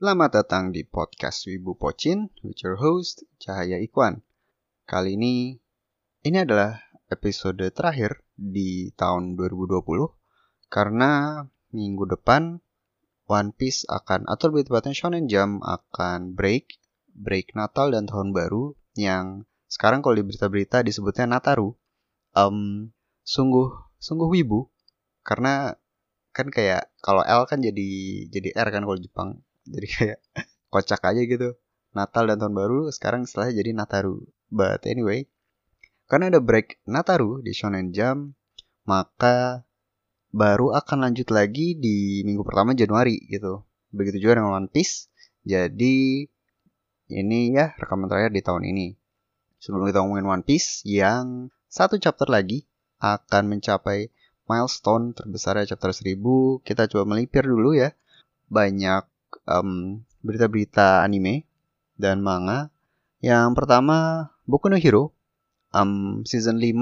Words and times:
Selamat 0.00 0.32
datang 0.32 0.72
di 0.72 0.80
podcast 0.80 1.44
Wibu 1.44 1.76
Pocin 1.76 2.32
with 2.40 2.64
your 2.64 2.80
host 2.80 3.20
Cahaya 3.36 3.76
Ikwan. 3.84 4.24
Kali 4.88 5.12
ini 5.12 5.60
ini 6.24 6.40
adalah 6.40 6.80
episode 7.12 7.60
terakhir 7.68 8.24
di 8.32 8.96
tahun 8.96 9.36
2020 9.36 9.76
karena 10.72 11.44
minggu 11.76 12.16
depan 12.16 12.64
One 13.28 13.52
Piece 13.52 13.84
akan 13.92 14.24
atau 14.24 14.48
lebih 14.48 14.72
tepatnya 14.72 14.96
Shonen 14.96 15.28
Jump 15.28 15.60
akan 15.68 16.32
break 16.32 16.80
break 17.12 17.52
Natal 17.52 17.92
dan 17.92 18.08
Tahun 18.08 18.32
Baru 18.32 18.80
yang 18.96 19.44
sekarang 19.68 20.00
kalau 20.00 20.16
di 20.16 20.24
berita-berita 20.24 20.80
disebutnya 20.80 21.28
Nataru. 21.28 21.76
Um, 22.32 22.88
sungguh 23.20 23.68
sungguh 24.00 24.32
wibu 24.32 24.64
karena 25.20 25.76
kan 26.32 26.48
kayak 26.48 26.88
kalau 27.04 27.20
L 27.20 27.44
kan 27.44 27.60
jadi 27.60 27.88
jadi 28.32 28.56
R 28.56 28.68
kan 28.72 28.88
kalau 28.88 28.96
Jepang 28.96 29.44
jadi 29.74 29.86
kayak 29.88 30.18
kocak 30.72 31.00
aja 31.06 31.22
gitu. 31.24 31.54
Natal 31.90 32.30
dan 32.30 32.38
tahun 32.38 32.54
baru 32.54 32.80
sekarang 32.94 33.26
setelahnya 33.26 33.62
jadi 33.62 33.70
Nataru. 33.74 34.22
But 34.50 34.86
anyway 34.86 35.30
karena 36.10 36.26
ada 36.34 36.42
break 36.42 36.82
Nataru 36.90 37.38
di 37.42 37.54
Shonen 37.54 37.94
Jump 37.94 38.34
maka 38.82 39.62
baru 40.34 40.74
akan 40.74 41.10
lanjut 41.10 41.30
lagi 41.30 41.78
di 41.78 42.26
minggu 42.26 42.42
pertama 42.42 42.74
Januari 42.74 43.18
gitu. 43.30 43.62
Begitu 43.94 44.26
juga 44.26 44.42
dengan 44.42 44.58
One 44.58 44.70
Piece. 44.70 45.10
Jadi 45.46 46.26
ini 47.10 47.40
ya 47.54 47.74
rekaman 47.78 48.06
terakhir 48.06 48.34
di 48.34 48.42
tahun 48.42 48.62
ini. 48.66 48.94
Sebelum 49.62 49.86
kita 49.90 50.02
ngomongin 50.02 50.26
One 50.26 50.44
Piece 50.46 50.82
yang 50.86 51.50
satu 51.70 51.98
chapter 51.98 52.26
lagi 52.26 52.66
akan 53.02 53.46
mencapai 53.46 54.10
milestone 54.50 55.14
terbesar 55.14 55.62
ya 55.62 55.74
chapter 55.74 55.94
1000 55.94 56.18
kita 56.66 56.90
coba 56.90 57.14
melipir 57.14 57.46
dulu 57.46 57.74
ya. 57.74 57.94
Banyak 58.50 59.06
um, 59.46 60.02
berita-berita 60.24 61.04
anime 61.04 61.46
dan 61.96 62.24
manga. 62.24 62.72
Yang 63.20 63.56
pertama 63.56 64.28
Boku 64.48 64.72
no 64.72 64.80
Hero. 64.80 65.12
Um, 65.70 66.26
season 66.26 66.58
5 66.58 66.74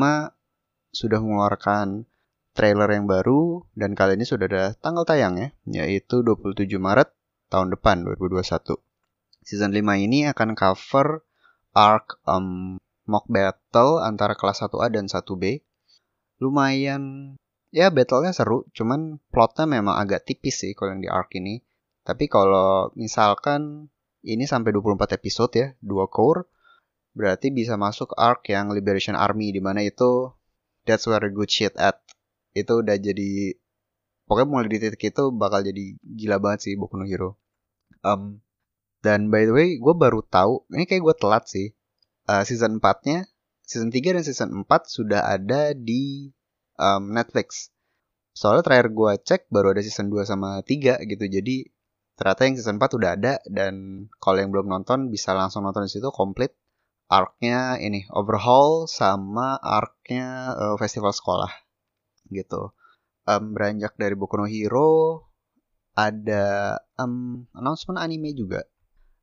sudah 0.97 1.21
mengeluarkan 1.21 2.09
trailer 2.59 2.91
yang 2.91 3.07
baru 3.07 3.63
dan 3.79 3.95
kali 3.95 4.19
ini 4.19 4.27
sudah 4.27 4.51
ada 4.51 4.65
tanggal 4.75 5.07
tayang 5.07 5.39
ya 5.39 5.49
yaitu 5.87 6.27
27 6.27 6.67
Maret 6.75 7.15
tahun 7.53 7.71
depan 7.71 8.03
2021 8.03 8.75
season 9.47 9.71
5 9.71 9.79
ini 9.79 10.27
akan 10.27 10.59
cover 10.59 11.23
arc 11.71 12.19
um, 12.27 12.81
mock 13.07 13.31
battle 13.31 14.03
antara 14.03 14.35
kelas 14.35 14.67
1A 14.67 14.91
dan 14.91 15.07
1B 15.07 15.63
lumayan 16.43 17.35
ya 17.71 17.95
battlenya 17.95 18.35
seru 18.35 18.67
cuman 18.75 19.23
plotnya 19.31 19.71
memang 19.71 19.95
agak 19.95 20.27
tipis 20.27 20.59
sih 20.59 20.75
kalau 20.75 20.99
yang 20.99 21.03
di 21.07 21.11
arc 21.13 21.31
ini 21.39 21.63
tapi 22.09 22.25
kalau 22.33 22.89
misalkan 22.97 23.93
ini 24.25 24.49
sampai 24.49 24.73
24 24.73 25.21
episode 25.21 25.53
ya 25.53 25.69
dua 25.85 26.09
core 26.09 26.49
berarti 27.13 27.53
bisa 27.53 27.77
masuk 27.77 28.17
arc 28.17 28.49
yang 28.49 28.73
Liberation 28.73 29.13
Army 29.13 29.53
di 29.53 29.61
mana 29.61 29.85
itu 29.85 30.33
that's 30.89 31.05
where 31.05 31.29
good 31.29 31.53
shit 31.53 31.77
at 31.77 32.01
itu 32.57 32.81
udah 32.81 32.97
jadi 32.97 33.53
pokoknya 34.25 34.49
mulai 34.49 34.73
di 34.73 34.81
titik 34.81 35.13
itu 35.13 35.29
bakal 35.37 35.61
jadi 35.61 36.01
gila 36.01 36.41
banget 36.41 36.73
sih 36.73 36.73
Boku 36.81 36.97
no 36.97 37.05
Hero 37.05 37.37
um, 38.01 38.41
dan 39.05 39.29
by 39.29 39.45
the 39.45 39.53
way 39.53 39.69
gue 39.77 39.95
baru 39.95 40.25
tahu 40.25 40.65
ini 40.73 40.89
kayak 40.89 41.05
gue 41.05 41.15
telat 41.21 41.45
sih 41.45 41.77
uh, 42.25 42.41
season 42.49 42.81
4 42.81 43.05
nya 43.05 43.29
season 43.69 43.93
3 43.93 44.17
dan 44.17 44.25
season 44.25 44.51
4 44.65 44.65
sudah 44.89 45.29
ada 45.29 45.77
di 45.77 46.33
um, 46.81 47.13
Netflix. 47.13 47.69
Soalnya 48.33 48.65
terakhir 48.65 48.97
gue 48.97 49.13
cek 49.21 49.53
baru 49.53 49.77
ada 49.77 49.85
season 49.85 50.09
2 50.09 50.25
sama 50.25 50.65
3 50.65 51.05
gitu. 51.05 51.25
Jadi 51.29 51.69
ternyata 52.19 52.41
yang 52.51 52.55
season 52.59 52.83
4 52.83 52.99
udah 52.99 53.11
ada 53.15 53.39
dan 53.47 54.07
kalau 54.19 54.43
yang 54.43 54.51
belum 54.51 54.67
nonton 54.67 55.07
bisa 55.09 55.33
langsung 55.39 55.63
nonton 55.63 55.87
di 55.87 55.91
situ 55.95 56.11
komplit 56.11 56.51
arc-nya 57.09 57.81
ini 57.81 58.05
overhaul 58.13 58.85
sama 58.85 59.57
arc-nya 59.63 60.53
uh, 60.53 60.77
festival 60.77 61.15
sekolah 61.15 61.49
gitu. 62.29 62.77
Um, 63.29 63.53
beranjak 63.57 63.97
dari 63.97 64.17
Boku 64.17 64.41
no 64.41 64.45
Hero 64.49 65.25
ada 65.97 66.77
um, 67.01 67.49
announcement 67.57 68.01
anime 68.01 68.37
juga. 68.37 68.65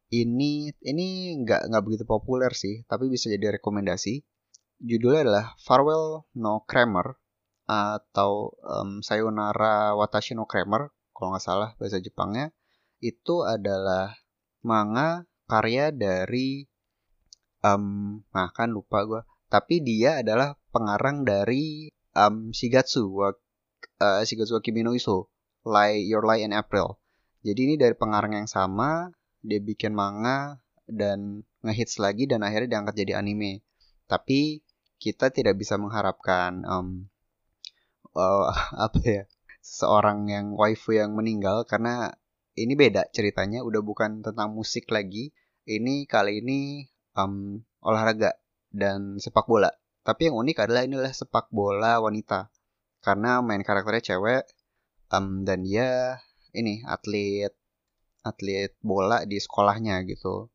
Ini 0.09 0.73
ini 0.85 1.07
nggak 1.41 1.69
nggak 1.73 1.83
begitu 1.85 2.03
populer 2.05 2.53
sih, 2.53 2.85
tapi 2.85 3.09
bisa 3.09 3.29
jadi 3.29 3.57
rekomendasi. 3.57 4.21
Judulnya 4.81 5.21
adalah 5.25 5.45
Farewell 5.61 6.27
No 6.35 6.61
Kramer 6.67 7.17
atau 7.65 8.53
um, 8.61 9.01
Sayonara 9.01 9.97
Watashi 9.97 10.37
no 10.37 10.45
Kramer 10.45 10.93
kalau 11.15 11.33
nggak 11.33 11.45
salah 11.45 11.69
bahasa 11.81 11.97
Jepangnya 11.97 12.53
itu 12.99 13.43
adalah 13.43 14.15
manga 14.65 15.27
karya 15.45 15.93
dari 15.93 16.65
um, 17.61 18.19
nah 18.33 18.49
kan 18.49 18.73
lupa 18.73 19.05
gue 19.05 19.21
tapi 19.49 19.81
dia 19.81 20.25
adalah 20.25 20.57
pengarang 20.73 21.23
dari 21.23 21.87
um, 22.17 22.49
Shigatsu 22.51 23.07
wa, 23.11 23.29
uh, 24.01 24.21
Shigatsu 24.25 24.57
wa 24.57 24.61
Kimi 24.63 24.81
no 24.81 24.91
Iso 24.91 25.29
Lie 25.65 26.05
Your 26.05 26.25
Lie 26.25 26.45
in 26.45 26.53
April. 26.53 26.97
Jadi 27.45 27.59
ini 27.71 27.75
dari 27.77 27.93
pengarang 27.93 28.33
yang 28.33 28.49
sama 28.49 29.13
dia 29.45 29.61
bikin 29.61 29.93
manga 29.93 30.57
dan 30.89 31.45
ngehits 31.61 32.01
lagi 32.01 32.25
dan 32.25 32.41
akhirnya 32.41 32.77
diangkat 32.77 33.05
jadi 33.05 33.21
anime. 33.21 33.61
Tapi 34.09 34.65
kita 34.97 35.29
tidak 35.29 35.57
bisa 35.57 35.77
mengharapkan 35.77 36.65
um, 36.65 37.09
uh, 38.17 38.49
apa 38.89 38.99
ya 39.05 39.23
seorang 39.65 40.29
yang 40.29 40.53
waifu 40.53 40.93
yang 40.93 41.17
meninggal 41.17 41.65
karena 41.65 42.13
ini 42.55 42.73
beda 42.73 43.11
ceritanya 43.11 43.61
udah 43.61 43.83
bukan 43.83 44.23
tentang 44.23 44.55
musik 44.55 44.87
lagi. 44.87 45.35
Ini 45.67 46.07
kali 46.07 46.39
ini 46.39 46.87
um, 47.19 47.59
olahraga 47.83 48.39
dan 48.71 49.19
sepak 49.19 49.43
bola. 49.47 49.71
Tapi 50.05 50.31
yang 50.31 50.39
unik 50.39 50.57
adalah 50.63 50.87
inilah 50.87 51.11
sepak 51.11 51.51
bola 51.51 51.99
wanita. 51.99 52.47
Karena 53.03 53.43
main 53.43 53.61
karakternya 53.61 54.15
cewek 54.15 54.43
um, 55.11 55.43
dan 55.43 55.67
dia 55.67 56.21
ini 56.55 56.81
atlet 56.87 57.51
atlet 58.23 58.71
bola 58.79 59.27
di 59.27 59.37
sekolahnya 59.37 60.01
gitu. 60.07 60.47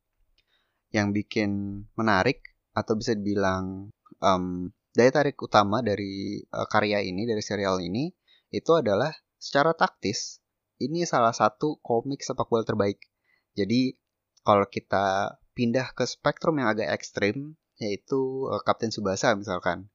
Yang 0.91 1.09
bikin 1.23 1.51
menarik 1.95 2.43
atau 2.73 2.97
bisa 2.97 3.13
dibilang 3.13 3.93
um, 4.25 4.73
daya 4.97 5.11
tarik 5.13 5.37
utama 5.39 5.85
dari 5.85 6.43
uh, 6.51 6.67
karya 6.67 7.05
ini 7.05 7.29
dari 7.29 7.43
serial 7.45 7.79
ini 7.79 8.11
itu 8.51 8.73
adalah 8.75 9.15
secara 9.39 9.75
taktis 9.77 10.40
ini 10.83 11.05
salah 11.05 11.37
satu 11.37 11.79
komik 11.85 12.25
sepak 12.25 12.49
bola 12.49 12.65
terbaik. 12.65 12.99
Jadi 13.55 13.95
kalau 14.41 14.65
kita 14.67 15.37
pindah 15.53 15.93
ke 15.93 16.09
spektrum 16.09 16.57
yang 16.57 16.73
agak 16.73 16.89
ekstrim 16.91 17.61
yaitu 17.77 18.49
uh, 18.49 18.61
Kapten 18.65 18.91
Subasa 18.91 19.37
misalkan. 19.37 19.93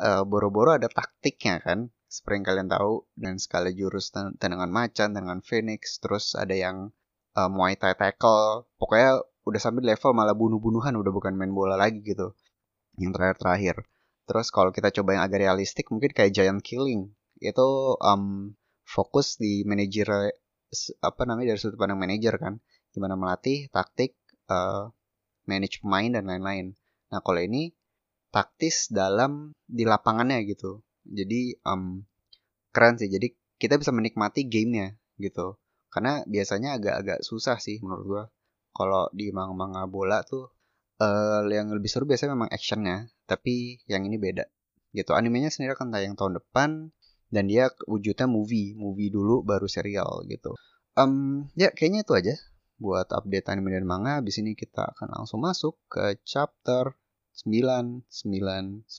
Uh, 0.00 0.24
boro-boro 0.24 0.72
ada 0.72 0.88
taktiknya 0.88 1.60
kan 1.60 1.92
seperti 2.08 2.40
yang 2.40 2.46
kalian 2.48 2.68
tahu 2.72 3.04
dan 3.12 3.36
skala 3.36 3.68
jurus 3.68 4.08
tendangan 4.08 4.72
macan 4.72 5.12
dengan 5.12 5.44
Phoenix 5.44 6.00
terus 6.00 6.32
ada 6.32 6.56
yang 6.56 6.96
uh, 7.36 7.48
Muay 7.52 7.76
Thai 7.76 7.92
tackle 7.92 8.64
pokoknya 8.80 9.20
udah 9.44 9.60
sampai 9.60 9.84
level 9.84 10.16
malah 10.16 10.32
bunuh-bunuhan 10.32 10.96
udah 10.96 11.12
bukan 11.12 11.36
main 11.36 11.52
bola 11.52 11.76
lagi 11.76 12.00
gitu 12.00 12.32
yang 12.96 13.12
terakhir-terakhir 13.12 13.84
Terus 14.26 14.48
kalau 14.54 14.70
kita 14.70 14.94
coba 14.94 15.18
yang 15.18 15.22
agak 15.26 15.42
realistik 15.42 15.90
mungkin 15.90 16.14
kayak 16.14 16.32
Giant 16.34 16.62
Killing 16.62 17.10
itu 17.42 17.68
um, 17.98 18.54
fokus 18.92 19.40
di 19.40 19.64
manajer 19.64 20.36
apa 21.00 21.22
namanya 21.24 21.56
dari 21.56 21.60
sudut 21.60 21.80
pandang 21.80 22.00
manajer 22.00 22.36
kan, 22.36 22.60
gimana 22.92 23.16
melatih 23.16 23.72
taktik, 23.72 24.16
uh, 24.52 24.92
manage 25.48 25.80
pemain 25.80 26.12
dan 26.12 26.28
lain-lain. 26.28 26.76
Nah 27.08 27.20
kalau 27.24 27.40
ini 27.40 27.72
taktis 28.28 28.92
dalam 28.92 29.56
di 29.64 29.88
lapangannya 29.88 30.44
gitu. 30.44 30.84
Jadi 31.08 31.56
um, 31.64 32.04
keren 32.72 33.00
sih. 33.00 33.08
Jadi 33.08 33.32
kita 33.56 33.80
bisa 33.80 33.92
menikmati 33.92 34.44
gamenya 34.48 34.96
gitu. 35.16 35.56
Karena 35.92 36.24
biasanya 36.24 36.80
agak-agak 36.80 37.20
susah 37.20 37.60
sih 37.60 37.80
menurut 37.84 38.04
gua. 38.04 38.24
Kalau 38.72 39.12
di 39.12 39.28
manga-manga 39.28 39.84
bola 39.84 40.24
tuh 40.24 40.48
uh, 41.02 41.40
yang 41.50 41.68
lebih 41.74 41.90
seru 41.90 42.04
biasanya 42.06 42.32
memang 42.38 42.50
actionnya 42.52 43.10
tapi 43.26 43.82
yang 43.90 44.06
ini 44.06 44.16
beda 44.16 44.46
gitu 44.92 45.16
animenya 45.16 45.48
sendiri 45.48 45.72
akan 45.74 45.88
tayang 45.90 46.14
tahun 46.14 46.38
depan 46.38 46.92
dan 47.32 47.48
dia 47.48 47.72
wujudnya 47.88 48.28
movie 48.28 48.76
movie 48.76 49.08
dulu 49.08 49.40
baru 49.40 49.64
serial 49.64 50.28
gitu. 50.28 50.52
Um, 50.92 51.48
ya 51.56 51.72
kayaknya 51.72 52.04
itu 52.04 52.12
aja 52.12 52.34
buat 52.76 53.08
update 53.08 53.48
anime 53.48 53.72
dan 53.72 53.88
manga. 53.88 54.20
Di 54.20 54.28
sini 54.28 54.52
kita 54.52 54.92
akan 54.92 55.08
langsung 55.16 55.40
masuk 55.40 55.80
ke 55.88 56.20
chapter 56.28 56.92
999 57.32 58.92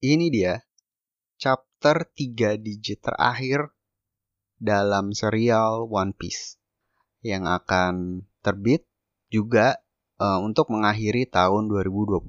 ini 0.00 0.32
dia 0.32 0.64
chapter 1.36 2.08
3 2.16 2.56
digit 2.56 3.04
terakhir 3.04 3.72
dalam 4.56 5.12
serial 5.12 5.88
One 5.88 6.16
Piece 6.16 6.56
yang 7.20 7.44
akan 7.44 8.24
terbit 8.40 8.88
juga 9.28 9.76
uh, 10.16 10.40
untuk 10.40 10.72
mengakhiri 10.72 11.28
tahun 11.28 11.68
2020. 11.68 12.24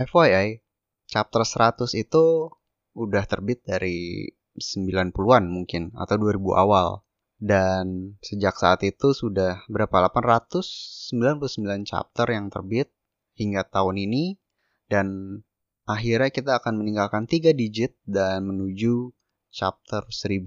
FYI, 0.00 0.64
chapter 1.08 1.44
100 1.44 1.92
itu 1.96 2.48
udah 2.96 3.24
terbit 3.28 3.64
dari 3.68 4.28
90-an 4.56 5.44
mungkin 5.48 5.92
atau 5.96 6.16
2000 6.16 6.40
awal. 6.56 7.04
Dan 7.40 8.16
sejak 8.20 8.56
saat 8.60 8.84
itu 8.84 9.16
sudah 9.16 9.64
berapa 9.72 10.12
899 10.12 11.88
chapter 11.88 12.26
yang 12.28 12.52
terbit 12.52 12.92
hingga 13.36 13.64
tahun 13.64 13.96
ini 13.96 14.36
dan 14.92 15.40
akhirnya 15.90 16.30
kita 16.30 16.62
akan 16.62 16.80
meninggalkan 16.80 17.26
3 17.26 17.52
digit 17.52 17.98
dan 18.06 18.46
menuju 18.46 19.10
chapter 19.50 20.06
1000. 20.06 20.46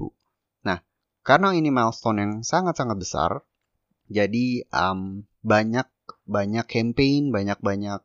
Nah, 0.64 0.80
karena 1.22 1.52
ini 1.52 1.70
milestone 1.70 2.24
yang 2.24 2.34
sangat-sangat 2.42 2.98
besar, 2.98 3.32
jadi 4.08 4.64
um, 4.72 5.28
banyak 5.44 5.88
banyak 6.24 6.66
campaign, 6.68 7.32
banyak 7.32 7.60
banyak 7.60 8.02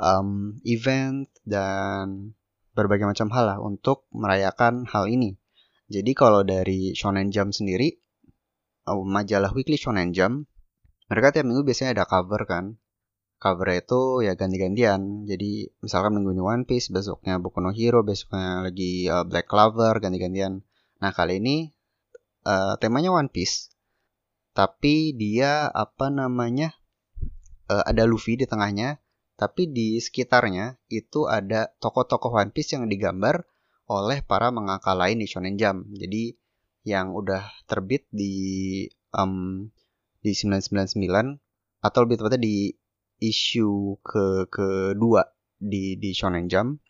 um, 0.00 0.60
event 0.64 1.28
dan 1.44 2.36
berbagai 2.72 3.04
macam 3.04 3.28
hal 3.32 3.44
lah 3.44 3.58
untuk 3.60 4.08
merayakan 4.12 4.88
hal 4.88 5.08
ini. 5.08 5.36
Jadi 5.90 6.14
kalau 6.14 6.46
dari 6.46 6.96
Shonen 6.96 7.34
Jump 7.34 7.52
sendiri, 7.52 7.92
uh, 8.88 9.02
majalah 9.04 9.52
Weekly 9.52 9.76
Shonen 9.76 10.16
Jump, 10.16 10.46
mereka 11.10 11.34
tiap 11.34 11.44
minggu 11.44 11.66
biasanya 11.66 12.00
ada 12.00 12.04
cover 12.06 12.46
kan. 12.46 12.78
Cover 13.40 13.72
itu 13.72 14.20
ya 14.20 14.36
ganti-gantian. 14.36 15.24
Jadi 15.24 15.72
misalkan 15.80 16.12
minggu 16.12 16.36
ini 16.36 16.44
One 16.44 16.64
Piece, 16.68 16.92
besoknya 16.92 17.40
Boku 17.40 17.64
no 17.64 17.72
Hero, 17.72 18.04
besoknya 18.04 18.60
lagi 18.60 19.08
uh, 19.08 19.24
Black 19.24 19.48
Clover, 19.48 19.96
ganti-gantian. 19.96 20.60
Nah 21.00 21.10
kali 21.16 21.40
ini 21.40 21.72
uh, 22.44 22.76
temanya 22.76 23.16
One 23.16 23.32
Piece, 23.32 23.72
tapi 24.52 25.16
dia 25.16 25.72
apa 25.72 26.12
namanya 26.12 26.76
uh, 27.72 27.80
ada 27.88 28.04
Luffy 28.04 28.36
di 28.36 28.44
tengahnya, 28.44 29.00
tapi 29.40 29.72
di 29.72 29.96
sekitarnya 29.96 30.76
itu 30.92 31.24
ada 31.24 31.72
tokoh-tokoh 31.80 32.36
One 32.36 32.52
Piece 32.52 32.76
yang 32.76 32.92
digambar 32.92 33.48
oleh 33.88 34.20
para 34.20 34.52
mangaka 34.52 34.92
lain 34.92 35.16
di 35.16 35.24
Shonen 35.24 35.56
Jump. 35.56 35.88
Jadi 35.96 36.36
yang 36.84 37.16
udah 37.16 37.48
terbit 37.64 38.04
di 38.12 38.84
um, 39.16 39.64
di 40.20 40.36
999 40.36 41.40
atau 41.80 41.98
lebih 42.04 42.20
tepatnya 42.20 42.44
di 42.44 42.76
issue 43.20 44.00
ke 44.02 44.48
kedua 44.48 45.28
di 45.60 46.00
di 46.00 46.10
Shonen 46.16 46.48
Jump 46.48 46.80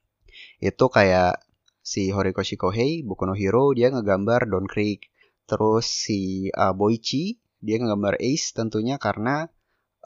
itu 0.62 0.86
kayak 0.86 1.42
si 1.82 2.14
Horikoshi 2.14 2.54
Kohei 2.54 3.02
Boku 3.02 3.26
no 3.26 3.34
Hero 3.34 3.74
dia 3.74 3.90
ngegambar 3.90 4.46
Don 4.46 4.70
Creek 4.70 5.10
terus 5.50 5.90
si 5.90 6.48
uh, 6.54 6.70
Boichi 6.70 7.42
dia 7.60 7.76
ngegambar 7.82 8.16
Ace 8.22 8.54
tentunya 8.54 8.96
karena 8.96 9.50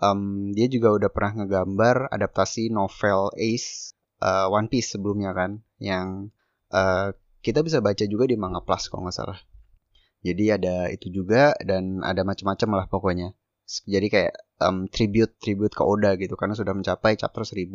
um, 0.00 0.50
dia 0.56 0.66
juga 0.66 0.96
udah 0.96 1.10
pernah 1.12 1.44
ngegambar 1.44 2.10
adaptasi 2.10 2.72
novel 2.72 3.30
Ace 3.38 3.94
uh, 4.24 4.50
One 4.50 4.66
Piece 4.72 4.96
sebelumnya 4.96 5.36
kan 5.36 5.62
yang 5.78 6.32
uh, 6.72 7.14
kita 7.44 7.60
bisa 7.60 7.84
baca 7.84 8.04
juga 8.08 8.24
di 8.24 8.40
Manga 8.40 8.64
Plus 8.64 8.88
kalau 8.88 9.06
nggak 9.06 9.16
salah. 9.16 9.38
Jadi 10.24 10.48
ada 10.48 10.88
itu 10.88 11.12
juga 11.12 11.52
dan 11.60 12.00
ada 12.00 12.24
macam-macam 12.24 12.68
lah 12.80 12.86
pokoknya. 12.88 13.36
Jadi 13.84 14.08
kayak 14.08 14.34
um, 14.60 14.86
tribute 14.90 15.34
tribute 15.40 15.74
ke 15.74 15.82
Oda 15.82 16.14
gitu 16.18 16.34
karena 16.38 16.54
sudah 16.54 16.74
mencapai 16.76 17.18
chapter 17.18 17.42
1000. 17.42 17.70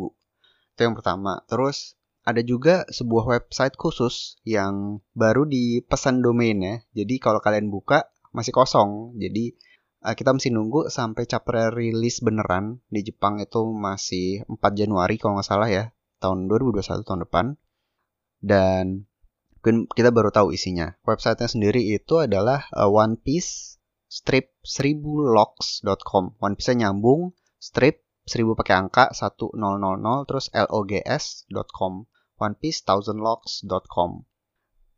Itu 0.75 0.81
yang 0.83 0.95
pertama. 0.95 1.43
Terus 1.49 1.99
ada 2.23 2.43
juga 2.43 2.85
sebuah 2.91 3.25
website 3.39 3.75
khusus 3.79 4.37
yang 4.45 5.01
baru 5.17 5.47
dipesan 5.49 6.21
domainnya. 6.21 6.85
Jadi 6.93 7.17
kalau 7.17 7.41
kalian 7.41 7.73
buka 7.73 8.11
masih 8.31 8.53
kosong. 8.53 9.17
Jadi 9.17 9.55
uh, 10.05 10.15
kita 10.15 10.31
mesti 10.31 10.49
nunggu 10.53 10.87
sampai 10.87 11.25
chapter 11.27 11.73
rilis 11.73 12.21
beneran 12.23 12.79
di 12.87 13.03
Jepang 13.03 13.39
itu 13.41 13.65
masih 13.73 14.43
4 14.47 14.59
Januari 14.75 15.19
kalau 15.19 15.39
nggak 15.39 15.47
salah 15.47 15.69
ya 15.71 15.91
tahun 16.19 16.51
2021 16.51 17.07
tahun 17.07 17.21
depan 17.27 17.45
dan 18.43 19.07
kita 19.63 20.15
baru 20.15 20.31
tahu 20.31 20.55
isinya 20.55 20.95
websitenya 21.03 21.51
sendiri 21.51 21.81
itu 21.83 22.23
adalah 22.23 22.67
uh, 22.71 22.87
One 22.87 23.19
Piece 23.19 23.78
strip 24.09 24.57
1000locks.com 24.65 26.35
One 26.41 26.55
Piece 26.57 26.73
nyambung 26.73 27.37
strip 27.61 28.01
1000 28.25 28.57
pakai 28.57 28.75
angka 28.81 29.13
1000 29.13 29.53
terus 30.25 30.49
logs.com 30.49 31.93
One 32.41 32.55
Piece 32.57 32.81
1000locks.com 32.83 34.25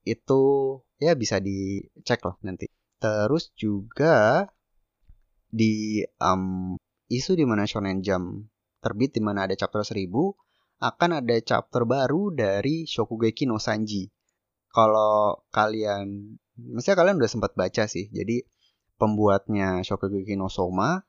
itu 0.01 0.41
ya 0.97 1.13
bisa 1.13 1.37
dicek 1.37 2.23
lah 2.23 2.39
nanti 2.41 2.65
terus 2.97 3.51
juga 3.53 4.47
di 5.51 6.01
um, 6.23 6.79
isu 7.11 7.35
di 7.35 7.43
mana 7.43 7.67
Shonen 7.67 7.99
Jump 7.99 8.47
terbit 8.79 9.13
di 9.13 9.21
mana 9.21 9.45
ada 9.45 9.53
chapter 9.53 9.83
1000 9.83 10.07
akan 10.81 11.21
ada 11.21 11.37
chapter 11.45 11.85
baru 11.85 12.33
dari 12.33 12.89
Shokugeki 12.89 13.45
no 13.45 13.61
Sanji. 13.61 14.09
Kalau 14.73 15.45
kalian 15.53 16.39
mestinya 16.57 17.05
kalian 17.05 17.21
udah 17.21 17.29
sempat 17.29 17.53
baca 17.53 17.85
sih. 17.85 18.09
Jadi 18.09 18.41
pembuatnya 19.01 19.81
Shokugeki 19.81 20.37
no 20.37 20.45
Soma 20.53 21.01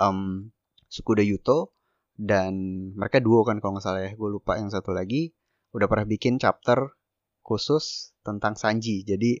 um, 0.00 0.48
Sukuda 0.88 1.20
Yuto 1.20 1.76
dan 2.16 2.54
mereka 2.96 3.20
duo 3.20 3.44
kan 3.44 3.60
kalau 3.60 3.76
nggak 3.76 3.84
salah 3.84 4.00
ya. 4.08 4.16
Gue 4.16 4.32
lupa 4.32 4.56
yang 4.56 4.72
satu 4.72 4.96
lagi 4.96 5.36
udah 5.76 5.84
pernah 5.84 6.08
bikin 6.08 6.40
chapter 6.40 6.96
khusus 7.44 8.16
tentang 8.24 8.56
Sanji. 8.56 9.04
Jadi 9.04 9.36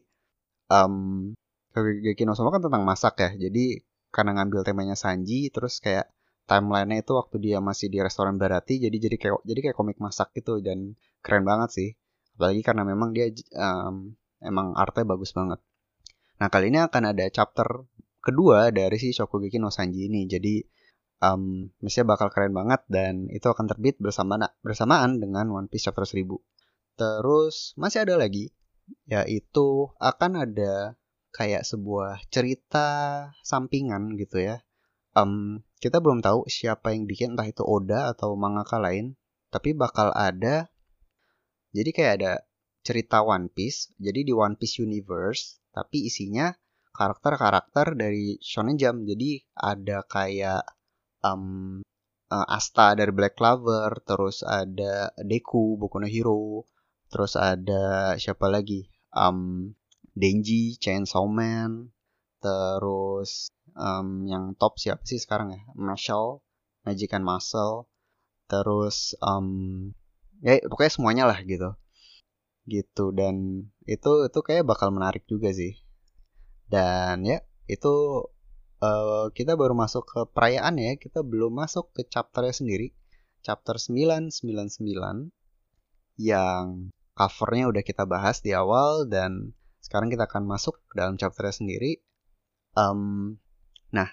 um, 0.68 1.32
Shokugeki 1.72 2.28
no 2.28 2.36
Soma 2.36 2.52
kan 2.52 2.60
tentang 2.60 2.84
masak 2.84 3.16
ya. 3.24 3.30
Jadi 3.48 3.80
karena 4.12 4.36
ngambil 4.36 4.62
temanya 4.62 4.94
Sanji 4.94 5.48
terus 5.48 5.80
kayak 5.80 6.12
timelinenya 6.44 7.02
itu 7.02 7.12
waktu 7.16 7.36
dia 7.40 7.58
masih 7.58 7.88
di 7.88 7.98
restoran 8.04 8.36
Barati 8.36 8.76
jadi 8.76 8.92
jadi 8.94 9.16
kayak 9.16 9.42
jadi 9.48 9.60
kayak 9.70 9.76
komik 9.76 9.98
masak 9.98 10.30
gitu 10.36 10.60
dan 10.60 10.94
keren 11.24 11.42
banget 11.42 11.70
sih 11.72 11.88
apalagi 12.36 12.60
karena 12.60 12.84
memang 12.84 13.16
dia 13.16 13.32
um, 13.56 14.12
emang 14.44 14.76
artnya 14.76 15.08
bagus 15.08 15.32
banget 15.32 15.58
nah 16.36 16.52
kali 16.52 16.68
ini 16.68 16.84
akan 16.84 17.16
ada 17.16 17.24
chapter 17.32 17.88
kedua 18.24 18.72
dari 18.72 18.96
si 18.96 19.12
Shokugeki 19.12 19.60
no 19.60 19.68
Sanji 19.68 20.08
ini 20.08 20.24
jadi 20.24 20.64
um, 21.20 21.68
mestinya 21.84 22.16
bakal 22.16 22.32
keren 22.32 22.56
banget 22.56 22.80
dan 22.88 23.28
itu 23.28 23.44
akan 23.44 23.68
terbit 23.68 24.00
bersama 24.00 24.40
bersamaan 24.64 25.20
dengan 25.20 25.52
One 25.52 25.68
Piece 25.68 25.86
chapter 25.86 26.08
1000 26.08 26.24
terus 26.96 27.76
masih 27.76 28.08
ada 28.08 28.16
lagi 28.16 28.50
yaitu 29.08 29.92
akan 30.00 30.48
ada 30.48 30.96
kayak 31.34 31.66
sebuah 31.66 32.22
cerita 32.30 32.86
sampingan 33.42 34.14
gitu 34.14 34.38
ya. 34.38 34.62
Um, 35.14 35.66
kita 35.82 35.98
belum 35.98 36.22
tahu 36.22 36.46
siapa 36.46 36.94
yang 36.94 37.10
bikin 37.10 37.34
entah 37.34 37.46
itu 37.46 37.66
Oda 37.66 38.14
atau 38.14 38.38
mangaka 38.38 38.78
lain, 38.78 39.18
tapi 39.50 39.74
bakal 39.74 40.14
ada 40.14 40.70
jadi 41.74 41.90
kayak 41.90 42.12
ada 42.22 42.32
cerita 42.86 43.26
One 43.26 43.50
Piece. 43.50 43.90
Jadi 43.98 44.30
di 44.30 44.32
One 44.34 44.54
Piece 44.54 44.78
Universe, 44.78 45.58
tapi 45.74 46.06
isinya 46.06 46.54
karakter-karakter 46.94 47.98
dari 47.98 48.38
Shonen 48.38 48.78
Jump. 48.78 49.04
Jadi 49.04 49.42
ada 49.58 50.06
kayak 50.06 50.62
um, 51.26 51.82
Asta 52.30 52.94
dari 52.98 53.12
Black 53.14 53.38
Clover, 53.38 54.02
terus 54.02 54.42
ada 54.42 55.12
Deku 55.22 55.78
Boku 55.78 56.02
no 56.02 56.08
Hero, 56.08 56.66
terus 57.12 57.38
ada 57.38 58.14
siapa 58.18 58.50
lagi? 58.50 58.90
Um, 59.14 59.70
Denji, 60.14 60.74
Chainsaw 60.78 61.26
Man, 61.30 61.94
terus 62.42 63.50
um, 63.78 64.26
yang 64.26 64.58
top 64.58 64.78
siapa 64.82 65.02
sih 65.06 65.22
sekarang 65.22 65.54
ya? 65.54 65.62
Marshall, 65.78 66.42
Magic 66.82 67.14
and 67.14 67.22
Muscle, 67.26 67.86
terus 68.50 69.14
um, 69.22 69.90
ya 70.42 70.58
pokoknya 70.66 70.92
semuanya 70.92 71.24
lah 71.30 71.38
gitu, 71.46 71.78
gitu 72.66 73.14
dan 73.14 73.68
itu 73.86 74.10
itu 74.26 74.40
kayak 74.42 74.66
bakal 74.66 74.90
menarik 74.90 75.22
juga 75.30 75.54
sih. 75.54 75.83
Dan 76.68 77.24
ya 77.24 77.40
itu 77.68 78.24
uh, 78.84 79.26
kita 79.32 79.56
baru 79.56 79.72
masuk 79.72 80.04
ke 80.04 80.20
perayaan 80.32 80.76
ya, 80.80 80.96
kita 81.00 81.24
belum 81.24 81.56
masuk 81.56 81.92
ke 81.96 82.04
chapternya 82.08 82.52
sendiri, 82.52 82.92
chapter 83.44 83.76
999 83.76 85.32
yang 86.20 86.94
covernya 87.14 87.70
udah 87.70 87.82
kita 87.82 88.04
bahas 88.06 88.42
di 88.42 88.54
awal 88.54 89.06
dan 89.06 89.54
sekarang 89.84 90.10
kita 90.10 90.26
akan 90.26 90.48
masuk 90.48 90.80
ke 90.90 90.94
dalam 90.96 91.14
chapter 91.20 91.46
sendiri. 91.52 92.02
Um, 92.74 93.38
nah, 93.94 94.10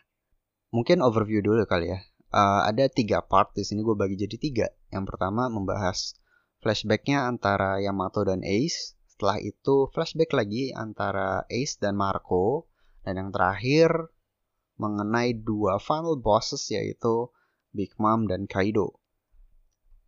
mungkin 0.69 1.01
overview 1.01 1.41
dulu 1.41 1.65
kali 1.65 1.89
ya. 1.89 1.99
Uh, 2.31 2.63
ada 2.63 2.87
tiga 2.87 3.19
part 3.19 3.51
di 3.51 3.67
sini 3.67 3.83
gue 3.83 3.95
bagi 3.97 4.15
jadi 4.15 4.37
tiga. 4.39 4.67
Yang 4.91 5.15
pertama 5.15 5.51
membahas 5.51 6.15
flashbacknya 6.63 7.27
antara 7.27 7.81
Yamato 7.81 8.23
dan 8.23 8.45
Ace. 8.45 8.95
Setelah 9.21 9.37
itu 9.37 9.85
flashback 9.93 10.33
lagi 10.33 10.73
antara 10.73 11.45
Ace 11.45 11.77
dan 11.77 11.93
Marco. 11.93 12.65
Dan 13.05 13.21
yang 13.21 13.29
terakhir 13.29 14.09
mengenai 14.81 15.37
dua 15.37 15.77
final 15.77 16.17
bosses 16.17 16.65
yaitu 16.73 17.29
Big 17.69 17.93
Mom 18.01 18.25
dan 18.25 18.49
Kaido. 18.49 18.97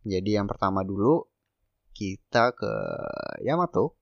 Jadi 0.02 0.34
yang 0.34 0.50
pertama 0.50 0.82
dulu 0.82 1.30
kita 1.94 2.58
ke 2.58 2.74
Yamato 3.46 3.94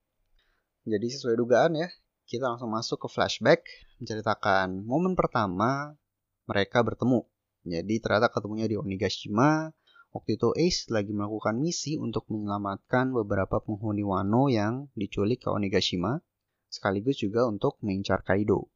jadi 0.83 1.07
sesuai 1.07 1.39
dugaan 1.39 1.79
ya, 1.79 1.87
kita 2.27 2.43
langsung 2.51 2.67
masuk 2.67 3.05
ke 3.05 3.07
flashback 3.07 3.63
menceritakan 4.03 4.83
momen 4.83 5.15
pertama 5.15 5.95
mereka 6.43 6.83
bertemu. 6.83 7.23
Jadi 7.63 8.03
ternyata 8.03 8.27
ketemunya 8.27 8.67
di 8.67 8.75
Onigashima. 8.75 9.71
Waktu 10.13 10.37
itu 10.37 10.53
Ace 10.53 10.93
lagi 10.93 11.09
melakukan 11.09 11.57
misi 11.57 11.97
untuk 11.97 12.29
menyelamatkan 12.29 13.09
beberapa 13.17 13.57
penghuni 13.57 14.05
Wano 14.05 14.45
yang 14.45 14.93
diculik 14.93 15.41
ke 15.41 15.49
Onigashima, 15.49 16.21
sekaligus 16.69 17.17
juga 17.17 17.49
untuk 17.49 17.81
mengincar 17.81 18.21
Kaido. 18.21 18.69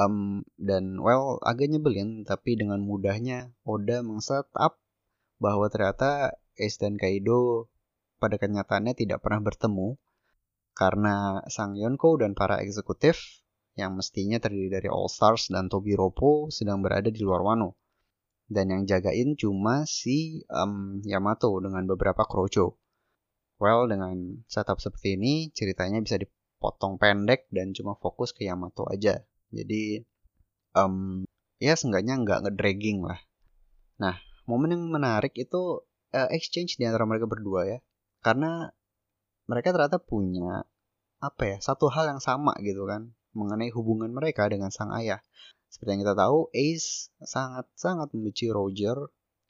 Um, 0.00 0.46
dan 0.56 0.96
well 1.04 1.36
agak 1.44 1.68
nyebelin 1.68 2.22
tapi 2.22 2.54
dengan 2.54 2.80
mudahnya 2.80 3.52
Oda 3.66 4.00
meng-setup 4.00 4.78
bahwa 5.36 5.66
ternyata 5.68 6.38
Ace 6.56 6.78
dan 6.80 6.96
Kaido 6.96 7.68
pada 8.16 8.40
kenyataannya 8.40 8.94
tidak 8.96 9.20
pernah 9.20 9.42
bertemu 9.42 9.98
karena 10.72 11.42
Sang 11.50 11.74
Yonko 11.74 12.22
dan 12.22 12.38
para 12.38 12.62
eksekutif 12.62 13.42
yang 13.74 13.94
mestinya 13.98 14.38
terdiri 14.42 14.70
dari 14.70 14.88
All 14.90 15.10
Stars 15.10 15.50
dan 15.50 15.66
Tobi 15.70 15.94
Ropo 15.94 16.50
sedang 16.50 16.82
berada 16.82 17.10
di 17.10 17.20
luar 17.22 17.42
Wano. 17.42 17.74
Dan 18.48 18.72
yang 18.72 18.82
jagain 18.88 19.36
cuma 19.36 19.84
si 19.84 20.40
um, 20.48 21.04
Yamato 21.04 21.52
dengan 21.60 21.84
beberapa 21.84 22.24
kroco. 22.24 22.80
Well, 23.60 23.92
dengan 23.92 24.40
setup 24.48 24.80
seperti 24.80 25.20
ini, 25.20 25.52
ceritanya 25.52 26.00
bisa 26.00 26.16
dipotong 26.16 26.96
pendek 26.96 27.50
dan 27.52 27.76
cuma 27.76 28.00
fokus 28.00 28.32
ke 28.32 28.48
Yamato 28.48 28.88
aja. 28.88 29.20
Jadi, 29.52 30.00
um, 30.72 31.28
ya 31.60 31.76
seenggaknya 31.76 32.16
nggak 32.24 32.48
ngedragging 32.48 33.04
lah. 33.04 33.20
Nah, 34.00 34.16
momen 34.48 34.72
yang 34.72 34.88
menarik 34.88 35.36
itu 35.36 35.84
uh, 36.14 36.28
exchange 36.32 36.80
di 36.80 36.88
antara 36.88 37.04
mereka 37.04 37.28
berdua 37.28 37.68
ya. 37.68 37.78
Karena 38.24 38.70
mereka 39.48 39.74
ternyata 39.74 40.00
punya 40.00 40.64
apa 41.18 41.42
ya 41.50 41.58
satu 41.58 41.90
hal 41.90 42.14
yang 42.14 42.22
sama 42.22 42.54
gitu 42.62 42.86
kan 42.86 43.10
mengenai 43.34 43.74
hubungan 43.74 44.10
mereka 44.14 44.46
dengan 44.46 44.70
sang 44.70 44.94
ayah. 44.94 45.18
Seperti 45.68 45.90
yang 45.94 46.02
kita 46.04 46.16
tahu, 46.16 46.38
Ace 46.56 47.12
sangat-sangat 47.20 48.12
membenci 48.16 48.48
Roger 48.48 48.96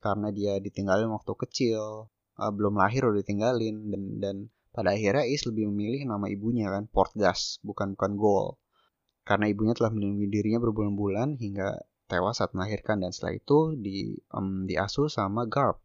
karena 0.03 0.29
dia 0.35 0.59
ditinggalin 0.59 1.11
waktu 1.11 1.33
kecil, 1.35 2.11
uh, 2.39 2.53
belum 2.55 2.79
lahir 2.79 3.07
udah 3.07 3.23
ditinggalin 3.23 3.91
dan 3.91 4.03
dan 4.19 4.37
pada 4.75 4.95
akhirnya 4.95 5.27
Ace 5.27 5.47
lebih 5.47 5.71
memilih 5.71 6.07
nama 6.07 6.27
ibunya 6.31 6.71
kan 6.71 6.87
Portgas 6.87 7.59
bukan 7.67 7.99
bukan 7.99 8.13
Goal 8.15 8.59
karena 9.29 9.45
ibunya 9.53 9.77
telah 9.77 9.93
melindungi 9.93 10.33
dirinya 10.33 10.57
berbulan-bulan 10.65 11.37
hingga 11.37 11.85
tewas 12.09 12.41
saat 12.41 12.57
melahirkan 12.57 13.05
dan 13.05 13.13
setelah 13.13 13.37
itu 13.37 13.77
di 13.77 14.17
um, 14.33 14.65
diasuh 14.65 15.13
sama 15.13 15.45
Garp. 15.45 15.85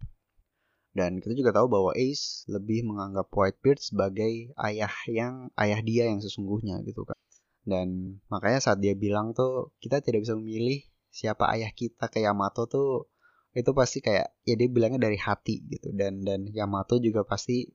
Dan 0.96 1.20
kita 1.20 1.36
juga 1.36 1.52
tahu 1.52 1.68
bahwa 1.68 1.92
Ace 2.00 2.48
lebih 2.48 2.88
menganggap 2.88 3.28
Whitebeard 3.36 3.84
sebagai 3.84 4.56
ayah 4.56 4.96
yang 5.12 5.52
ayah 5.60 5.84
dia 5.84 6.08
yang 6.08 6.24
sesungguhnya 6.24 6.80
gitu 6.88 7.04
kan. 7.04 7.20
Dan 7.64 8.20
makanya 8.28 8.60
saat 8.60 8.80
dia 8.84 8.94
bilang 8.96 9.32
tuh 9.32 9.72
kita 9.80 10.04
tidak 10.04 10.28
bisa 10.28 10.36
memilih 10.36 10.84
siapa 11.08 11.48
ayah 11.56 11.72
kita 11.72 12.12
ke 12.12 12.20
Yamato 12.24 12.68
tuh 12.68 13.08
itu 13.54 13.70
pasti 13.72 14.02
kayak 14.02 14.34
ya 14.44 14.56
dia 14.58 14.68
bilangnya 14.68 15.08
dari 15.08 15.16
hati 15.16 15.62
gitu 15.70 15.94
dan 15.94 16.26
dan 16.26 16.50
Yamato 16.50 16.98
juga 16.98 17.24
pasti 17.24 17.70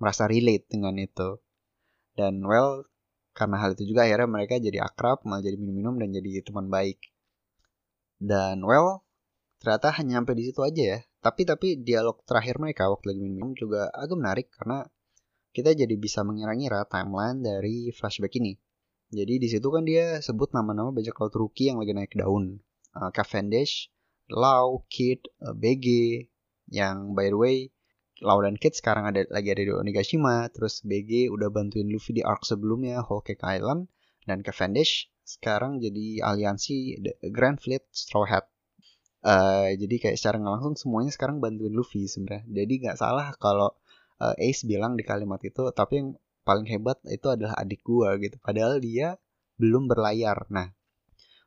merasa 0.00 0.26
relate 0.26 0.66
dengan 0.66 0.96
itu. 0.98 1.38
Dan 2.18 2.42
well 2.42 2.88
karena 3.36 3.62
hal 3.62 3.78
itu 3.78 3.94
juga 3.94 4.02
akhirnya 4.02 4.26
mereka 4.26 4.58
jadi 4.58 4.82
akrab, 4.82 5.22
malah 5.22 5.46
jadi 5.46 5.54
minum-minum 5.54 5.94
dan 6.02 6.10
jadi 6.10 6.42
teman 6.42 6.66
baik. 6.66 6.98
Dan 8.18 8.66
well 8.66 9.06
ternyata 9.62 9.94
hanya 9.94 10.22
sampai 10.22 10.34
di 10.38 10.44
situ 10.50 10.62
aja 10.62 10.82
ya 10.96 10.98
tapi 11.18 11.42
tapi 11.42 11.68
dialog 11.82 12.22
terakhir 12.22 12.62
mereka 12.62 12.86
waktu 12.86 13.10
lagi 13.10 13.22
minum 13.26 13.50
juga 13.58 13.90
agak 13.90 14.16
menarik 14.18 14.46
karena 14.54 14.86
kita 15.50 15.74
jadi 15.74 15.94
bisa 15.98 16.22
mengira-ngira 16.22 16.86
timeline 16.86 17.42
dari 17.42 17.90
flashback 17.90 18.38
ini. 18.38 18.54
Jadi 19.08 19.40
di 19.40 19.48
situ 19.48 19.68
kan 19.72 19.88
dia 19.88 20.20
sebut 20.20 20.52
nama-nama 20.52 20.92
bajak 20.92 21.16
laut 21.16 21.34
rookie 21.36 21.72
yang 21.72 21.80
lagi 21.80 21.96
naik 21.96 22.12
daun. 22.12 22.60
Uh, 22.92 23.08
Cavendish, 23.12 23.88
Lau, 24.28 24.84
Kid, 24.92 25.24
uh, 25.40 25.56
BG, 25.56 25.86
yang 26.68 27.16
by 27.16 27.32
the 27.32 27.38
way 27.38 27.56
Lau 28.20 28.42
dan 28.42 28.58
Kid 28.58 28.74
sekarang 28.74 29.08
ada 29.08 29.24
lagi 29.30 29.54
ada 29.54 29.62
di 29.62 29.72
Onigashima, 29.72 30.50
terus 30.50 30.82
BG 30.82 31.30
udah 31.30 31.48
bantuin 31.48 31.88
Luffy 31.88 32.18
di 32.18 32.22
arc 32.26 32.42
sebelumnya 32.44 33.00
Whole 33.06 33.22
Cake 33.22 33.46
Island, 33.46 33.86
dan 34.26 34.42
Cavendish 34.42 35.08
sekarang 35.22 35.78
jadi 35.78 36.24
aliansi 36.24 36.98
Grand 37.30 37.62
Fleet 37.62 37.84
Straw 37.94 38.26
Hat 38.26 38.50
Uh, 39.18 39.74
jadi 39.74 39.98
kayak 39.98 40.16
secara 40.16 40.38
nggak 40.38 40.54
langsung 40.62 40.76
semuanya 40.78 41.10
sekarang 41.10 41.42
bantuin 41.42 41.74
Luffy 41.74 42.06
sebenarnya. 42.06 42.46
Jadi 42.46 42.74
nggak 42.86 42.96
salah 43.02 43.34
kalau 43.42 43.74
uh, 44.22 44.34
Ace 44.38 44.62
bilang 44.62 44.94
di 44.94 45.02
kalimat 45.02 45.42
itu, 45.42 45.66
tapi 45.74 45.92
yang 45.98 46.08
paling 46.48 46.64
hebat 46.72 46.96
itu 47.12 47.28
adalah 47.28 47.60
adik 47.60 47.84
gua 47.84 48.16
gitu. 48.16 48.40
Padahal 48.40 48.80
dia 48.80 49.20
belum 49.60 49.84
berlayar. 49.84 50.48
Nah, 50.48 50.72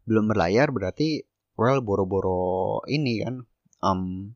belum 0.05 0.29
berlayar 0.29 0.69
berarti 0.69 1.25
well 1.57 1.81
boro-boro 1.81 2.85
ini 2.85 3.25
kan 3.25 3.41
um, 3.81 4.33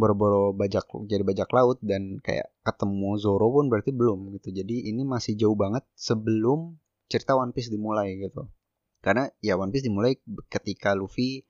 boro-boro 0.00 0.56
bajak 0.56 0.88
jadi 1.04 1.20
bajak 1.20 1.52
laut 1.52 1.78
dan 1.84 2.16
kayak 2.24 2.48
ketemu 2.64 3.20
Zoro 3.20 3.52
pun 3.52 3.68
berarti 3.68 3.92
belum 3.92 4.32
gitu. 4.40 4.48
Jadi 4.48 4.88
ini 4.88 5.04
masih 5.04 5.36
jauh 5.36 5.54
banget 5.54 5.84
sebelum 5.92 6.80
cerita 7.12 7.36
One 7.36 7.52
Piece 7.52 7.68
dimulai 7.68 8.16
gitu. 8.16 8.48
Karena 9.04 9.28
ya 9.44 9.60
One 9.60 9.68
Piece 9.68 9.84
dimulai 9.84 10.16
ketika 10.48 10.96
Luffy 10.96 11.44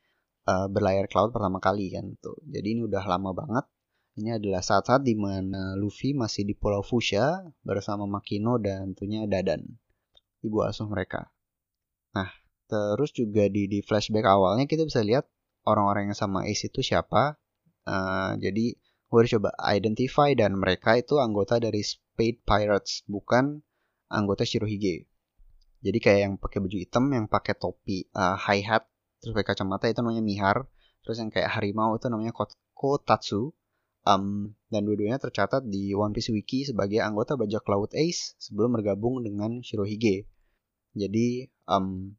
uh, 0.50 0.66
berlayar 0.66 1.06
ke 1.06 1.14
laut 1.14 1.30
pertama 1.30 1.62
kali 1.62 1.94
kan 1.94 2.18
tuh. 2.18 2.36
Jadi 2.42 2.74
ini 2.74 2.80
udah 2.90 3.02
lama 3.06 3.30
banget. 3.30 3.64
Ini 4.12 4.36
adalah 4.36 4.60
saat-saat 4.60 5.08
di 5.08 5.16
mana 5.16 5.72
Luffy 5.72 6.12
masih 6.12 6.44
di 6.44 6.52
Pulau 6.52 6.84
Fushia 6.84 7.40
bersama 7.64 8.04
Makino 8.04 8.60
dan 8.60 8.92
tentunya 8.92 9.24
Dadan, 9.24 9.64
ibu 10.44 10.60
asuh 10.60 10.84
mereka. 10.84 11.32
Nah, 12.12 12.28
terus 12.68 13.16
juga 13.16 13.48
di 13.48 13.72
di 13.72 13.80
flashback 13.80 14.28
awalnya 14.28 14.68
kita 14.68 14.84
bisa 14.84 15.00
lihat 15.00 15.24
orang-orang 15.64 16.12
yang 16.12 16.18
sama 16.18 16.44
Ace 16.44 16.68
itu 16.68 16.84
siapa. 16.84 17.40
Uh, 17.88 18.36
jadi 18.36 18.76
gue 18.78 19.16
harus 19.16 19.32
coba 19.32 19.56
identify 19.64 20.36
dan 20.36 20.60
mereka 20.60 21.00
itu 21.00 21.16
anggota 21.16 21.56
dari 21.56 21.80
Spade 21.80 22.44
Pirates, 22.44 23.08
bukan 23.08 23.64
anggota 24.12 24.44
Shirohige. 24.44 25.08
Jadi 25.80 25.98
kayak 25.98 26.20
yang 26.20 26.34
pakai 26.36 26.60
baju 26.60 26.76
hitam, 26.76 27.04
yang 27.16 27.26
pakai 27.32 27.56
topi 27.56 28.06
uh, 28.12 28.36
high 28.36 28.62
hat 28.62 28.92
terus 29.22 29.38
pakai 29.38 29.54
kacamata 29.54 29.86
itu 29.86 30.02
namanya 30.02 30.20
Mihar 30.20 30.66
terus 31.06 31.22
yang 31.22 31.30
kayak 31.30 31.54
harimau 31.54 31.94
itu 31.94 32.10
namanya 32.10 32.34
Kotatsu 32.74 33.54
um, 34.06 34.54
dan 34.72 34.82
dua-duanya 34.86 35.18
tercatat 35.18 35.66
di 35.66 35.92
One 35.96 36.14
Piece 36.14 36.30
Wiki 36.30 36.66
sebagai 36.68 37.02
anggota 37.02 37.34
bajak 37.34 37.64
laut 37.68 37.90
Ace 37.94 38.38
sebelum 38.38 38.78
bergabung 38.78 39.22
dengan 39.22 39.62
Shirohige 39.62 40.26
jadi 40.92 41.48
um, 41.66 42.16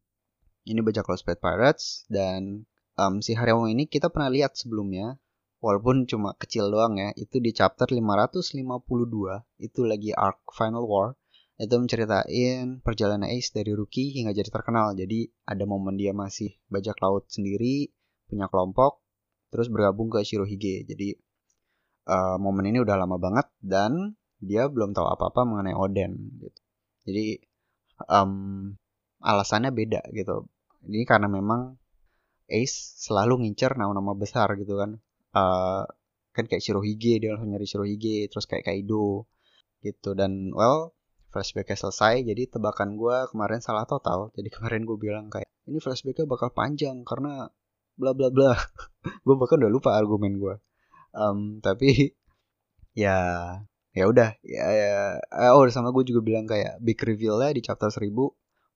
ini 0.65 0.79
bajak 0.79 1.05
laut 1.07 1.19
Spade 1.19 1.39
Pirates 1.43 2.07
dan 2.09 2.65
um, 2.95 3.19
si 3.19 3.35
harimau 3.35 3.67
ini 3.67 3.85
kita 3.85 4.09
pernah 4.09 4.31
lihat 4.31 4.55
sebelumnya 4.55 5.21
walaupun 5.63 6.09
cuma 6.09 6.35
kecil 6.35 6.67
doang 6.67 6.99
ya 6.99 7.15
itu 7.15 7.39
di 7.39 7.55
chapter 7.55 7.87
552 7.87 8.67
itu 9.63 9.81
lagi 9.87 10.11
arc 10.11 10.43
Final 10.51 10.83
War 10.83 11.15
itu 11.61 11.75
menceritain 11.77 12.81
perjalanan 12.81 13.29
Ace 13.29 13.53
dari 13.53 13.71
rookie 13.77 14.11
hingga 14.11 14.33
jadi 14.33 14.49
terkenal. 14.49 14.97
Jadi 14.97 15.29
ada 15.45 15.63
momen 15.69 15.95
dia 15.95 16.11
masih 16.11 16.57
bajak 16.67 16.97
laut 16.99 17.29
sendiri, 17.29 17.93
punya 18.25 18.49
kelompok, 18.49 19.05
terus 19.53 19.69
bergabung 19.69 20.09
ke 20.09 20.25
Shirohige. 20.25 20.83
Jadi 20.89 21.13
uh, 22.07 22.37
momen 22.39 22.69
ini 22.69 22.79
udah 22.83 22.95
lama 22.99 23.17
banget 23.19 23.47
dan 23.63 24.17
dia 24.43 24.67
belum 24.67 24.91
tahu 24.91 25.07
apa-apa 25.07 25.47
mengenai 25.47 25.75
Oden 25.75 26.39
gitu. 26.39 26.59
Jadi 27.07 27.25
um, 28.07 28.73
alasannya 29.23 29.71
beda 29.71 30.03
gitu. 30.11 30.47
Ini 30.87 31.07
karena 31.07 31.31
memang 31.31 31.79
Ace 32.51 32.99
selalu 32.99 33.47
ngincer 33.47 33.79
nama-nama 33.79 34.11
besar 34.15 34.51
gitu 34.59 34.75
kan. 34.75 34.99
Uh, 35.33 35.87
kan 36.33 36.49
kayak 36.49 36.65
Shirohige 36.65 37.21
dia 37.21 37.29
langsung 37.33 37.53
nyari 37.53 37.65
Shirohige 37.69 38.27
terus 38.27 38.49
kayak 38.49 38.65
Kaido 38.65 39.29
gitu 39.85 40.17
dan 40.17 40.49
well 40.57 40.97
flashbacknya 41.29 41.77
selesai 41.77 42.25
jadi 42.25 42.49
tebakan 42.49 42.97
gue 42.97 43.29
kemarin 43.29 43.61
salah 43.61 43.85
total 43.85 44.33
jadi 44.33 44.49
kemarin 44.49 44.81
gue 44.85 44.97
bilang 44.97 45.29
kayak 45.29 45.45
ini 45.69 45.77
flashbacknya 45.77 46.25
bakal 46.25 46.49
panjang 46.49 47.05
karena 47.05 47.53
bla 47.93 48.11
bla 48.17 48.33
bla 48.33 48.57
gue 49.25 49.35
bahkan 49.37 49.61
udah 49.61 49.71
lupa 49.71 49.93
argumen 49.93 50.41
gue 50.41 50.55
um, 51.13 51.61
tapi 51.63 52.13
ya 53.03 53.17
ya 53.93 54.03
udah 54.09 54.37
ya, 54.41 54.65
ya 54.73 54.93
oh 55.53 55.65
sama 55.69 55.93
gue 55.93 56.03
juga 56.09 56.21
bilang 56.25 56.45
kayak 56.49 56.81
big 56.81 56.97
revealnya 56.97 57.53
di 57.53 57.61
chapter 57.61 57.89
1000 57.93 58.09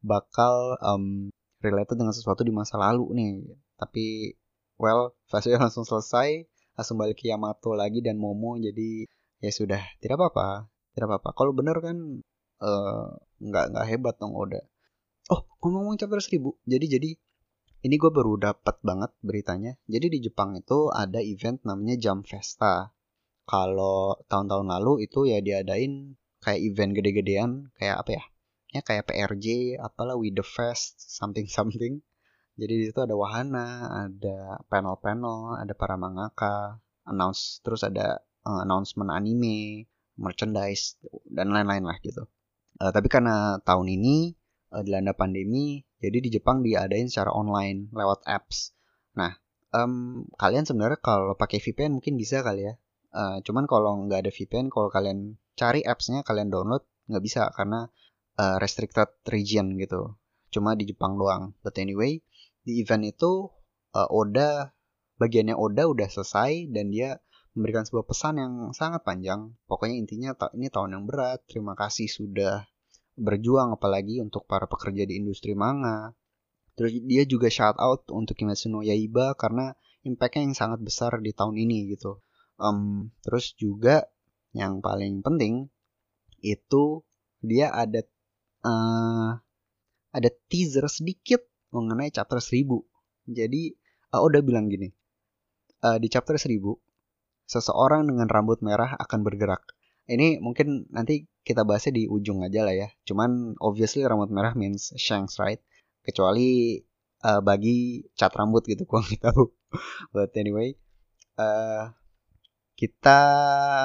bakal 0.06 0.78
um, 0.82 1.34
related 1.62 1.98
dengan 1.98 2.14
sesuatu 2.14 2.46
di 2.46 2.54
masa 2.54 2.78
lalu 2.78 3.06
nih 3.18 3.34
tapi 3.82 4.38
well 4.78 5.18
flashbacknya 5.30 5.62
langsung 5.70 5.86
selesai 5.86 6.46
langsung 6.78 7.02
balik 7.02 7.18
ke 7.18 7.34
Yamato 7.34 7.74
lagi 7.74 8.06
dan 8.06 8.22
Momo 8.22 8.62
jadi 8.62 9.10
ya 9.42 9.50
sudah 9.50 9.82
tidak 9.98 10.22
apa-apa 10.22 10.70
tidak 10.94 11.08
apa-apa 11.10 11.30
kalau 11.34 11.54
bener 11.54 11.78
kan 11.82 12.22
Eh, 12.58 13.08
nggak 13.46 13.66
uh, 13.66 13.70
nggak 13.72 13.88
hebat 13.90 14.16
dong 14.18 14.34
Oda. 14.34 14.62
Oh, 15.30 15.46
ngomong-ngomong 15.62 15.98
chapter 16.02 16.18
1000. 16.18 16.58
Jadi 16.66 16.86
jadi 16.90 17.10
ini 17.88 17.96
gue 17.96 18.12
baru 18.12 18.36
dapat 18.36 18.84
banget 18.84 19.12
beritanya. 19.24 19.80
Jadi 19.88 20.08
di 20.12 20.20
Jepang 20.28 20.60
itu 20.60 20.92
ada 20.92 21.24
event 21.24 21.64
namanya 21.64 21.96
Jam 21.96 22.22
Festa. 22.28 22.92
Kalau 23.48 24.20
tahun-tahun 24.28 24.68
lalu 24.68 25.08
itu 25.08 25.24
ya 25.24 25.40
diadain 25.40 26.20
kayak 26.44 26.60
event 26.68 26.92
gede-gedean 26.92 27.72
kayak 27.80 28.04
apa 28.04 28.12
ya? 28.20 28.24
ya 28.72 28.82
kayak 28.84 29.08
PRJ 29.08 29.80
apalah 29.80 30.20
with 30.20 30.36
the 30.36 30.44
fest 30.44 31.00
something 31.00 31.48
something 31.48 32.04
jadi 32.60 32.74
di 32.74 32.84
situ 32.92 33.00
ada 33.00 33.16
wahana 33.16 33.88
ada 34.08 34.60
panel-panel 34.68 35.62
ada 35.62 35.74
para 35.78 35.96
mangaka 35.96 36.82
announce 37.08 37.64
terus 37.64 37.88
ada 37.88 38.20
uh, 38.44 38.62
announcement 38.68 39.14
anime 39.14 39.88
merchandise 40.20 41.00
dan 41.30 41.54
lain-lain 41.54 41.88
lah 41.88 41.98
gitu 42.04 42.28
uh, 42.84 42.92
tapi 42.92 43.08
karena 43.08 43.62
tahun 43.64 43.88
ini 43.88 44.36
uh, 44.76 44.84
dilanda 44.84 45.16
pandemi 45.16 45.87
jadi 45.98 46.18
di 46.22 46.30
Jepang 46.30 46.62
diadain 46.62 47.10
secara 47.10 47.34
online 47.34 47.90
lewat 47.94 48.26
apps. 48.30 48.74
Nah 49.18 49.34
um, 49.74 50.26
kalian 50.38 50.66
sebenarnya 50.66 51.00
kalau 51.02 51.34
pakai 51.34 51.58
VPN 51.58 51.98
mungkin 51.98 52.16
bisa 52.16 52.46
kali 52.46 52.70
ya. 52.70 52.74
Uh, 53.18 53.42
cuman 53.42 53.66
kalau 53.66 53.98
nggak 54.06 54.28
ada 54.28 54.32
VPN 54.32 54.70
kalau 54.70 54.94
kalian 54.94 55.42
cari 55.58 55.82
appsnya 55.82 56.22
kalian 56.22 56.54
download 56.54 56.86
nggak 57.10 57.24
bisa 57.24 57.50
karena 57.56 57.90
uh, 58.38 58.62
restricted 58.62 59.10
region 59.28 59.74
gitu. 59.82 60.14
Cuma 60.54 60.78
di 60.78 60.86
Jepang 60.86 61.18
doang. 61.18 61.58
But 61.66 61.82
anyway 61.82 62.22
di 62.62 62.84
event 62.84 63.08
itu 63.08 63.50
uh, 63.96 64.10
Oda 64.12 64.76
bagiannya 65.18 65.58
Oda 65.58 65.90
udah 65.90 66.08
selesai 66.12 66.70
dan 66.70 66.94
dia 66.94 67.18
memberikan 67.58 67.90
sebuah 67.90 68.06
pesan 68.06 68.38
yang 68.38 68.54
sangat 68.78 69.02
panjang. 69.02 69.58
Pokoknya 69.66 69.98
intinya 69.98 70.38
ini 70.54 70.70
tahun 70.70 70.94
yang 70.94 71.04
berat 71.10 71.42
terima 71.50 71.74
kasih 71.74 72.06
sudah 72.06 72.70
berjuang 73.18 73.74
apalagi 73.74 74.22
untuk 74.22 74.46
para 74.46 74.70
pekerja 74.70 75.10
di 75.10 75.18
industri 75.18 75.58
manga 75.58 76.14
terus 76.78 76.94
dia 77.04 77.26
juga 77.26 77.50
shout 77.50 77.76
out 77.82 78.06
untuk 78.14 78.38
Kimetsu 78.38 78.70
no 78.70 78.86
Yaiba 78.86 79.34
karena 79.34 79.74
impactnya 80.06 80.46
yang 80.46 80.56
sangat 80.56 80.80
besar 80.86 81.18
di 81.20 81.34
tahun 81.34 81.58
ini 81.58 81.98
gitu 81.98 82.22
um, 82.62 83.10
terus 83.26 83.58
juga 83.58 84.06
yang 84.54 84.80
paling 84.80 85.26
penting 85.26 85.68
itu 86.46 87.02
dia 87.42 87.74
ada 87.74 88.06
uh, 88.66 89.38
ada 90.14 90.30
teaser 90.50 90.86
sedikit 90.90 91.46
mengenai 91.70 92.10
chapter 92.10 92.42
1000. 92.42 92.66
Jadi 93.30 93.76
uh, 94.16 94.22
udah 94.24 94.42
bilang 94.42 94.72
gini. 94.72 94.90
Uh, 95.78 96.02
di 96.02 96.10
chapter 96.10 96.34
1000 96.42 96.58
seseorang 97.46 98.10
dengan 98.10 98.26
rambut 98.28 98.66
merah 98.66 98.98
akan 98.98 99.22
bergerak. 99.22 99.77
Ini 100.08 100.40
mungkin 100.40 100.88
nanti 100.88 101.28
kita 101.44 101.68
bahasnya 101.68 102.00
di 102.00 102.04
ujung 102.08 102.40
aja 102.40 102.64
lah 102.64 102.72
ya. 102.72 102.88
Cuman 103.04 103.60
obviously 103.60 104.08
rambut 104.08 104.32
merah 104.32 104.56
means 104.56 104.96
Shanks 104.96 105.36
right? 105.36 105.60
Kecuali 106.00 106.80
uh, 107.28 107.44
bagi 107.44 108.08
cat 108.16 108.32
rambut 108.32 108.64
gitu 108.64 108.88
nggak 108.88 109.20
tahu. 109.20 109.52
But 110.16 110.32
anyway, 110.40 110.80
uh, 111.36 111.92
kita 112.80 113.20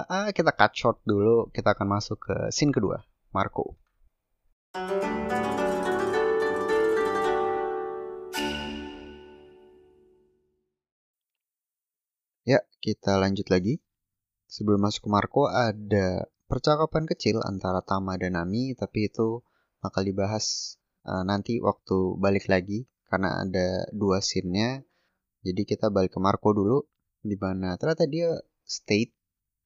ah, 0.06 0.30
kita 0.30 0.54
cut 0.54 0.72
short 0.78 1.02
dulu. 1.02 1.50
Kita 1.50 1.74
akan 1.74 1.86
masuk 1.90 2.18
ke 2.22 2.34
scene 2.54 2.70
kedua, 2.70 3.02
Marco. 3.34 3.74
Ya, 12.46 12.62
kita 12.78 13.18
lanjut 13.18 13.50
lagi. 13.50 13.82
Sebelum 14.52 14.84
masuk 14.84 15.08
ke 15.08 15.10
Marco 15.16 15.48
ada 15.48 16.28
percakapan 16.44 17.08
kecil 17.08 17.40
antara 17.40 17.80
Tama 17.80 18.20
dan 18.20 18.36
Nami, 18.36 18.76
tapi 18.76 19.08
itu 19.08 19.40
bakal 19.80 20.04
dibahas 20.04 20.76
uh, 21.08 21.24
nanti 21.24 21.56
waktu 21.64 22.20
balik 22.20 22.52
lagi 22.52 22.84
karena 23.08 23.48
ada 23.48 23.88
dua 23.96 24.20
scene-nya. 24.20 24.84
Jadi 25.40 25.64
kita 25.64 25.88
balik 25.88 26.12
ke 26.12 26.20
Marco 26.20 26.52
dulu 26.52 26.84
di 27.24 27.32
mana 27.40 27.80
ternyata 27.80 28.04
dia 28.04 28.28
state 28.60 29.16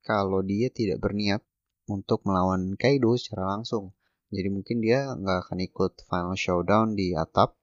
kalau 0.06 0.46
dia 0.46 0.70
tidak 0.70 1.02
berniat 1.02 1.42
untuk 1.90 2.22
melawan 2.22 2.78
Kaido 2.78 3.18
secara 3.18 3.58
langsung. 3.58 3.90
Jadi 4.30 4.54
mungkin 4.54 4.78
dia 4.78 5.10
nggak 5.18 5.50
akan 5.50 5.66
ikut 5.66 6.06
final 6.06 6.38
showdown 6.38 6.94
di 6.94 7.10
atap. 7.18 7.58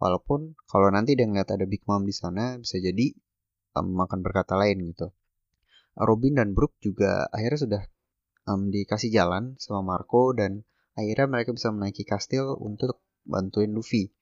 Walaupun 0.00 0.56
kalau 0.72 0.88
nanti 0.88 1.20
dia 1.20 1.28
ngeliat 1.28 1.52
ada 1.52 1.68
Big 1.68 1.84
Mom 1.84 2.08
di 2.08 2.16
sana, 2.16 2.56
bisa 2.56 2.80
jadi 2.80 3.12
um, 3.76 3.92
akan 4.00 4.24
berkata 4.24 4.56
lain 4.56 4.88
gitu. 4.88 5.12
Robin 5.96 6.40
dan 6.40 6.56
Brook 6.56 6.72
juga 6.80 7.28
akhirnya 7.28 7.60
sudah 7.60 7.82
um, 8.48 8.72
dikasih 8.72 9.12
jalan 9.12 9.54
sama 9.60 9.84
Marco 9.84 10.32
dan 10.32 10.64
akhirnya 10.96 11.28
mereka 11.28 11.50
bisa 11.52 11.68
menaiki 11.68 12.04
kastil 12.08 12.56
untuk 12.56 13.04
bantuin 13.28 13.72
Luffy. 13.72 14.12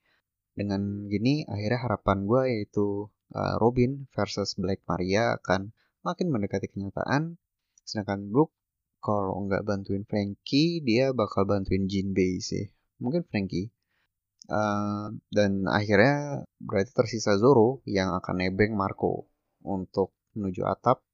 Dengan 0.51 1.07
gini 1.07 1.47
akhirnya 1.47 1.81
harapan 1.87 2.27
gue 2.27 2.43
yaitu 2.51 3.07
uh, 3.33 3.55
Robin 3.63 4.11
versus 4.11 4.59
Black 4.59 4.83
Maria 4.91 5.39
akan 5.39 5.71
makin 6.03 6.27
mendekati 6.35 6.67
kenyataan. 6.69 7.39
Sedangkan 7.87 8.29
Brook 8.29 8.51
kalau 9.01 9.49
nggak 9.49 9.65
bantuin 9.65 10.05
Frankie 10.05 10.85
dia 10.85 11.15
bakal 11.15 11.47
bantuin 11.47 11.87
Jinbei 11.87 12.43
sih. 12.43 12.69
Mungkin 13.01 13.25
Frankie. 13.31 13.73
Uh, 14.51 15.15
dan 15.31 15.71
akhirnya 15.71 16.43
berarti 16.59 16.91
tersisa 16.91 17.39
Zoro 17.39 17.87
yang 17.87 18.11
akan 18.19 18.43
nebeng 18.43 18.75
Marco 18.75 19.31
untuk 19.63 20.11
menuju 20.35 20.67
atap 20.67 21.07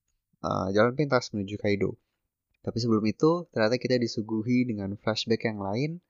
uh, 0.42 0.68
jalan 0.74 0.92
pintas 0.98 1.30
menuju 1.32 1.56
Kaido. 1.60 1.96
Tapi 2.60 2.76
sebelum 2.82 3.04
itu 3.06 3.46
ternyata 3.54 3.78
kita 3.78 3.96
disuguhi 3.96 4.66
dengan 4.66 4.98
flashback 4.98 5.46
yang 5.46 5.62
lain 5.62 6.02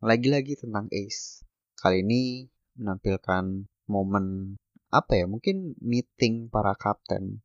lagi-lagi 0.00 0.56
tentang 0.56 0.88
Ace. 0.88 1.44
Kali 1.76 2.00
ini 2.00 2.48
menampilkan 2.78 3.68
momen 3.90 4.56
apa 4.88 5.20
ya 5.20 5.28
mungkin 5.28 5.76
meeting 5.84 6.48
para 6.48 6.72
kapten 6.72 7.44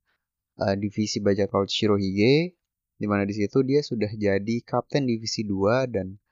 uh, 0.64 0.80
divisi 0.80 1.20
bajak 1.20 1.52
laut 1.52 1.68
Shirohige 1.68 2.56
di 2.96 3.06
mana 3.10 3.28
di 3.28 3.36
situ 3.36 3.68
dia 3.68 3.84
sudah 3.84 4.08
jadi 4.08 4.56
kapten 4.64 5.04
divisi 5.04 5.44
2 5.44 5.92
dan 5.92 6.24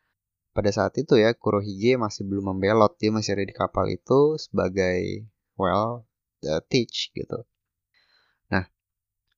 pada 0.51 0.71
saat 0.71 0.95
itu 0.99 1.15
ya 1.19 1.31
Kurohige 1.35 1.95
masih 1.95 2.27
belum 2.27 2.55
membelot 2.55 2.95
dia 2.99 3.11
masih 3.11 3.35
ada 3.35 3.43
di 3.47 3.55
kapal 3.55 3.87
itu 3.91 4.35
sebagai 4.39 5.27
well 5.55 6.07
uh, 6.47 6.61
teach 6.67 7.11
gitu 7.15 7.43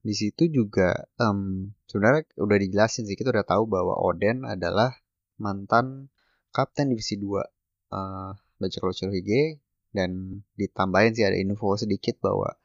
di 0.04 0.14
situ 0.14 0.52
juga 0.52 1.08
um, 1.16 1.72
sebenarnya 1.88 2.28
udah 2.36 2.58
dijelasin 2.60 3.08
sih 3.08 3.16
kita 3.16 3.32
udah 3.32 3.48
tahu 3.48 3.72
bahwa 3.72 3.96
Oden 3.96 4.44
adalah 4.44 4.92
mantan 5.40 6.12
kapten 6.52 6.92
divisi 6.92 7.16
2 7.16 7.24
uh, 7.24 8.36
bajak 8.60 8.84
Shirohige 8.94 9.64
dan 9.94 10.42
ditambahin 10.58 11.14
sih 11.14 11.24
ada 11.24 11.38
info 11.38 11.78
sedikit 11.80 12.18
bahwa 12.20 12.58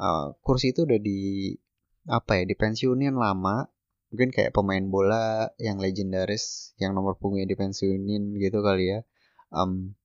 uh, 0.00 0.34
kursi 0.40 0.72
itu 0.72 0.88
udah 0.88 0.98
di 0.98 1.52
apa 2.08 2.42
ya 2.42 2.44
dipensiunin 2.48 3.14
lama. 3.14 3.70
Mungkin 4.12 4.28
kayak 4.28 4.52
pemain 4.52 4.84
bola 4.92 5.48
yang 5.56 5.80
legendaris 5.80 6.76
yang 6.76 6.92
nomor 6.92 7.16
punggungnya 7.16 7.48
dipensiunin 7.48 8.36
gitu 8.36 8.60
kali 8.60 8.92
ya. 8.92 9.00
Um, 9.48 9.96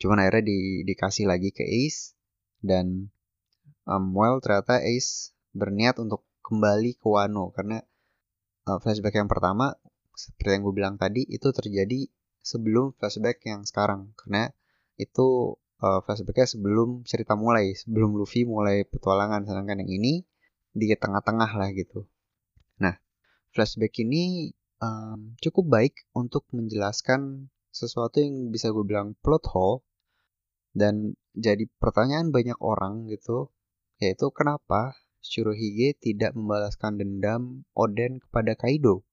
cuman 0.00 0.24
akhirnya 0.24 0.48
di, 0.48 0.58
dikasih 0.88 1.28
lagi 1.28 1.52
ke 1.52 1.64
Ace 1.64 2.16
dan 2.64 3.12
um, 3.84 4.16
well 4.16 4.40
ternyata 4.40 4.80
Ace 4.80 5.33
berniat 5.54 6.02
untuk 6.02 6.26
kembali 6.42 6.98
ke 6.98 7.06
Wano. 7.06 7.54
Karena 7.54 7.80
uh, 8.68 8.78
flashback 8.82 9.16
yang 9.16 9.30
pertama 9.30 9.72
seperti 10.14 10.58
yang 10.58 10.62
gue 10.62 10.74
bilang 10.74 10.94
tadi 11.00 11.26
itu 11.26 11.50
terjadi 11.50 12.10
sebelum 12.42 12.92
flashback 12.98 13.40
yang 13.46 13.62
sekarang. 13.64 14.12
Karena 14.18 14.50
itu 14.98 15.56
uh, 15.80 16.00
flashbacknya 16.04 16.50
sebelum 16.50 17.06
cerita 17.06 17.38
mulai 17.38 17.72
sebelum 17.72 18.18
Luffy 18.18 18.44
mulai 18.44 18.84
petualangan. 18.84 19.46
Sedangkan 19.46 19.86
yang 19.86 19.90
ini 19.90 20.26
di 20.74 20.90
tengah-tengah 20.90 21.50
lah 21.54 21.70
gitu. 21.70 22.04
Nah 22.82 22.98
flashback 23.54 23.94
ini 24.02 24.50
um, 24.82 25.38
cukup 25.38 25.64
baik 25.70 25.94
untuk 26.12 26.44
menjelaskan 26.50 27.48
sesuatu 27.74 28.22
yang 28.22 28.54
bisa 28.54 28.70
gue 28.70 28.84
bilang 28.86 29.18
plot 29.22 29.50
hole 29.50 29.82
dan 30.74 31.18
jadi 31.34 31.66
pertanyaan 31.78 32.30
banyak 32.30 32.58
orang 32.62 33.06
gitu 33.10 33.50
yaitu 34.02 34.30
kenapa 34.34 34.94
Shirohige 35.24 35.96
tidak 35.96 36.36
membalaskan 36.36 37.00
dendam 37.00 37.64
Oden 37.72 38.20
kepada 38.20 38.52
Kaido. 38.60 39.08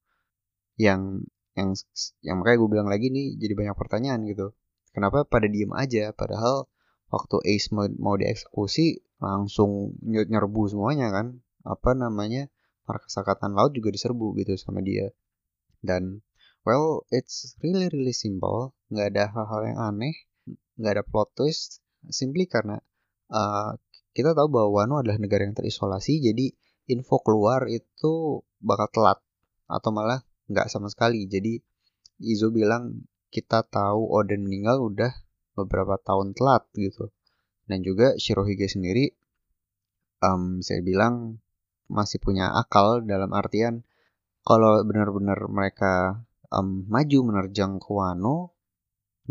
Yang 0.76 1.32
yang 1.56 1.72
yang 2.24 2.36
makanya 2.44 2.58
gue 2.60 2.70
bilang 2.70 2.90
lagi 2.92 3.08
nih 3.08 3.40
jadi 3.40 3.54
banyak 3.56 3.76
pertanyaan 3.80 4.28
gitu. 4.28 4.52
Kenapa 4.92 5.24
pada 5.24 5.48
diem 5.48 5.72
aja? 5.72 6.12
Padahal 6.12 6.68
waktu 7.08 7.40
Ace 7.48 7.72
mau, 7.72 7.88
mau 7.96 8.16
dieksekusi 8.20 9.00
langsung 9.24 9.96
nyerbu 10.04 10.62
semuanya 10.68 11.16
kan. 11.16 11.40
Apa 11.64 11.96
namanya? 11.96 12.52
Markas 12.84 13.16
angkatan 13.16 13.56
laut 13.56 13.72
juga 13.72 13.96
diserbu 13.96 14.36
gitu 14.36 14.60
sama 14.60 14.84
dia. 14.84 15.16
Dan 15.80 16.20
well 16.68 17.08
it's 17.08 17.56
really 17.64 17.88
really 17.88 18.16
simple. 18.16 18.76
Nggak 18.92 19.16
ada 19.16 19.24
hal-hal 19.32 19.62
yang 19.64 19.80
aneh. 19.80 20.16
Nggak 20.76 20.92
ada 21.00 21.04
plot 21.08 21.32
twist. 21.40 21.80
Simply 22.12 22.52
karena 22.52 22.84
uh, 23.32 23.80
kita 24.12 24.36
tahu 24.36 24.48
bahwa 24.52 24.70
Wano 24.84 25.00
adalah 25.00 25.18
negara 25.18 25.48
yang 25.48 25.56
terisolasi 25.56 26.20
jadi 26.20 26.52
info 26.92 27.24
keluar 27.24 27.72
itu 27.72 28.44
bakal 28.60 28.92
telat 28.92 29.20
atau 29.72 29.90
malah 29.96 30.20
nggak 30.52 30.68
sama 30.68 30.92
sekali. 30.92 31.26
Jadi 31.32 31.64
Izo 32.22 32.52
bilang 32.52 33.08
kita 33.32 33.64
tahu 33.66 34.12
Oden 34.12 34.44
meninggal 34.44 34.84
udah 34.84 35.12
beberapa 35.56 35.96
tahun 36.04 36.36
telat 36.36 36.68
gitu. 36.76 37.10
Dan 37.66 37.88
juga 37.88 38.20
Shirohige 38.20 38.68
sendiri 38.68 39.16
um, 40.20 40.60
saya 40.60 40.84
bilang 40.84 41.40
masih 41.88 42.20
punya 42.20 42.52
akal 42.52 43.04
dalam 43.04 43.32
artian 43.32 43.88
kalau 44.44 44.84
benar-benar 44.84 45.40
mereka 45.48 46.24
um, 46.52 46.84
maju 46.92 47.20
menerjang 47.32 47.80
ke 47.80 47.92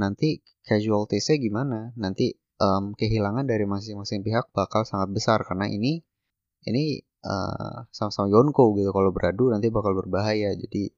nanti 0.01 0.41
casualtiesnya 0.65 1.37
gimana? 1.37 1.93
Nanti 2.01 2.40
um, 2.61 2.93
kehilangan 2.95 3.49
dari 3.49 3.65
masing-masing 3.65 4.21
pihak 4.23 4.53
bakal 4.53 4.85
sangat 4.85 5.11
besar. 5.11 5.43
Karena 5.43 5.67
ini 5.67 6.05
ini 6.69 7.01
uh, 7.25 7.89
sama-sama 7.91 8.29
Yonko 8.29 8.77
gitu. 8.77 8.93
Kalau 8.93 9.11
beradu 9.11 9.51
nanti 9.51 9.73
bakal 9.73 9.97
berbahaya. 9.97 10.53
Jadi 10.55 10.93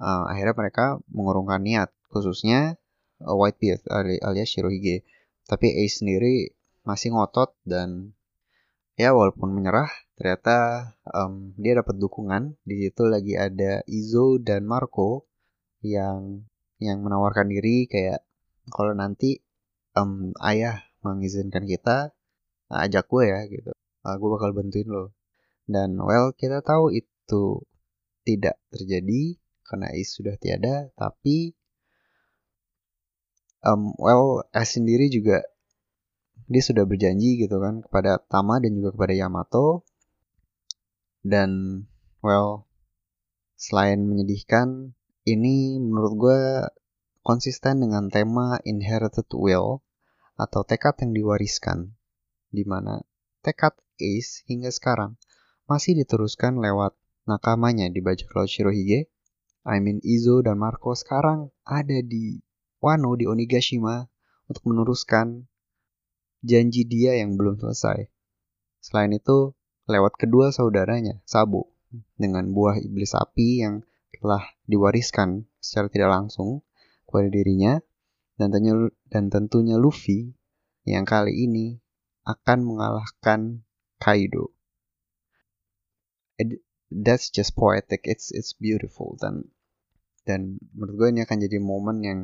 uh, 0.00 0.24
akhirnya 0.26 0.56
mereka 0.56 0.84
mengurungkan 1.12 1.60
niat. 1.62 1.92
Khususnya 2.08 2.80
uh, 3.22 3.36
Whitebeard 3.36 3.84
alias 4.24 4.50
Shirohige. 4.50 5.04
Tapi 5.46 5.86
Ace 5.86 6.02
sendiri 6.02 6.50
masih 6.82 7.14
ngotot 7.14 7.54
dan 7.62 8.14
ya 8.96 9.12
walaupun 9.12 9.52
menyerah 9.52 9.90
ternyata 10.16 10.90
um, 11.12 11.52
dia 11.60 11.78
dapat 11.78 12.00
dukungan. 12.00 12.56
Di 12.64 12.88
situ 12.88 13.06
lagi 13.06 13.36
ada 13.36 13.84
Izo 13.86 14.40
dan 14.42 14.66
Marco 14.66 15.28
yang 15.84 16.42
yang 16.82 17.00
menawarkan 17.04 17.48
diri 17.48 17.86
kayak 17.88 18.24
kalau 18.68 18.92
nanti 18.92 19.45
um, 19.96 20.36
ayah 20.44 20.84
mengizinkan 21.00 21.64
kita 21.64 22.12
ajak 22.68 23.08
gue 23.08 23.24
ya 23.24 23.40
gitu. 23.48 23.72
Uh, 24.04 24.14
gue 24.20 24.28
bakal 24.30 24.52
bantuin 24.52 24.86
lo. 24.86 25.16
Dan 25.66 25.98
well 25.98 26.30
kita 26.36 26.62
tahu 26.62 26.94
itu 26.94 27.64
tidak 28.22 28.60
terjadi 28.70 29.38
karena 29.66 29.90
Is 29.98 30.14
sudah 30.14 30.38
tiada 30.38 30.94
tapi 30.94 31.58
um, 33.66 33.90
well 33.98 34.46
S 34.54 34.78
sendiri 34.78 35.10
juga 35.10 35.42
dia 36.46 36.62
sudah 36.62 36.86
berjanji 36.86 37.42
gitu 37.42 37.58
kan 37.58 37.82
kepada 37.82 38.22
Tama 38.22 38.62
dan 38.62 38.78
juga 38.78 38.94
kepada 38.94 39.14
Yamato. 39.16 39.82
Dan 41.26 41.82
well 42.22 42.70
selain 43.58 44.06
menyedihkan 44.06 44.94
ini 45.26 45.82
menurut 45.82 46.12
gue 46.14 46.40
konsisten 47.26 47.82
dengan 47.82 48.06
tema 48.06 48.62
inherited 48.62 49.26
will 49.34 49.82
atau 50.36 50.62
tekad 50.62 51.00
yang 51.00 51.16
diwariskan, 51.16 51.96
di 52.52 52.62
mana 52.68 53.00
tekad 53.40 53.72
Ace 53.96 54.44
hingga 54.44 54.68
sekarang 54.68 55.16
masih 55.64 55.96
diteruskan 55.96 56.60
lewat 56.60 56.92
nakamanya 57.24 57.88
di 57.88 58.04
bajak 58.04 58.28
laut 58.36 58.52
Shirohige. 58.52 59.08
I 59.66 59.82
mean 59.82 59.98
Izo 60.06 60.44
dan 60.46 60.62
Marco 60.62 60.94
sekarang 60.94 61.50
ada 61.66 61.98
di 62.04 62.38
Wano 62.78 63.18
di 63.18 63.26
Onigashima 63.26 64.06
untuk 64.46 64.62
meneruskan 64.68 65.48
janji 66.46 66.86
dia 66.86 67.18
yang 67.18 67.34
belum 67.34 67.58
selesai. 67.58 68.06
Selain 68.78 69.10
itu, 69.10 69.58
lewat 69.90 70.14
kedua 70.14 70.54
saudaranya, 70.54 71.18
Sabo, 71.26 71.74
dengan 72.14 72.46
buah 72.54 72.78
iblis 72.78 73.16
api 73.18 73.66
yang 73.66 73.82
telah 74.14 74.46
diwariskan 74.70 75.50
secara 75.58 75.90
tidak 75.90 76.10
langsung 76.14 76.62
kepada 77.10 77.26
dirinya 77.26 77.82
dan 78.36 78.52
tentunya, 78.52 78.92
dan 79.08 79.32
tentunya 79.32 79.76
Luffy 79.80 80.36
yang 80.86 81.04
kali 81.08 81.34
ini 81.34 81.80
akan 82.28 82.58
mengalahkan 82.62 83.64
Kaido. 83.96 84.52
It, 86.36 86.60
that's 86.92 87.32
just 87.32 87.56
poetic. 87.56 88.04
It's 88.04 88.28
it's 88.30 88.52
beautiful 88.52 89.16
dan 89.16 89.48
dan 90.28 90.60
menurut 90.76 90.94
gue 90.98 91.08
ini 91.16 91.20
akan 91.24 91.38
jadi 91.42 91.58
momen 91.62 91.96
yang 92.04 92.20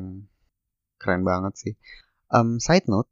keren 1.01 1.25
banget 1.25 1.53
sih. 1.57 1.73
Um, 2.29 2.61
side 2.61 2.85
note, 2.85 3.09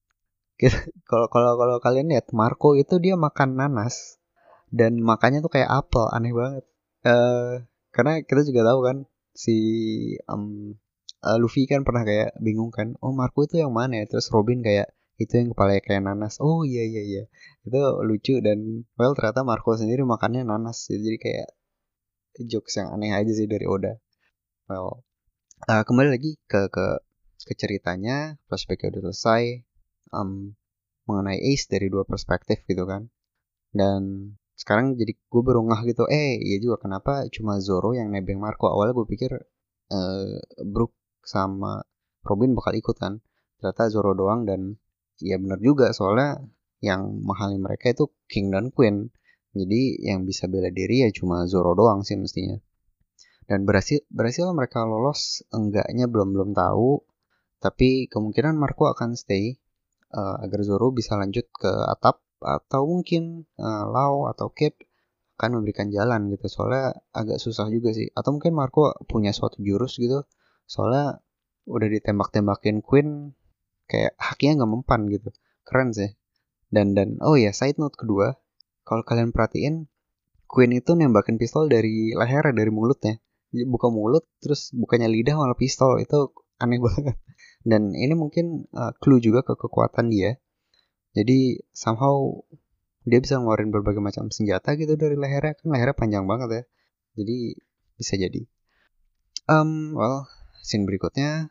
kalau 1.09 1.27
kalau 1.31 1.57
kalau 1.57 1.77
kalian 1.81 2.11
lihat 2.11 2.29
Marco 2.31 2.77
itu 2.77 3.01
dia 3.01 3.17
makan 3.17 3.57
nanas 3.57 4.21
dan 4.69 5.01
makannya 5.01 5.43
tuh 5.43 5.51
kayak 5.51 5.67
apel, 5.67 6.07
aneh 6.13 6.31
banget. 6.31 6.65
Uh, 7.01 7.65
karena 7.91 8.21
kita 8.23 8.45
juga 8.45 8.71
tahu 8.71 8.79
kan 8.85 8.97
si 9.33 9.57
um, 10.29 10.77
uh, 11.25 11.37
Luffy 11.41 11.69
kan 11.69 11.81
pernah 11.87 12.03
kayak 12.05 12.37
bingung 12.41 12.73
kan 12.73 12.97
oh 13.01 13.13
Marco 13.13 13.45
itu 13.45 13.61
yang 13.61 13.73
mana 13.73 14.03
ya? 14.03 14.05
Terus 14.09 14.27
Robin 14.33 14.61
kayak 14.65 14.93
itu 15.21 15.33
yang 15.37 15.53
kepala 15.53 15.77
kayak 15.81 16.01
nanas. 16.01 16.41
Oh 16.41 16.65
iya 16.65 16.83
iya 16.85 17.01
iya. 17.05 17.23
Itu 17.65 17.77
lucu 18.05 18.41
dan 18.41 18.89
well 18.97 19.13
ternyata 19.13 19.45
Marco 19.45 19.77
sendiri 19.77 20.01
makannya 20.05 20.41
nanas 20.45 20.89
jadi 20.89 21.17
kayak 21.21 21.49
jokes 22.49 22.79
yang 22.79 22.89
aneh 22.95 23.13
aja 23.13 23.31
sih 23.33 23.45
dari 23.45 23.65
Oda. 23.69 23.97
Well 24.69 25.05
uh, 25.69 25.83
kembali 25.85 26.09
lagi 26.17 26.41
ke 26.49 26.69
ke 26.73 26.85
ke 27.45 27.53
ceritanya. 27.57 28.37
Flashbacknya 28.49 28.97
udah 28.97 29.01
selesai 29.13 29.43
um, 30.13 30.57
mengenai 31.05 31.37
Ace 31.53 31.69
dari 31.69 31.89
dua 31.93 32.05
perspektif 32.05 32.65
gitu 32.65 32.85
kan. 32.89 33.09
Dan 33.71 34.33
sekarang 34.57 34.93
jadi 34.93 35.17
gue 35.17 35.41
baru 35.41 35.65
ngah 35.65 35.81
gitu 35.89 36.05
eh 36.05 36.37
iya 36.37 36.61
juga 36.61 36.85
kenapa 36.85 37.25
cuma 37.33 37.57
Zoro 37.57 37.97
yang 37.97 38.13
nebeng 38.13 38.37
Marco? 38.37 38.69
Awalnya 38.69 38.93
gue 38.93 39.07
pikir 39.09 39.31
uh, 39.89 40.37
Brook 40.61 40.93
sama 41.23 41.85
Robin 42.25 42.53
bakal 42.53 42.77
ikut 42.77 42.97
kan. 42.97 43.21
Ternyata 43.61 43.89
Zoro 43.93 44.13
doang 44.17 44.45
dan 44.45 44.77
ya 45.21 45.37
benar 45.37 45.61
juga 45.61 45.93
soalnya 45.93 46.41
yang 46.81 47.21
menghalangi 47.21 47.61
mereka 47.61 47.93
itu 47.93 48.09
King 48.25 48.53
dan 48.53 48.73
Queen. 48.73 49.13
Jadi 49.51 50.01
yang 50.01 50.23
bisa 50.23 50.47
bela 50.47 50.71
diri 50.71 51.05
ya 51.05 51.09
cuma 51.13 51.45
Zoro 51.45 51.77
doang 51.77 52.01
sih 52.01 52.17
mestinya. 52.17 52.57
Dan 53.45 53.67
berhasil 53.67 54.01
berhasil 54.07 54.47
mereka 54.55 54.87
lolos 54.87 55.43
enggaknya 55.51 56.07
belum 56.07 56.33
belum 56.33 56.49
tahu. 56.55 57.03
Tapi 57.61 58.09
kemungkinan 58.09 58.57
Marco 58.57 58.89
akan 58.89 59.13
stay 59.13 59.61
uh, 60.17 60.41
agar 60.41 60.65
Zoro 60.65 60.89
bisa 60.89 61.13
lanjut 61.19 61.45
ke 61.53 61.69
atap 61.69 62.25
atau 62.41 62.89
mungkin 62.89 63.45
uh, 63.61 63.85
Lau 63.85 64.25
atau 64.25 64.49
Cape 64.49 64.89
akan 65.37 65.61
memberikan 65.61 65.93
jalan 65.93 66.33
gitu. 66.33 66.49
Soalnya 66.49 66.97
agak 67.13 67.37
susah 67.37 67.69
juga 67.69 67.93
sih. 67.93 68.09
Atau 68.17 68.33
mungkin 68.33 68.57
Marco 68.57 68.97
punya 69.05 69.29
suatu 69.29 69.61
jurus 69.61 70.01
gitu 70.01 70.25
soalnya 70.65 71.21
udah 71.69 71.87
ditembak-tembakin 71.87 72.81
Queen 72.81 73.37
kayak 73.85 74.15
haknya 74.17 74.61
nggak 74.61 74.71
mempan 74.71 75.01
gitu. 75.11 75.29
Keren 75.67 75.91
sih. 75.91 76.11
Dan 76.71 76.95
dan 76.95 77.19
oh 77.19 77.35
ya 77.35 77.51
side 77.51 77.77
note 77.77 77.99
kedua 77.99 78.39
kalau 78.87 79.03
kalian 79.03 79.35
perhatiin 79.35 79.91
Queen 80.51 80.71
itu 80.75 80.91
nembakin 80.95 81.39
pistol 81.39 81.71
dari 81.71 82.11
leher 82.11 82.43
dari 82.51 82.71
mulutnya. 82.71 83.19
Buka 83.51 83.87
mulut 83.87 84.27
terus 84.43 84.71
bukannya 84.75 85.07
lidah 85.07 85.39
malah 85.39 85.55
pistol. 85.55 85.95
Itu 85.99 86.35
aneh 86.59 86.79
banget. 86.85 87.15
Dan 87.63 87.95
ini 87.95 88.11
mungkin 88.17 88.67
uh, 88.75 88.91
clue 88.99 89.23
juga 89.23 89.47
ke 89.47 89.55
kekuatan 89.55 90.11
dia. 90.11 90.35
Jadi 91.15 91.59
somehow 91.71 92.43
dia 93.07 93.19
bisa 93.23 93.39
ngeluarin 93.39 93.71
berbagai 93.71 94.03
macam 94.03 94.27
senjata 94.27 94.75
gitu 94.75 94.99
dari 94.99 95.15
lehernya. 95.15 95.55
Kan 95.55 95.71
lehernya 95.71 95.95
panjang 95.95 96.27
banget 96.27 96.49
ya. 96.51 96.63
Jadi 97.23 97.55
bisa 97.95 98.13
jadi. 98.19 98.41
Um 99.47 99.95
well 99.95 100.27
scene 100.61 100.85
berikutnya 100.85 101.49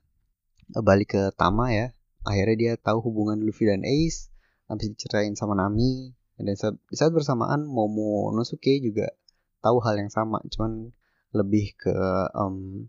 eh, 0.74 0.82
balik 0.82 1.18
ke 1.18 1.22
Tama 1.34 1.74
ya. 1.74 1.86
Akhirnya 2.24 2.56
dia 2.56 2.72
tahu 2.78 3.02
hubungan 3.10 3.42
Luffy 3.42 3.66
dan 3.66 3.82
Ace. 3.82 4.30
Habis 4.70 4.94
diceritain 4.94 5.34
sama 5.34 5.58
Nami. 5.58 6.14
Dan 6.40 6.56
saat, 6.56 6.78
saat 6.94 7.12
bersamaan 7.12 7.68
Momo 7.68 8.32
Nosuke 8.32 8.80
juga 8.80 9.12
tahu 9.60 9.82
hal 9.84 10.00
yang 10.00 10.08
sama. 10.08 10.40
Cuman 10.48 10.94
lebih 11.36 11.76
ke 11.76 11.94
um, 12.32 12.88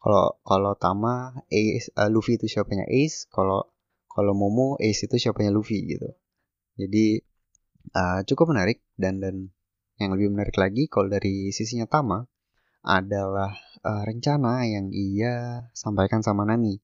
kalau 0.00 0.40
kalau 0.42 0.72
Tama 0.78 1.44
Ace 1.52 1.92
uh, 1.98 2.08
Luffy 2.08 2.38
itu 2.38 2.46
siapanya 2.48 2.86
Ace. 2.88 3.26
Kalau 3.28 3.68
kalau 4.08 4.32
Momo 4.32 4.80
Ace 4.80 5.04
itu 5.04 5.18
siapanya 5.18 5.52
Luffy 5.52 5.84
gitu. 5.84 6.08
Jadi 6.78 7.20
uh, 7.96 8.20
cukup 8.24 8.54
menarik 8.54 8.80
dan 8.96 9.20
dan 9.20 9.52
yang 10.00 10.16
lebih 10.16 10.32
menarik 10.32 10.56
lagi 10.56 10.88
kalau 10.88 11.12
dari 11.12 11.52
sisinya 11.52 11.84
Tama 11.84 12.24
adalah 12.80 13.52
uh, 13.84 14.02
rencana 14.04 14.64
yang 14.64 14.88
ia 14.92 15.66
sampaikan 15.76 16.24
sama 16.24 16.48
Nani. 16.48 16.80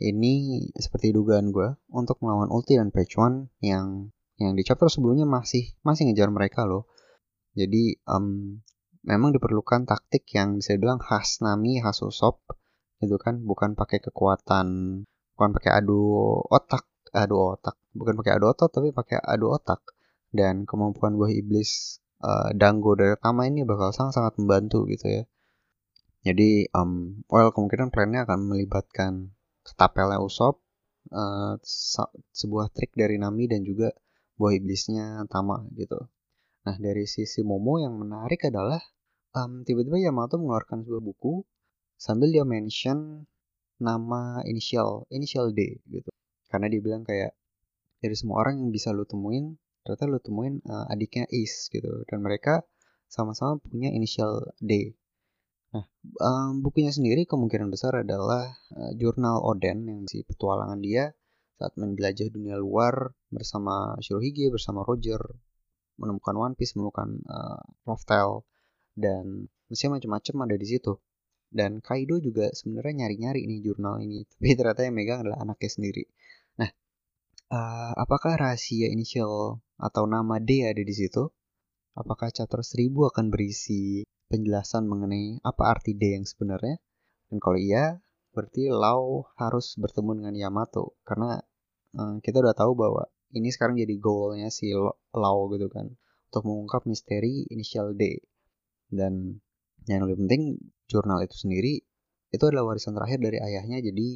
Ini 0.00 0.32
seperti 0.80 1.12
dugaan 1.12 1.52
gue 1.52 1.76
untuk 1.92 2.16
melawan 2.24 2.48
Ulti 2.48 2.80
dan 2.80 2.88
Pechuan 2.88 3.52
yang 3.60 4.08
yang 4.40 4.56
di 4.56 4.64
chapter 4.64 4.88
sebelumnya 4.88 5.28
masih 5.28 5.76
masih 5.84 6.08
ngejar 6.08 6.32
mereka 6.32 6.64
loh. 6.64 6.88
Jadi 7.52 8.00
um, 8.08 8.56
memang 9.04 9.36
diperlukan 9.36 9.84
taktik 9.84 10.24
yang 10.32 10.56
bisa 10.56 10.76
dibilang 10.76 10.96
khas 10.96 11.44
Nami, 11.44 11.84
khas 11.84 12.00
Usopp 12.00 12.40
gitu 13.00 13.16
kan, 13.20 13.44
bukan 13.44 13.76
pakai 13.76 14.00
kekuatan, 14.00 14.68
bukan 15.36 15.50
pakai 15.52 15.84
adu 15.84 16.00
otak, 16.48 16.88
adu 17.12 17.36
otak, 17.56 17.76
bukan 17.92 18.16
pakai 18.16 18.40
adu 18.40 18.48
otot 18.48 18.70
tapi 18.72 18.96
pakai 18.96 19.20
adu 19.20 19.52
otak. 19.52 19.84
Dan 20.32 20.64
kemampuan 20.64 21.20
buah 21.20 21.32
iblis 21.32 22.00
uh, 22.24 22.56
Dango 22.56 22.96
dari 22.96 23.18
Tama 23.20 23.50
ini 23.52 23.68
bakal 23.68 23.92
sangat-sangat 23.92 24.40
membantu 24.40 24.86
gitu 24.88 25.10
ya 25.10 25.22
jadi 26.20 26.68
um, 26.76 27.24
well 27.32 27.48
kemungkinan 27.48 27.88
plannya 27.88 28.28
akan 28.28 28.52
melibatkan 28.52 29.12
ketapelnya 29.64 30.20
Usop, 30.20 30.60
uh, 31.12 31.56
sebuah 32.36 32.68
trik 32.76 32.92
dari 32.92 33.16
Nami 33.16 33.48
dan 33.48 33.64
juga 33.64 33.88
buah 34.36 34.52
iblisnya 34.56 35.24
Tama 35.32 35.64
gitu. 35.76 35.96
Nah 36.68 36.76
dari 36.76 37.08
sisi 37.08 37.40
Momo 37.40 37.80
yang 37.80 37.96
menarik 37.96 38.44
adalah 38.48 38.80
um, 39.32 39.64
tiba-tiba 39.64 39.96
Yamato 39.96 40.36
mengeluarkan 40.36 40.84
sebuah 40.84 41.00
buku 41.00 41.40
sambil 41.96 42.28
dia 42.32 42.44
mention 42.44 43.24
nama 43.80 44.44
inisial 44.44 45.08
inisial 45.08 45.56
D 45.56 45.80
gitu. 45.88 46.12
Karena 46.52 46.68
dia 46.68 46.80
bilang 46.84 47.00
kayak 47.04 47.32
dari 48.00 48.16
semua 48.16 48.44
orang 48.44 48.60
yang 48.60 48.68
bisa 48.68 48.92
lo 48.92 49.08
temuin 49.08 49.56
ternyata 49.84 50.04
lo 50.04 50.20
temuin 50.20 50.60
uh, 50.68 50.84
adiknya 50.92 51.24
Ace 51.32 51.72
gitu 51.72 52.04
dan 52.08 52.20
mereka 52.20 52.60
sama-sama 53.08 53.56
punya 53.64 53.88
inisial 53.88 54.52
D 54.60 54.99
Nah, 55.70 55.86
um, 56.18 56.66
bukunya 56.66 56.90
sendiri 56.90 57.30
kemungkinan 57.30 57.70
besar 57.70 58.02
adalah 58.02 58.58
uh, 58.74 58.92
jurnal 58.98 59.38
Oden 59.46 59.86
yang 59.86 60.00
si 60.10 60.26
petualangan 60.26 60.82
dia 60.82 61.14
saat 61.60 61.76
menjelajah 61.76 62.32
dunia 62.32 62.56
luar 62.56 63.12
bersama 63.28 63.94
Shirohige, 64.00 64.50
bersama 64.50 64.80
Roger, 64.82 65.20
menemukan 66.00 66.34
One 66.34 66.54
Piece, 66.56 66.74
menemukan 66.74 67.20
uh, 67.28 67.60
Raftel, 67.84 68.48
dan 68.96 69.46
mesin 69.68 69.92
macam-macam 69.92 70.48
ada 70.48 70.56
di 70.56 70.66
situ. 70.66 70.96
Dan 71.52 71.84
Kaido 71.84 72.16
juga 72.16 72.48
sebenarnya 72.50 73.04
nyari-nyari 73.04 73.44
nih 73.44 73.60
jurnal 73.60 74.00
ini, 74.00 74.24
tapi 74.32 74.56
ternyata 74.56 74.88
yang 74.88 74.96
megang 74.96 75.20
adalah 75.22 75.44
anaknya 75.44 75.70
sendiri. 75.70 76.04
Nah, 76.58 76.70
uh, 77.52 77.92
apakah 77.94 78.40
rahasia 78.40 78.88
inisial 78.88 79.60
atau 79.76 80.04
nama 80.08 80.40
D 80.40 80.64
ada 80.64 80.80
di 80.80 80.94
situ? 80.96 81.28
Apakah 81.92 82.32
chapter 82.32 82.64
1000 82.64 82.88
akan 83.12 83.28
berisi 83.28 84.00
penjelasan 84.30 84.86
mengenai 84.86 85.42
apa 85.42 85.74
arti 85.74 85.98
D 85.98 86.14
yang 86.14 86.24
sebenarnya? 86.24 86.78
Dan 87.26 87.42
kalau 87.42 87.58
iya, 87.58 87.98
berarti 88.30 88.70
Lau 88.70 89.26
harus 89.34 89.74
bertemu 89.74 90.22
dengan 90.22 90.34
Yamato 90.38 90.94
karena 91.02 91.42
um, 91.98 92.22
kita 92.22 92.38
udah 92.38 92.54
tahu 92.54 92.78
bahwa 92.78 93.10
ini 93.34 93.50
sekarang 93.50 93.74
jadi 93.74 93.94
goalnya 93.98 94.54
si 94.54 94.70
Lau 95.14 95.50
gitu 95.50 95.66
kan 95.66 95.90
untuk 96.30 96.42
mengungkap 96.46 96.86
misteri 96.86 97.50
inisial 97.50 97.98
D. 97.98 98.22
Dan 98.86 99.42
yang 99.90 100.06
lebih 100.06 100.26
penting 100.26 100.58
jurnal 100.86 101.22
itu 101.26 101.34
sendiri 101.34 101.82
itu 102.30 102.44
adalah 102.46 102.74
warisan 102.74 102.94
terakhir 102.94 103.18
dari 103.18 103.38
ayahnya 103.42 103.82
jadi 103.82 104.08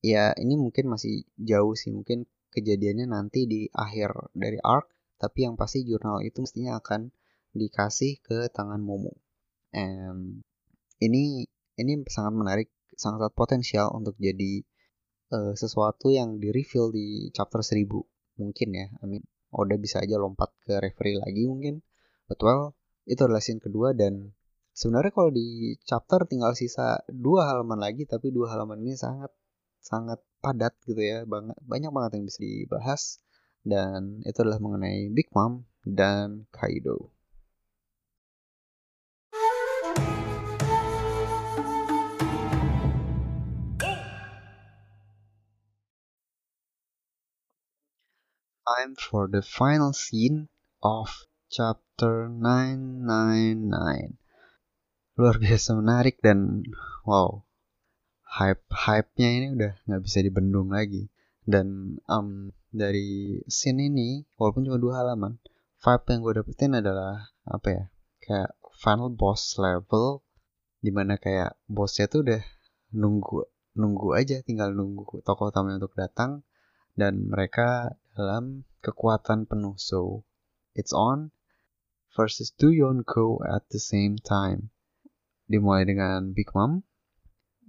ya 0.00 0.24
ini 0.36 0.56
mungkin 0.56 0.88
masih 0.92 1.24
jauh 1.36 1.76
sih 1.76 1.92
mungkin 1.92 2.28
kejadiannya 2.52 3.08
nanti 3.08 3.48
di 3.48 3.68
akhir 3.72 4.32
dari 4.36 4.60
arc 4.60 4.88
tapi 5.20 5.44
yang 5.44 5.56
pasti 5.56 5.84
jurnal 5.84 6.24
itu 6.24 6.40
mestinya 6.40 6.80
akan 6.80 7.12
dikasih 7.56 8.20
ke 8.22 8.50
tangan 8.54 8.82
Momo. 8.82 9.14
And 9.74 10.42
ini 11.02 11.46
ini 11.80 11.92
sangat 12.06 12.34
menarik, 12.36 12.68
sangat 12.94 13.32
potensial 13.32 13.90
untuk 13.96 14.14
jadi 14.20 14.62
uh, 15.32 15.54
sesuatu 15.56 16.12
yang 16.12 16.36
di 16.42 16.52
reveal 16.52 16.92
di 16.92 17.30
chapter 17.32 17.62
1000 17.62 17.86
mungkin 18.40 18.68
ya. 18.74 18.86
I 19.02 19.06
mean, 19.06 19.24
Oda 19.50 19.74
bisa 19.80 20.02
aja 20.02 20.14
lompat 20.20 20.54
ke 20.62 20.78
referee 20.78 21.18
lagi 21.18 21.46
mungkin. 21.50 21.82
But 22.30 22.38
well, 22.42 22.78
itu 23.10 23.18
adalah 23.26 23.42
scene 23.42 23.58
kedua 23.58 23.90
dan 23.96 24.30
sebenarnya 24.70 25.10
kalau 25.10 25.30
di 25.34 25.74
chapter 25.82 26.22
tinggal 26.30 26.54
sisa 26.54 27.02
dua 27.10 27.50
halaman 27.50 27.82
lagi 27.82 28.06
tapi 28.06 28.30
dua 28.30 28.54
halaman 28.54 28.78
ini 28.86 28.94
sangat 28.94 29.34
sangat 29.82 30.22
padat 30.38 30.76
gitu 30.86 31.00
ya 31.00 31.26
banget 31.26 31.56
banyak 31.64 31.90
banget 31.90 32.10
yang 32.20 32.24
bisa 32.28 32.38
dibahas 32.38 33.02
dan 33.66 34.24
itu 34.24 34.38
adalah 34.40 34.60
mengenai 34.62 35.12
Big 35.12 35.28
Mom 35.36 35.68
dan 35.84 36.48
Kaido. 36.48 37.12
Time 48.70 48.94
for 48.94 49.26
the 49.26 49.42
final 49.42 49.90
scene 49.90 50.46
of 50.78 51.10
chapter 51.50 52.30
999. 52.30 53.66
Luar 55.18 55.34
biasa 55.42 55.74
menarik 55.74 56.22
dan 56.22 56.62
wow, 57.02 57.42
hype 58.22 58.62
hype-nya 58.70 59.26
ini 59.42 59.46
udah 59.58 59.74
nggak 59.90 60.02
bisa 60.06 60.22
dibendung 60.22 60.70
lagi. 60.70 61.10
Dan 61.42 61.98
um, 62.06 62.54
dari 62.70 63.42
scene 63.50 63.90
ini 63.90 64.22
walaupun 64.38 64.62
cuma 64.62 64.78
dua 64.78 65.02
halaman 65.02 65.42
vibe 65.82 66.06
yang 66.06 66.20
gue 66.22 66.34
dapetin 66.38 66.72
adalah 66.78 67.26
apa 67.50 67.68
ya 67.74 67.84
kayak 68.22 68.54
final 68.70 69.10
boss 69.10 69.58
level 69.58 70.22
di 70.78 70.94
mana 70.94 71.18
kayak 71.18 71.58
bosnya 71.66 72.06
tuh 72.06 72.22
udah 72.22 72.42
nunggu 72.94 73.50
nunggu 73.74 74.14
aja 74.14 74.46
tinggal 74.46 74.70
nunggu 74.70 75.26
tokoh 75.26 75.50
utamanya 75.50 75.82
untuk 75.82 75.98
datang 75.98 76.46
dan 76.94 77.26
mereka 77.26 77.98
dalam 78.20 78.68
kekuatan 78.84 79.48
penuh 79.48 79.80
so 79.80 80.28
it's 80.76 80.92
on 80.92 81.32
versus 82.12 82.52
two 82.52 82.68
Yonko 82.68 83.40
at 83.48 83.64
the 83.72 83.80
same 83.80 84.20
time 84.20 84.68
dimulai 85.48 85.88
dengan 85.88 86.36
Big 86.36 86.52
Mom 86.52 86.84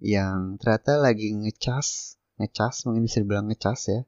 yang 0.03 0.59
ternyata 0.59 0.99
lagi 0.99 1.31
ngecas 1.31 2.19
ngecas 2.35 2.83
mungkin 2.83 3.07
bisa 3.07 3.23
dibilang 3.23 3.47
ngecas 3.47 3.81
ya 3.87 4.01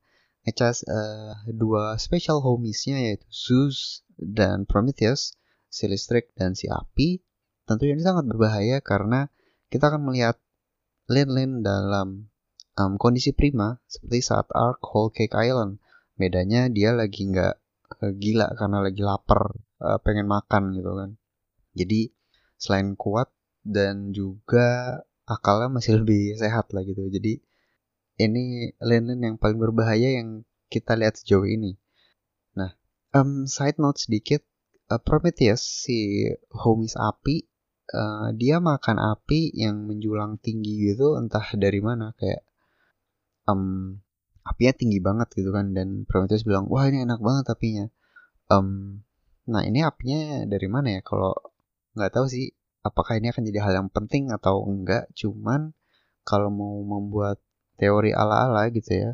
ngecas 0.44 0.84
uh, 0.92 1.40
dua 1.48 1.96
special 1.96 2.44
homiesnya 2.44 3.00
yaitu 3.00 3.24
Zeus 3.32 4.04
dan 4.20 4.68
Prometheus, 4.68 5.36
si 5.72 5.88
listrik 5.90 6.32
dan 6.36 6.54
si 6.54 6.70
api. 6.70 7.24
Tentunya 7.64 7.96
ini 7.96 8.04
sangat 8.04 8.28
berbahaya 8.28 8.84
karena 8.84 9.32
kita 9.72 9.90
akan 9.90 10.04
melihat 10.04 10.38
Lin-Lin 11.08 11.64
dalam 11.64 12.28
um, 12.76 12.94
kondisi 13.00 13.32
prima 13.32 13.80
seperti 13.88 14.20
saat 14.24 14.48
Ark 14.52 14.84
Whole 14.84 15.12
Cake 15.12 15.36
Island. 15.36 15.80
Bedanya 16.24 16.72
dia 16.72 16.96
lagi 16.96 17.28
nggak 17.28 17.56
uh, 18.00 18.12
gila 18.16 18.56
karena 18.56 18.80
lagi 18.80 19.04
lapar, 19.04 19.52
uh, 19.84 20.00
pengen 20.00 20.32
makan 20.32 20.72
gitu 20.72 20.92
kan. 20.96 21.10
Jadi 21.76 22.16
selain 22.56 22.96
kuat 22.96 23.28
dan 23.68 24.16
juga 24.16 25.00
akalnya 25.28 25.68
masih 25.68 25.94
lebih 26.00 26.40
sehat 26.40 26.72
lah 26.72 26.88
gitu. 26.88 27.04
Jadi 27.12 27.44
ini 28.24 28.72
linen 28.80 29.20
yang 29.20 29.36
paling 29.36 29.60
berbahaya 29.60 30.16
yang 30.16 30.48
kita 30.72 30.96
lihat 30.96 31.20
sejauh 31.20 31.44
ini. 31.44 31.76
Nah, 32.56 32.72
um, 33.12 33.44
side 33.50 33.82
note 33.82 34.00
sedikit, 34.00 34.46
uh, 34.88 35.02
Prometheus 35.02 35.66
si 35.66 36.30
homies 36.54 36.96
api, 36.96 37.44
uh, 37.92 38.32
dia 38.38 38.64
makan 38.64 39.02
api 39.02 39.52
yang 39.54 39.90
menjulang 39.90 40.40
tinggi 40.40 40.94
gitu, 40.94 41.18
entah 41.18 41.46
dari 41.58 41.82
mana 41.82 42.14
kayak 42.16 42.46
um, 43.50 44.00
apinya 44.44 44.74
tinggi 44.76 45.00
banget 45.00 45.32
gitu 45.36 45.50
kan 45.56 45.72
dan 45.72 46.04
Prometheus 46.04 46.44
bilang 46.44 46.68
wah 46.68 46.84
ini 46.88 47.04
enak 47.08 47.20
banget 47.24 47.46
apinya. 47.52 47.86
Um, 48.52 49.02
nah 49.48 49.64
ini 49.64 49.84
apinya 49.84 50.44
dari 50.48 50.68
mana 50.68 51.00
ya? 51.00 51.02
Kalau 51.04 51.34
nggak 51.96 52.12
tahu 52.12 52.26
sih 52.28 52.52
apakah 52.84 53.20
ini 53.20 53.32
akan 53.32 53.44
jadi 53.48 53.60
hal 53.64 53.74
yang 53.84 53.90
penting 53.90 54.30
atau 54.30 54.64
enggak. 54.68 55.08
Cuman 55.16 55.72
kalau 56.28 56.52
mau 56.52 56.80
membuat 56.84 57.40
teori 57.80 58.12
ala-ala 58.12 58.68
gitu 58.72 58.92
ya. 58.92 59.12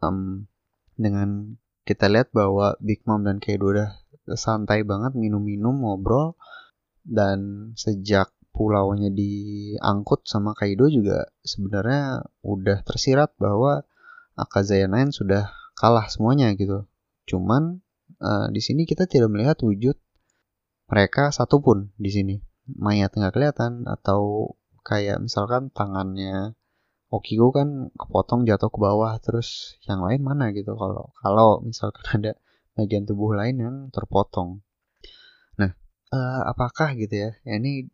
Um, 0.00 0.48
dengan 0.96 1.60
kita 1.86 2.08
lihat 2.10 2.32
bahwa 2.32 2.74
Big 2.82 3.04
Mom 3.06 3.22
dan 3.22 3.38
Kaido 3.38 3.70
udah 3.70 3.94
santai 4.34 4.82
banget 4.82 5.14
minum-minum 5.14 5.86
ngobrol 5.86 6.34
dan 7.06 7.70
sejak 7.78 8.34
pulaunya 8.50 9.12
diangkut 9.12 10.26
sama 10.26 10.56
Kaido 10.56 10.88
juga 10.90 11.30
sebenarnya 11.44 12.26
udah 12.42 12.82
tersirat 12.82 13.36
bahwa 13.38 13.86
Akazaya 14.36 14.84
Nine 14.86 15.10
sudah 15.10 15.48
kalah 15.80 16.06
semuanya 16.12 16.52
gitu. 16.54 16.84
Cuman 17.24 17.80
uh, 18.20 18.46
di 18.52 18.60
sini 18.60 18.84
kita 18.84 19.08
tidak 19.08 19.32
melihat 19.32 19.56
wujud 19.64 19.96
mereka 20.86 21.32
satupun 21.32 21.90
di 21.96 22.12
sini. 22.12 22.36
Mayat 22.68 23.16
nggak 23.16 23.34
kelihatan 23.34 23.88
atau 23.88 24.52
kayak 24.86 25.24
misalkan 25.24 25.74
tangannya 25.74 26.54
Okigo 27.06 27.54
kan 27.54 27.94
kepotong 27.94 28.50
jatuh 28.50 28.66
ke 28.66 28.78
bawah 28.82 29.14
terus 29.22 29.78
yang 29.86 30.02
lain 30.02 30.26
mana 30.26 30.50
gitu 30.50 30.74
kalau 30.74 31.14
kalau 31.22 31.62
misalkan 31.62 32.02
ada 32.18 32.32
bagian 32.74 33.06
tubuh 33.06 33.32
lain 33.32 33.56
yang 33.56 33.76
terpotong. 33.94 34.60
Nah, 35.56 35.70
uh, 36.12 36.42
apakah 36.50 36.98
gitu 36.98 37.14
ya? 37.14 37.30
ya 37.46 37.62
ini 37.62 37.86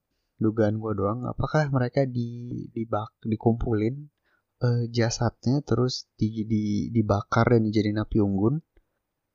dugaan 0.42 0.80
gue 0.80 0.92
doang. 0.96 1.28
Apakah 1.28 1.70
mereka 1.70 2.08
di 2.08 2.50
dibak 2.74 3.14
dikumpulin 3.22 4.10
uh, 4.62 4.86
jasadnya 4.88 5.60
terus 5.66 6.06
di, 6.14 6.46
di 6.46 6.64
dibakar 6.94 7.50
dan 7.52 7.66
dijadiin 7.66 7.98
api 7.98 8.18
unggun? 8.22 8.62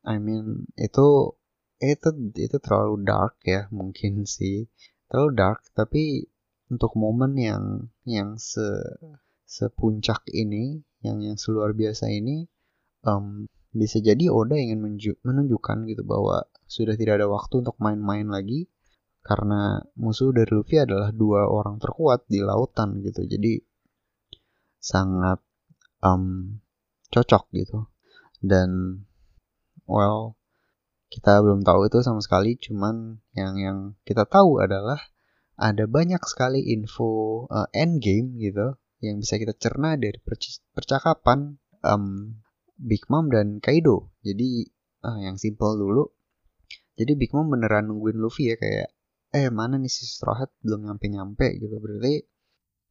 I 0.08 0.24
mean 0.24 0.72
itu 0.80 1.36
itu 1.78 2.10
itu 2.34 2.58
terlalu 2.58 3.06
dark 3.06 3.38
ya 3.46 3.70
mungkin 3.70 4.26
sih 4.26 4.66
terlalu 5.12 5.32
dark 5.38 5.62
tapi 5.78 6.26
untuk 6.74 6.98
momen 6.98 7.38
yang 7.38 7.64
yang 8.08 8.40
se 8.40 8.66
sepuncak 9.48 10.26
ini 10.34 10.82
yang 11.06 11.22
yang 11.24 11.38
seluar 11.40 11.72
biasa 11.72 12.12
ini 12.12 12.50
um, 13.06 13.48
bisa 13.72 14.02
jadi 14.02 14.34
Oda 14.34 14.58
ingin 14.58 14.82
menunjukkan 15.24 15.78
gitu 15.88 16.04
bahwa 16.04 16.44
sudah 16.66 16.98
tidak 16.98 17.22
ada 17.22 17.28
waktu 17.30 17.62
untuk 17.64 17.78
main-main 17.78 18.28
lagi 18.28 18.68
karena 19.24 19.84
musuh 20.00 20.32
dari 20.32 20.50
Luffy 20.52 20.80
adalah 20.82 21.12
dua 21.12 21.46
orang 21.48 21.78
terkuat 21.80 22.26
di 22.28 22.42
lautan 22.42 23.04
gitu 23.04 23.28
jadi 23.28 23.60
sangat 24.88 25.44
um, 26.00 26.58
cocok 27.12 27.52
gitu 27.52 27.92
dan 28.40 29.04
well 29.84 30.40
kita 31.12 31.44
belum 31.44 31.68
tahu 31.68 31.88
itu 31.92 32.00
sama 32.04 32.24
sekali 32.24 32.56
cuman 32.56 33.20
yang 33.36 33.60
yang 33.60 33.78
kita 34.08 34.24
tahu 34.24 34.64
adalah 34.64 35.00
ada 35.58 35.90
banyak 35.90 36.22
sekali 36.24 36.72
info 36.72 37.44
uh, 37.52 37.68
endgame 37.76 38.38
gitu 38.40 38.78
yang 39.02 39.22
bisa 39.22 39.42
kita 39.42 39.54
cerna 39.58 39.98
dari 39.98 40.18
percakapan 40.74 41.58
um, 41.86 42.38
Big 42.78 43.06
Mom 43.10 43.30
dan 43.30 43.58
Kaido. 43.58 44.14
Jadi 44.22 44.70
uh, 45.06 45.18
yang 45.22 45.38
simple 45.42 45.78
dulu. 45.78 46.06
Jadi 46.98 47.14
Big 47.18 47.34
Mom 47.34 47.50
beneran 47.50 47.90
nungguin 47.90 48.18
Luffy 48.18 48.54
ya 48.54 48.56
kayak 48.58 48.90
eh 49.34 49.50
mana 49.54 49.78
nih 49.78 49.92
si 49.92 50.08
Straw 50.08 50.34
Hat 50.34 50.50
belum 50.64 50.88
nyampe 50.88 51.06
nyampe 51.12 51.48
gitu 51.62 51.78
berarti 51.78 52.26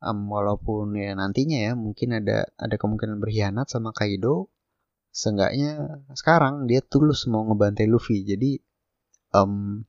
um, 0.07 0.31
walaupun 0.31 0.95
ya 0.95 1.13
nantinya 1.19 1.59
ya 1.71 1.73
mungkin 1.75 2.23
ada 2.23 2.47
ada 2.55 2.77
kemungkinan 2.79 3.19
berkhianat 3.19 3.67
sama 3.67 3.91
Kaido 3.91 4.55
seenggaknya 5.17 6.05
sekarang 6.13 6.69
dia 6.69 6.85
tulus 6.85 7.25
mau 7.27 7.49
ngebantai 7.49 7.89
Luffy. 7.89 8.23
Jadi 8.23 8.61
um, 9.33 9.81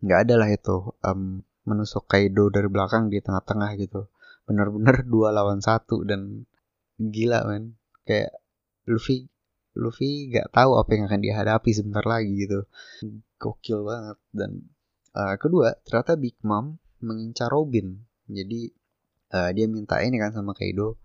nggak 0.00 0.20
ada 0.24 0.34
lah 0.40 0.48
itu 0.48 0.96
um, 1.04 1.44
menusuk 1.68 2.08
Kaido 2.08 2.48
dari 2.48 2.66
belakang 2.72 3.12
di 3.12 3.20
tengah-tengah 3.20 3.76
gitu. 3.76 4.08
Bener-bener 4.48 5.04
dua 5.12 5.30
lawan 5.36 5.60
satu 5.60 6.02
dan 6.08 6.48
gila 6.96 7.44
men. 7.44 7.76
Kayak 8.08 8.40
Luffy 8.88 9.28
Luffy 9.78 10.34
gak 10.34 10.50
tahu 10.50 10.82
apa 10.82 10.90
yang 10.98 11.06
akan 11.06 11.22
dihadapi 11.22 11.70
sebentar 11.70 12.02
lagi 12.02 12.32
gitu. 12.48 12.66
Gokil 13.38 13.86
banget. 13.86 14.18
Dan 14.34 14.66
uh, 15.14 15.36
kedua 15.38 15.78
ternyata 15.86 16.18
Big 16.18 16.40
Mom 16.42 16.80
mengincar 17.04 17.52
Robin. 17.52 17.94
Jadi 18.26 18.72
uh, 19.34 19.50
dia 19.54 19.66
minta 19.66 20.02
ini 20.02 20.16
kan 20.18 20.34
sama 20.34 20.52
Kaido 20.54 20.98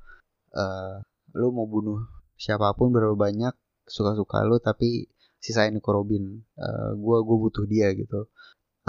uh, 0.55 1.01
lu 1.35 1.51
mau 1.51 1.67
bunuh 1.67 1.99
siapa 2.35 2.71
pun 2.75 2.91
berapa 2.91 3.15
banyak 3.15 3.55
suka-suka 3.85 4.43
lu 4.43 4.57
tapi 4.59 5.07
sisain 5.45 5.77
ke 5.77 5.89
Robin. 5.93 6.41
Uh, 6.57 6.97
gua 6.97 7.21
gua 7.21 7.37
butuh 7.37 7.69
dia 7.69 7.93
gitu. 7.93 8.25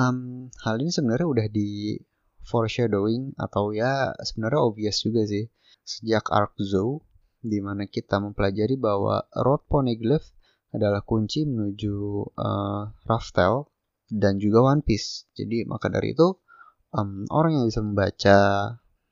Um, 0.01 0.49
hal 0.64 0.81
ini 0.81 0.88
sebenarnya 0.88 1.29
udah 1.29 1.46
di 1.53 2.01
foreshadowing 2.46 3.37
atau 3.37 3.77
ya 3.77 4.16
sebenarnya 4.25 4.61
obvious 4.64 5.05
juga 5.05 5.29
sih. 5.29 5.53
Sejak 5.85 6.33
arc 6.33 6.57
Zou 6.59 7.05
di 7.44 7.61
mana 7.61 7.87
kita 7.87 8.18
mempelajari 8.18 8.75
bahwa 8.81 9.22
Road 9.37 9.68
Poneglyph 9.68 10.33
adalah 10.75 11.05
kunci 11.05 11.46
menuju 11.46 12.27
uh, 12.35 12.90
Raftel 13.07 13.68
dan 14.11 14.40
juga 14.40 14.66
One 14.66 14.83
Piece. 14.83 15.29
Jadi 15.37 15.68
maka 15.68 15.92
dari 15.92 16.16
itu 16.16 16.27
um, 16.96 17.29
orang 17.31 17.61
yang 17.61 17.64
bisa 17.68 17.81
membaca 17.85 18.38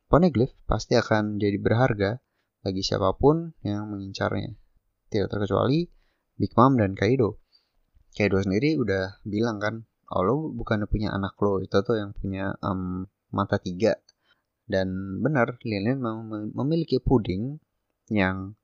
Poneglyph 0.08 0.54
pasti 0.68 0.94
akan 0.94 1.40
jadi 1.40 1.56
berharga 1.58 2.20
bagi 2.64 2.80
siapa 2.80 3.16
pun 3.16 3.52
yang 3.64 3.88
mengincarnya. 3.92 4.56
Tidak 5.12 5.28
terkecuali 5.28 5.88
Big 6.40 6.52
Mom 6.56 6.80
dan 6.80 6.96
Kaido. 6.96 7.38
Kaido 8.14 8.38
sendiri 8.40 8.78
udah 8.78 9.20
bilang 9.26 9.58
kan, 9.58 9.84
oh 10.10 10.22
lo 10.22 10.36
bukan 10.54 10.86
punya 10.86 11.10
anak 11.12 11.34
lo, 11.42 11.58
itu 11.60 11.76
tuh 11.82 11.98
yang 11.98 12.14
punya 12.14 12.54
um, 12.62 13.10
mata 13.34 13.58
tiga. 13.58 13.98
Dan 14.64 15.20
benar, 15.20 15.60
Lilian 15.60 16.00
memiliki 16.56 16.96
puding 17.02 17.60
yang 18.08 18.56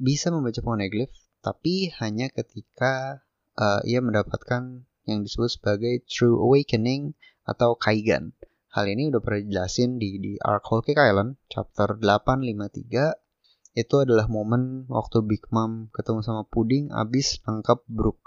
bisa 0.00 0.32
membaca 0.32 0.60
poneglyph, 0.64 1.12
tapi 1.44 1.92
hanya 2.00 2.32
ketika 2.32 3.24
uh, 3.56 3.80
ia 3.84 4.00
mendapatkan 4.00 4.84
yang 5.06 5.20
disebut 5.22 5.60
sebagai 5.60 6.02
True 6.08 6.40
Awakening 6.40 7.14
atau 7.46 7.76
Kaigan. 7.78 8.34
Hal 8.76 8.92
ini 8.92 9.08
udah 9.08 9.24
pernah 9.24 9.40
dijelasin 9.40 9.96
di, 9.96 10.20
di 10.20 10.32
Arc 10.36 10.68
Whole 10.68 10.84
Island, 10.84 11.40
chapter 11.48 11.96
853. 11.96 13.72
Itu 13.72 14.04
adalah 14.04 14.28
momen 14.28 14.84
waktu 14.92 15.24
Big 15.24 15.48
Mom 15.48 15.88
ketemu 15.96 16.20
sama 16.20 16.44
Puding 16.44 16.92
abis 16.92 17.40
nangkap 17.48 17.80
Brook. 17.88 18.20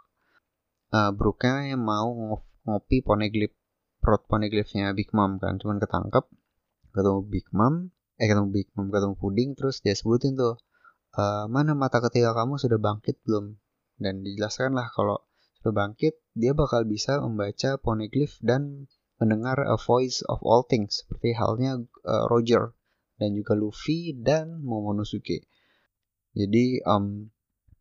Uh, 0.89 1.13
Brooknya 1.13 1.77
yang 1.77 1.85
mau 1.85 2.33
ngopi 2.65 3.05
poneglyph 3.05 3.53
perut 4.01 4.25
poneglyphnya 4.25 4.89
Big 4.97 5.13
Mom 5.13 5.37
kan 5.37 5.61
cuman 5.61 5.77
ketangkep 5.77 6.25
ketemu 6.97 7.19
Big 7.29 7.45
Mom 7.53 7.93
eh 8.17 8.25
ketemu 8.25 8.49
Big 8.49 8.73
Mom 8.73 8.89
ketemu 8.89 9.15
Puding 9.21 9.49
terus 9.53 9.85
dia 9.85 9.93
sebutin 9.93 10.33
tuh 10.33 10.57
e, 11.13 11.23
mana 11.51 11.75
mata 11.75 11.99
ketiga 11.99 12.31
kamu 12.31 12.57
sudah 12.57 12.79
bangkit 12.79 13.21
belum 13.27 13.59
dan 13.99 14.23
dijelaskan 14.23 14.73
lah 14.73 14.87
kalau 14.95 15.19
sudah 15.59 15.75
bangkit 15.75 16.15
dia 16.33 16.55
bakal 16.55 16.87
bisa 16.87 17.19
membaca 17.19 17.75
poneglyph 17.77 18.39
dan 18.39 18.87
mendengar 19.19 19.59
a 19.61 19.75
voice 19.75 20.23
of 20.31 20.39
all 20.41 20.63
things 20.63 21.03
seperti 21.03 21.35
halnya 21.35 21.83
uh, 22.07 22.25
Roger 22.31 22.71
dan 23.19 23.35
juga 23.35 23.53
Luffy 23.53 24.15
dan 24.15 24.63
Momonosuke 24.63 25.43
jadi 26.33 26.85
um, 26.85 27.33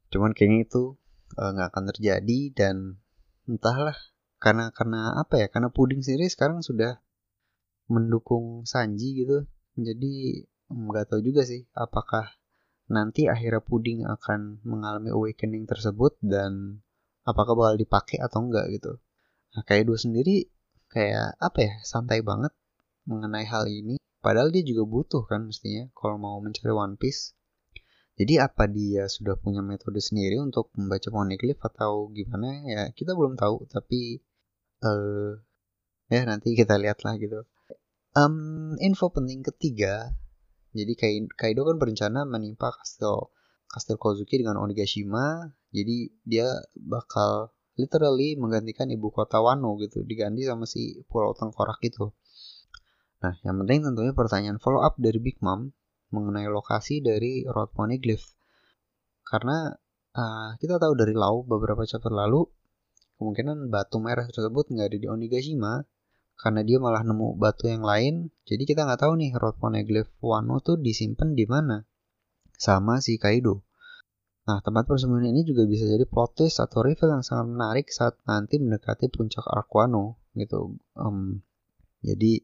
cuman 0.09 0.33
kayaknya 0.33 0.65
itu 0.65 0.97
nggak 1.37 1.69
uh, 1.69 1.73
akan 1.73 1.85
terjadi 1.93 2.41
dan 2.57 2.77
entahlah 3.45 3.97
karena 4.41 4.73
karena 4.73 5.19
apa 5.21 5.35
ya 5.37 5.47
karena 5.53 5.69
puding 5.69 6.01
sendiri 6.01 6.31
sekarang 6.31 6.65
sudah 6.65 7.03
mendukung 7.93 8.65
Sanji 8.65 9.25
gitu. 9.25 9.45
Jadi 9.77 10.45
nggak 10.69 11.13
tahu 11.13 11.21
juga 11.25 11.45
sih 11.45 11.65
apakah 11.77 12.37
nanti 12.89 13.29
akhirnya 13.29 13.61
puding 13.61 14.05
akan 14.09 14.65
mengalami 14.65 15.13
awakening 15.13 15.69
tersebut 15.69 16.17
dan 16.25 16.81
apakah 17.29 17.53
bakal 17.53 17.77
dipakai 17.77 18.17
atau 18.25 18.49
enggak 18.49 18.73
gitu. 18.73 18.97
Nah 19.53 19.63
kayak 19.69 19.89
dua 19.89 19.99
sendiri 20.01 20.49
kayak 20.89 21.37
apa 21.41 21.59
ya 21.63 21.75
santai 21.85 22.21
banget 22.25 22.53
mengenai 23.09 23.45
hal 23.49 23.65
ini. 23.69 23.97
Padahal 24.19 24.51
dia 24.51 24.67
juga 24.67 24.85
butuh 24.85 25.23
kan 25.25 25.47
mestinya 25.47 25.87
kalau 25.95 26.19
mau 26.19 26.37
mencari 26.43 26.75
One 26.75 26.99
Piece. 26.99 27.39
Jadi 28.19 28.35
apa 28.43 28.67
dia 28.67 29.07
sudah 29.07 29.39
punya 29.39 29.63
metode 29.63 30.03
sendiri 30.03 30.43
untuk 30.43 30.75
membaca 30.75 31.07
poneglyph 31.07 31.63
atau 31.63 32.11
gimana 32.11 32.67
ya 32.67 32.83
kita 32.91 33.15
belum 33.15 33.39
tahu. 33.39 33.71
Tapi 33.71 34.19
uh, 34.83 35.39
ya 36.11 36.21
nanti 36.27 36.59
kita 36.59 36.77
lihat 36.83 37.07
lah 37.07 37.15
gitu. 37.15 37.47
Um, 38.19 38.75
info 38.83 39.15
penting 39.15 39.47
ketiga, 39.47 40.11
jadi 40.75 41.23
Kaido 41.39 41.63
kan 41.63 41.79
berencana 41.79 42.27
menimpa 42.27 42.75
kastil 42.75 43.31
kastil 43.69 44.01
Kozuki 44.01 44.41
dengan 44.41 44.59
Onigashima, 44.59 45.55
jadi 45.71 46.11
dia 46.25 46.49
bakal 46.75 47.53
literally 47.79 48.35
menggantikan 48.35 48.91
ibu 48.91 49.09
kota 49.15 49.39
Wano 49.39 49.79
gitu, 49.79 50.03
diganti 50.03 50.45
sama 50.45 50.67
si 50.67 51.01
Pulau 51.07 51.33
Tengkorak 51.33 51.79
itu. 51.87 52.11
Nah, 53.23 53.35
yang 53.47 53.59
penting 53.65 53.87
tentunya 53.87 54.13
pertanyaan 54.15 54.59
follow 54.59 54.83
up 54.83 54.99
dari 54.99 55.19
Big 55.23 55.39
Mom 55.39 55.71
mengenai 56.11 56.47
lokasi 56.51 57.01
dari 57.01 57.47
Road 57.47 57.73
Poneglyph. 57.75 58.25
Karena 59.27 59.71
uh, 60.15 60.51
kita 60.59 60.81
tahu 60.81 60.93
dari 60.99 61.15
Lau 61.15 61.45
beberapa 61.45 61.85
chapter 61.85 62.11
lalu 62.11 62.47
kemungkinan 63.19 63.69
batu 63.69 63.99
merah 63.99 64.25
tersebut 64.31 64.71
nggak 64.71 64.95
ada 64.95 64.99
di 64.99 65.07
Onigashima 65.11 65.83
karena 66.39 66.63
dia 66.63 66.79
malah 66.79 67.03
nemu 67.03 67.35
batu 67.35 67.67
yang 67.67 67.83
lain 67.83 68.31
jadi 68.47 68.63
kita 68.63 68.87
nggak 68.87 69.03
tahu 69.03 69.19
nih 69.19 69.35
Road 69.35 69.59
Poneglyph 69.59 70.15
Wano 70.23 70.63
tuh 70.63 70.79
disimpan 70.79 71.35
di 71.35 71.45
mana 71.51 71.83
sama 72.55 73.03
si 73.03 73.19
Kaido 73.19 73.67
nah 74.49 74.65
tempat 74.65 74.89
persembunyian 74.89 75.37
ini 75.37 75.45
juga 75.45 75.69
bisa 75.69 75.85
jadi 75.85 76.09
plot 76.09 76.41
twist 76.41 76.57
atau 76.65 76.81
reveal 76.81 77.21
yang 77.21 77.25
sangat 77.25 77.47
menarik 77.53 77.87
saat 77.93 78.17
nanti 78.25 78.57
mendekati 78.57 79.13
puncak 79.13 79.45
Arc 79.45 79.69
Wano 79.77 80.17
gitu 80.33 80.81
um, 80.97 81.45
jadi 82.01 82.41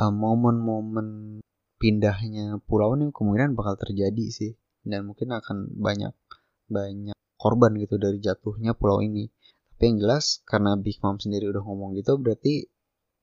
momen-momen 0.00 1.08
um, 1.36 1.44
pindahnya 1.76 2.56
pulau 2.64 2.96
ini 2.96 3.12
kemungkinan 3.12 3.52
bakal 3.52 3.76
terjadi 3.76 4.24
sih 4.32 4.52
dan 4.88 5.04
mungkin 5.04 5.36
akan 5.36 5.76
banyak 5.76 6.16
banyak 6.72 7.16
korban 7.36 7.76
gitu 7.76 8.00
dari 8.00 8.16
jatuhnya 8.16 8.72
pulau 8.72 9.04
ini 9.04 9.28
tapi 9.76 9.96
yang 9.96 10.00
jelas 10.04 10.44
karena 10.44 10.76
Big 10.76 11.00
Mom 11.00 11.16
sendiri 11.16 11.48
udah 11.48 11.64
ngomong 11.64 11.96
gitu 11.96 12.20
berarti 12.20 12.68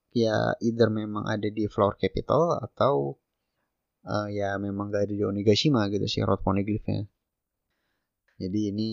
ya 0.10 0.58
either 0.58 0.90
memang 0.90 1.30
ada 1.30 1.46
di 1.54 1.70
Flower 1.70 1.94
Capital 2.02 2.58
atau 2.66 3.18
uh, 4.10 4.28
ya 4.34 4.58
memang 4.58 4.90
gak 4.90 5.06
ada 5.06 5.14
di 5.14 5.22
Onigashima 5.22 5.86
gitu 5.94 6.10
sih 6.10 6.26
Road 6.26 6.42
Poneglyphnya. 6.42 7.06
Jadi 8.38 8.74
ini 8.74 8.90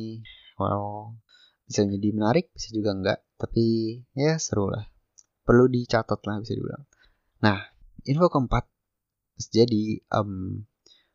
well 0.57 1.16
bisa 1.64 1.85
jadi 1.88 2.09
menarik 2.12 2.52
bisa 2.52 2.68
juga 2.72 2.92
enggak 2.92 3.18
tapi 3.37 3.64
ya 4.16 4.37
seru 4.40 4.72
lah. 4.72 4.85
Perlu 5.44 5.68
dicatat 5.68 6.20
lah 6.24 6.40
bisa 6.40 6.52
dibilang. 6.57 6.85
Nah 7.44 7.61
info 8.09 8.28
keempat. 8.33 8.64
Jadi 9.35 10.00
um, 10.14 10.62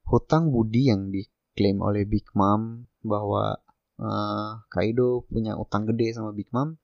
hutang 0.10 0.52
budi 0.52 0.90
yang 0.92 1.10
diklaim 1.10 1.80
oleh 1.80 2.04
Big 2.04 2.28
Mom 2.36 2.90
bahwa 3.00 3.58
uh, 4.02 4.52
Kaido 4.68 5.24
punya 5.30 5.56
utang 5.56 5.88
gede 5.88 6.18
sama 6.18 6.36
Big 6.36 6.52
Mom 6.52 6.76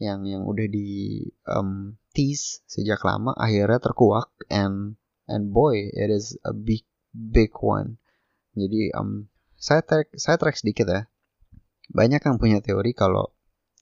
yang 0.00 0.24
yang 0.24 0.48
udah 0.48 0.64
di 0.64 1.20
um, 1.44 2.00
tease 2.16 2.64
sejak 2.64 3.04
lama 3.04 3.36
akhirnya 3.36 3.84
terkuak 3.84 4.32
and 4.48 4.96
and 5.28 5.52
boy 5.52 5.76
it 5.76 6.08
is 6.08 6.40
a 6.48 6.56
big 6.56 6.88
big 7.12 7.52
one. 7.60 8.00
Jadi 8.56 8.90
um, 8.96 9.28
saya 9.60 9.84
track 9.84 10.16
saya 10.16 10.40
track 10.40 10.56
sedikit 10.56 10.88
ya. 10.88 11.02
Banyak 11.92 12.24
yang 12.24 12.36
punya 12.40 12.58
teori 12.64 12.96
kalau 12.96 13.28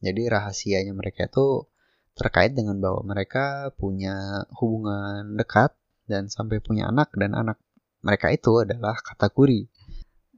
jadi 0.03 0.27
rahasianya 0.27 0.91
mereka 0.93 1.31
itu 1.31 1.71
terkait 2.19 2.51
dengan 2.59 2.83
bahwa 2.83 3.07
mereka 3.07 3.71
punya 3.79 4.43
hubungan 4.59 5.39
dekat 5.39 5.71
dan 6.11 6.27
sampai 6.27 6.59
punya 6.59 6.91
anak 6.91 7.15
dan 7.15 7.31
anak 7.39 7.63
mereka 8.03 8.35
itu 8.35 8.59
adalah 8.59 8.99
katakuri 8.99 9.71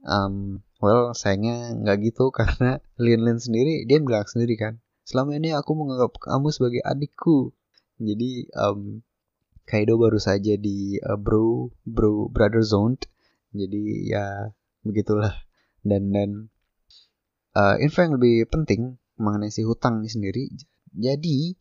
um, 0.05 0.61
well 0.77 1.13
sayangnya 1.17 1.73
nggak 1.73 1.97
gitu 2.13 2.29
karena 2.37 2.77
Lin 3.01 3.25
Lin 3.25 3.39
sendiri 3.41 3.89
dia 3.89 3.97
bilang 3.97 4.29
sendiri 4.29 4.53
kan 4.61 4.77
selama 5.05 5.37
ini 5.41 5.53
aku 5.57 5.73
menganggap 5.73 6.21
kamu 6.21 6.53
sebagai 6.53 6.81
adikku. 6.85 7.51
Jadi 8.01 8.49
um, 8.57 9.05
Kaido 9.65 9.95
baru 10.01 10.17
saja 10.17 10.57
di 10.57 10.97
uh, 11.05 11.17
bro 11.17 11.69
bro 11.85 12.27
brother 12.33 12.65
zone 12.65 12.97
jadi 13.53 13.81
ya 14.09 14.25
begitulah. 14.85 15.33
Dan 15.81 16.13
dan 16.13 16.29
uh, 17.57 17.75
info 17.81 18.05
yang 18.05 18.21
lebih 18.21 18.45
penting 18.49 19.01
mengenai 19.17 19.49
si 19.49 19.65
hutang 19.65 20.01
ini 20.01 20.09
sendiri 20.09 20.43
jadi 20.93 21.57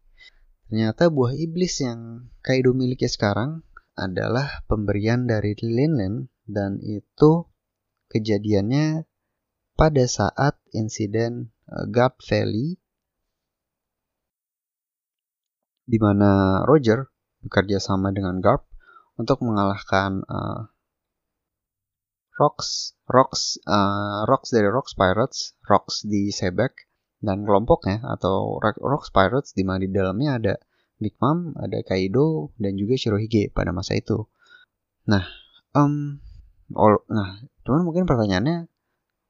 Ternyata 0.71 1.11
buah 1.11 1.35
iblis 1.35 1.83
yang 1.83 2.31
Kaido 2.47 2.71
miliki 2.71 3.11
sekarang 3.11 3.67
adalah 3.99 4.63
pemberian 4.71 5.27
dari 5.27 5.59
Linlin 5.59 6.31
dan 6.47 6.79
itu 6.79 7.51
kejadiannya 8.15 9.03
pada 9.75 10.05
saat 10.07 10.63
insiden 10.71 11.51
uh, 11.67 11.91
God 11.91 12.15
Valley 12.23 12.79
di 15.91 15.99
mana 15.99 16.63
Roger 16.71 17.11
bekerja 17.43 17.83
sama 17.83 18.15
dengan 18.15 18.39
Garp 18.39 18.63
untuk 19.19 19.43
mengalahkan 19.43 20.23
uh, 20.23 20.71
Rocks, 22.39 22.95
Rocks, 23.11 23.59
uh, 23.67 24.23
Rocks 24.31 24.55
dari 24.55 24.71
Rocks 24.71 24.95
Pirates, 24.95 25.59
Rocks 25.67 26.07
di 26.07 26.31
Sebek, 26.31 26.87
dan 27.21 27.43
kelompoknya 27.43 28.07
atau 28.07 28.63
Rocks 28.63 29.11
Pirates 29.11 29.53
di 29.53 29.67
mana 29.67 29.83
di 29.83 29.91
dalamnya 29.91 30.39
ada 30.39 30.55
Big 31.01 31.19
Mom, 31.19 31.57
ada 31.59 31.83
Kaido 31.83 32.55
dan 32.57 32.79
juga 32.79 32.95
Shirohige 32.95 33.51
pada 33.51 33.75
masa 33.75 33.99
itu. 33.99 34.31
Nah, 35.09 35.27
um, 35.75 36.23
all, 36.77 37.03
nah, 37.09 37.41
cuman 37.67 37.83
mungkin 37.83 38.07
pertanyaannya 38.07 38.71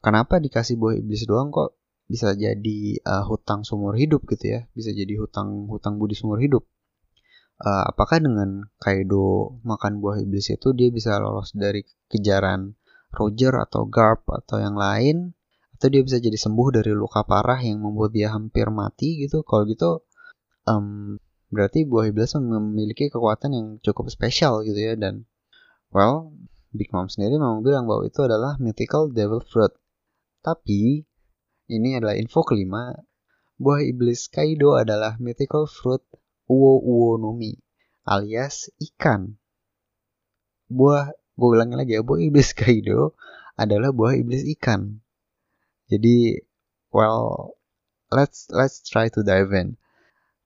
kenapa 0.05 0.43
dikasih 0.43 0.76
buah 0.76 1.01
iblis 1.01 1.24
doang 1.24 1.49
kok 1.49 1.78
bisa 2.11 2.35
jadi 2.35 2.99
uh, 3.07 3.24
hutang 3.24 3.62
seumur 3.62 3.95
hidup 3.95 4.26
gitu 4.26 4.61
ya, 4.61 4.61
bisa 4.74 4.91
jadi 4.91 5.14
hutang 5.16 5.70
hutang 5.70 5.97
budi 5.97 6.18
seumur 6.18 6.43
hidup. 6.43 6.66
Uh, 7.61 7.85
apakah 7.93 8.18
dengan 8.18 8.66
Kaido 8.81 9.57
makan 9.62 10.01
buah 10.03 10.18
iblis 10.20 10.51
itu 10.51 10.72
dia 10.74 10.89
bisa 10.91 11.20
lolos 11.22 11.53
dari 11.55 11.85
kejaran 12.09 12.74
Roger 13.11 13.55
atau 13.59 13.87
Garp 13.91 14.27
atau 14.31 14.63
yang 14.63 14.79
lain 14.79 15.35
atau 15.77 15.89
dia 15.89 16.05
bisa 16.05 16.21
jadi 16.21 16.37
sembuh 16.37 16.69
dari 16.77 16.93
luka 16.93 17.25
parah 17.25 17.59
yang 17.59 17.81
membuat 17.81 18.13
dia 18.13 18.31
hampir 18.31 18.69
mati 18.69 19.25
gitu. 19.25 19.43
Kalau 19.43 19.65
gitu 19.67 20.05
um, 20.69 21.17
berarti 21.51 21.89
buah 21.89 22.13
iblis 22.13 22.37
memiliki 22.39 23.11
kekuatan 23.11 23.51
yang 23.57 23.67
cukup 23.83 24.13
spesial 24.13 24.63
gitu 24.63 24.77
ya. 24.77 24.95
Dan 24.95 25.27
well 25.91 26.37
Big 26.71 26.95
Mom 26.95 27.11
sendiri 27.11 27.35
memang 27.41 27.67
bilang 27.67 27.91
bahwa 27.91 28.07
itu 28.07 28.21
adalah 28.23 28.55
mythical 28.63 29.11
devil 29.11 29.43
fruit. 29.43 29.75
Tapi 30.45 31.03
ini 31.71 31.89
adalah 31.99 32.15
info 32.15 32.47
kelima 32.47 32.95
buah 33.61 33.85
iblis 33.85 34.33
Kaido 34.33 34.73
adalah 34.79 35.21
mythical 35.21 35.69
fruit 35.69 36.01
Uo 36.51 37.15
Nomi 37.21 37.55
alias 38.09 38.73
ikan. 38.81 39.37
Buah 40.71 41.13
gue 41.41 41.49
ulangi 41.57 41.74
lagi 41.80 41.97
ya 41.97 42.05
buah 42.05 42.20
iblis 42.20 42.53
Kaido 42.59 43.16
adalah 43.57 43.97
buah 43.97 44.20
iblis 44.20 44.45
ikan 44.61 45.01
jadi, 45.91 46.38
well, 46.95 47.59
let's 48.14 48.47
let's 48.55 48.78
try 48.86 49.11
to 49.11 49.26
dive 49.26 49.51
in. 49.51 49.74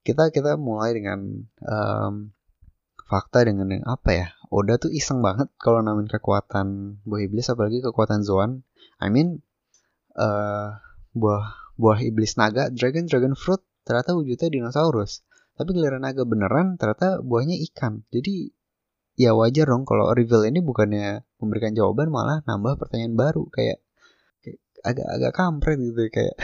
Kita 0.01 0.33
kita 0.33 0.57
mulai 0.57 0.97
dengan 0.97 1.45
um, 1.61 2.33
fakta 3.05 3.45
dengan 3.45 3.69
yang 3.69 3.85
apa 3.85 4.11
ya? 4.17 4.27
Oda 4.49 4.81
tuh 4.81 4.89
iseng 4.89 5.21
banget 5.21 5.53
kalau 5.61 5.85
namain 5.85 6.09
kekuatan 6.09 6.99
buah 7.05 7.21
iblis, 7.29 7.53
apalagi 7.53 7.85
kekuatan 7.85 8.25
Zoan. 8.25 8.65
I 8.97 9.13
mean, 9.13 9.45
uh, 10.17 10.81
buah 11.13 11.77
buah 11.77 12.01
iblis 12.01 12.41
naga, 12.41 12.73
dragon 12.73 13.05
dragon 13.05 13.37
fruit 13.37 13.61
ternyata 13.85 14.17
wujudnya 14.17 14.49
dinosaurus. 14.49 15.21
Tapi 15.61 15.77
giliran 15.77 16.09
naga 16.09 16.25
beneran 16.25 16.81
ternyata 16.81 17.21
buahnya 17.21 17.61
ikan. 17.69 18.01
Jadi 18.09 18.49
ya 19.15 19.33
wajar 19.35 19.71
dong 19.71 19.87
kalau 19.87 20.11
reveal 20.11 20.43
ini 20.47 20.59
bukannya 20.59 21.23
memberikan 21.39 21.75
jawaban 21.75 22.11
malah 22.11 22.43
nambah 22.47 22.79
pertanyaan 22.79 23.15
baru 23.15 23.47
kayak 23.51 23.79
agak 24.85 25.07
agak 25.09 25.33
kampret 25.33 25.79
gitu 25.81 26.11
kayak 26.13 26.37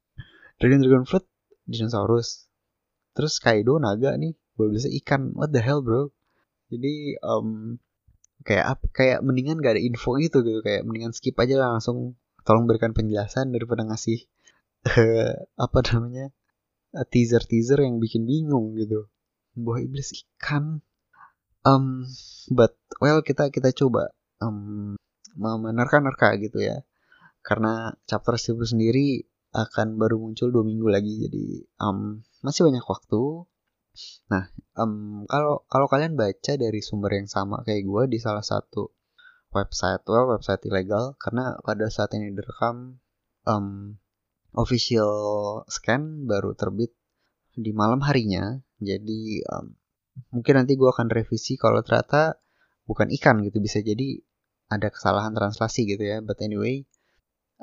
Dragon 0.62 0.80
Dragon 0.84 1.04
Fruit 1.08 1.26
dinosaurus 1.64 2.50
terus 3.16 3.42
Kaido 3.42 3.80
naga 3.82 4.14
nih 4.14 4.36
gue 4.60 4.68
bisa 4.68 4.88
ikan. 5.00 5.32
What 5.32 5.56
the 5.56 5.64
hell 5.64 5.80
bro? 5.80 6.12
Jadi 6.68 7.16
um, 7.24 7.80
kayak 8.44 8.76
apa 8.76 8.84
kayak 8.92 9.18
mendingan 9.24 9.64
gak 9.64 9.80
ada 9.80 9.82
info 9.82 10.20
gitu 10.20 10.44
gitu. 10.44 10.60
Kayak 10.60 10.84
mendingan 10.84 11.16
skip 11.16 11.34
aja 11.40 11.56
lah 11.56 11.80
langsung 11.80 12.20
tolong 12.44 12.68
berikan 12.68 12.92
penjelasan 12.92 13.56
daripada 13.56 13.88
ngasih 13.88 14.28
uh, 14.84 15.32
apa 15.64 15.78
namanya 15.96 16.28
teaser 17.08 17.40
teaser 17.48 17.80
yang 17.80 17.96
bikin 17.96 18.28
bingung 18.28 18.76
gitu. 18.76 19.08
Buah 19.56 19.80
iblis 19.80 20.12
ikan 20.12 20.84
um 21.66 22.06
but 22.52 22.76
well 23.00 23.20
kita 23.24 23.48
kita 23.52 23.72
coba. 23.76 24.12
Um 24.40 24.96
menerka-nerka 25.38 26.36
gitu 26.42 26.58
ya. 26.60 26.82
Karena 27.40 27.94
chapter 28.04 28.36
10 28.36 28.76
sendiri 28.76 29.24
akan 29.50 29.98
baru 29.98 30.22
muncul 30.22 30.54
dua 30.54 30.62
minggu 30.62 30.86
lagi 30.86 31.26
jadi 31.26 31.46
um, 31.82 32.22
masih 32.46 32.70
banyak 32.70 32.84
waktu. 32.86 33.22
Nah 34.30 34.44
um, 34.78 35.26
kalau 35.26 35.66
kalau 35.66 35.86
kalian 35.90 36.14
baca 36.14 36.52
dari 36.54 36.80
sumber 36.84 37.18
yang 37.18 37.26
sama 37.26 37.66
kayak 37.66 37.82
gue 37.82 38.02
di 38.14 38.18
salah 38.22 38.46
satu 38.46 38.94
website 39.50 40.06
well 40.06 40.30
website 40.30 40.62
ilegal 40.70 41.18
karena 41.18 41.58
pada 41.66 41.90
saat 41.90 42.14
ini 42.14 42.30
direkam 42.30 43.02
um, 43.42 43.98
official 44.54 45.10
scan 45.66 46.30
baru 46.30 46.54
terbit 46.54 46.94
di 47.58 47.74
malam 47.74 47.98
harinya. 48.06 48.54
Jadi 48.78 49.42
um, 49.50 49.74
mungkin 50.28 50.54
nanti 50.60 50.76
gue 50.76 50.88
akan 50.88 51.08
revisi 51.08 51.56
kalau 51.56 51.80
ternyata 51.80 52.36
bukan 52.84 53.08
ikan 53.16 53.40
gitu 53.46 53.58
bisa 53.62 53.80
jadi 53.80 54.20
ada 54.70 54.92
kesalahan 54.92 55.32
translasi 55.32 55.88
gitu 55.88 56.04
ya 56.04 56.20
but 56.20 56.38
anyway 56.44 56.84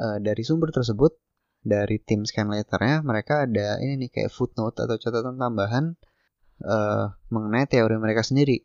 uh, 0.01 0.17
dari 0.17 0.41
sumber 0.41 0.73
tersebut 0.73 1.13
dari 1.61 2.01
tim 2.01 2.25
scan 2.25 2.49
letternya 2.49 3.05
mereka 3.05 3.45
ada 3.45 3.77
ini 3.83 4.07
nih 4.07 4.09
kayak 4.09 4.31
footnote 4.31 4.77
atau 4.79 4.95
catatan 4.97 5.35
tambahan 5.35 5.85
uh, 6.63 7.13
mengenai 7.29 7.67
teori 7.67 7.95
mereka 7.99 8.23
sendiri 8.23 8.63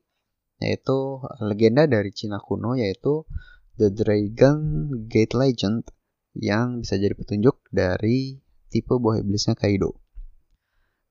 yaitu 0.63 1.19
legenda 1.43 1.91
dari 1.91 2.15
Cina 2.15 2.39
kuno 2.39 2.79
yaitu 2.79 3.27
The 3.81 3.91
Dragon 3.91 4.61
Gate 5.11 5.35
Legend 5.35 5.91
yang 6.39 6.81
bisa 6.85 6.97
jadi 6.97 7.13
petunjuk 7.19 7.61
dari 7.75 8.41
tipe 8.73 8.95
buah 8.97 9.21
iblisnya 9.21 9.53
Kaido. 9.53 10.01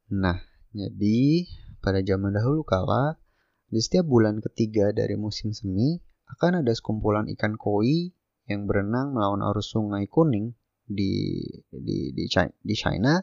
Nah, 0.10 0.42
jadi 0.74 1.46
pada 1.82 2.00
zaman 2.06 2.32
dahulu 2.38 2.62
kala 2.62 3.18
di 3.68 3.82
setiap 3.82 4.06
bulan 4.06 4.40
ketiga 4.40 4.94
dari 4.94 5.18
musim 5.18 5.52
semi 5.52 5.98
akan 6.30 6.64
ada 6.64 6.72
sekumpulan 6.72 7.28
ikan 7.36 7.58
koi 7.60 8.14
yang 8.48 8.70
berenang 8.70 9.12
melawan 9.12 9.44
arus 9.52 9.74
sungai 9.74 10.06
kuning 10.08 10.54
di 10.86 11.42
di 11.72 12.14
di, 12.14 12.28
di 12.62 12.76
China 12.76 13.20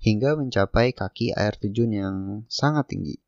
hingga 0.00 0.34
mencapai 0.36 0.96
kaki 0.96 1.36
air 1.36 1.54
terjun 1.60 1.92
yang 1.92 2.16
sangat 2.48 2.88
tinggi. 2.90 3.20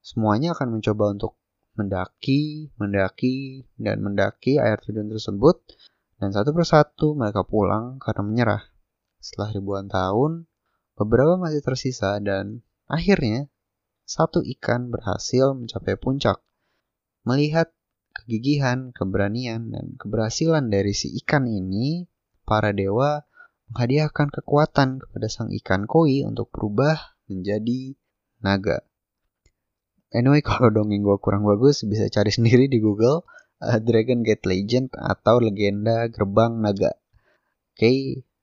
Semuanya 0.00 0.54
akan 0.54 0.78
mencoba 0.78 1.10
untuk 1.12 1.36
mendaki, 1.74 2.70
mendaki, 2.78 3.66
dan 3.76 4.00
mendaki 4.00 4.62
air 4.62 4.78
terjun 4.78 5.10
tersebut 5.10 5.60
dan 6.22 6.30
satu 6.30 6.54
persatu 6.54 7.18
mereka 7.18 7.42
pulang 7.42 7.98
karena 7.98 8.22
menyerah. 8.22 8.62
Setelah 9.20 9.52
ribuan 9.56 9.86
tahun, 9.90 10.46
beberapa 10.94 11.36
masih 11.36 11.60
tersisa 11.64 12.16
dan 12.22 12.62
akhirnya 12.86 13.50
satu 14.10 14.42
ikan 14.58 14.90
berhasil 14.90 15.54
mencapai 15.54 15.94
puncak. 15.94 16.42
Melihat 17.22 17.70
kegigihan, 18.10 18.90
keberanian, 18.90 19.70
dan 19.70 19.94
keberhasilan 19.94 20.66
dari 20.66 20.90
si 20.90 21.14
ikan 21.22 21.46
ini, 21.46 22.10
para 22.42 22.74
dewa 22.74 23.22
menghadiahkan 23.70 24.34
kekuatan 24.34 24.98
kepada 24.98 25.30
sang 25.30 25.54
ikan 25.62 25.86
koi 25.86 26.26
untuk 26.26 26.50
berubah 26.50 26.98
menjadi 27.30 27.94
naga. 28.42 28.82
Anyway, 30.10 30.42
kalau 30.48 30.74
dongeng 30.74 31.06
gue 31.06 31.18
kurang 31.22 31.46
bagus, 31.46 31.86
bisa 31.86 32.10
cari 32.10 32.34
sendiri 32.34 32.66
di 32.66 32.82
Google 32.82 33.22
uh, 33.62 33.78
Dragon 33.78 34.26
Gate 34.26 34.42
Legend 34.42 34.90
atau 34.98 35.38
legenda 35.38 36.10
gerbang 36.10 36.58
naga. 36.58 36.98
Oke, 37.78 37.86
okay. 37.86 37.98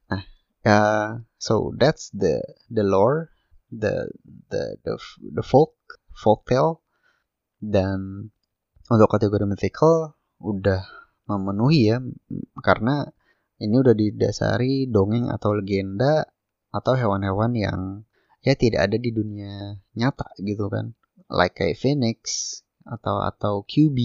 nah, 0.08 0.24
uh, 0.64 1.08
so 1.36 1.76
that's 1.76 2.08
the 2.16 2.40
the 2.72 2.88
lore, 2.88 3.36
the 3.72 4.08
the 4.50 4.78
the, 4.84 4.94
the 5.20 5.44
folk 5.44 5.76
folk 6.16 6.48
tale. 6.48 6.84
Dan 7.58 8.30
untuk 8.88 9.10
kategori 9.10 9.50
mythical 9.50 10.14
udah 10.38 10.86
memenuhi 11.28 11.92
ya 11.92 11.98
karena 12.62 13.10
ini 13.58 13.76
udah 13.82 13.98
didasari 13.98 14.86
dongeng 14.88 15.34
atau 15.34 15.58
legenda 15.58 16.30
atau 16.70 16.94
hewan-hewan 16.94 17.58
yang 17.58 17.80
ya 18.46 18.54
tidak 18.54 18.88
ada 18.88 18.98
di 19.02 19.10
dunia 19.10 19.82
nyata 19.98 20.30
gitu 20.40 20.70
kan. 20.70 20.94
Like 21.28 21.58
kayak 21.58 21.82
phoenix 21.82 22.54
atau 22.88 23.20
atau 23.26 23.66
QB 23.68 23.98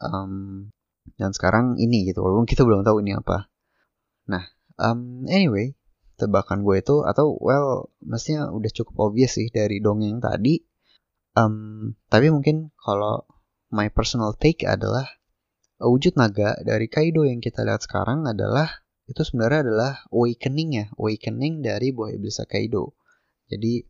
um, 0.00 0.72
dan 1.20 1.30
sekarang 1.36 1.76
ini 1.76 2.08
gitu 2.08 2.24
walaupun 2.24 2.48
kita 2.48 2.64
belum 2.64 2.86
tahu 2.86 3.04
ini 3.04 3.18
apa. 3.18 3.50
Nah 4.30 4.46
um, 4.80 5.26
anyway 5.28 5.76
tebakan 6.14 6.62
gue 6.62 6.80
itu 6.80 7.02
atau 7.02 7.34
well 7.42 7.90
mestinya 8.02 8.50
udah 8.54 8.70
cukup 8.70 9.10
obvious 9.10 9.36
sih 9.36 9.50
dari 9.50 9.82
dongeng 9.82 10.22
tadi 10.22 10.62
um, 11.34 11.94
tapi 12.06 12.30
mungkin 12.30 12.70
kalau 12.78 13.26
my 13.74 13.90
personal 13.90 14.34
take 14.38 14.62
adalah 14.62 15.06
wujud 15.82 16.14
naga 16.14 16.54
dari 16.62 16.86
Kaido 16.86 17.26
yang 17.26 17.42
kita 17.42 17.66
lihat 17.66 17.82
sekarang 17.82 18.24
adalah 18.24 18.84
itu 19.04 19.20
sebenarnya 19.20 19.68
adalah 19.68 19.92
awakening 20.08 20.70
ya, 20.80 20.86
awakening 20.96 21.60
dari 21.60 21.92
buah 21.92 22.16
iblis 22.16 22.40
Kaido. 22.48 22.96
Jadi 23.52 23.84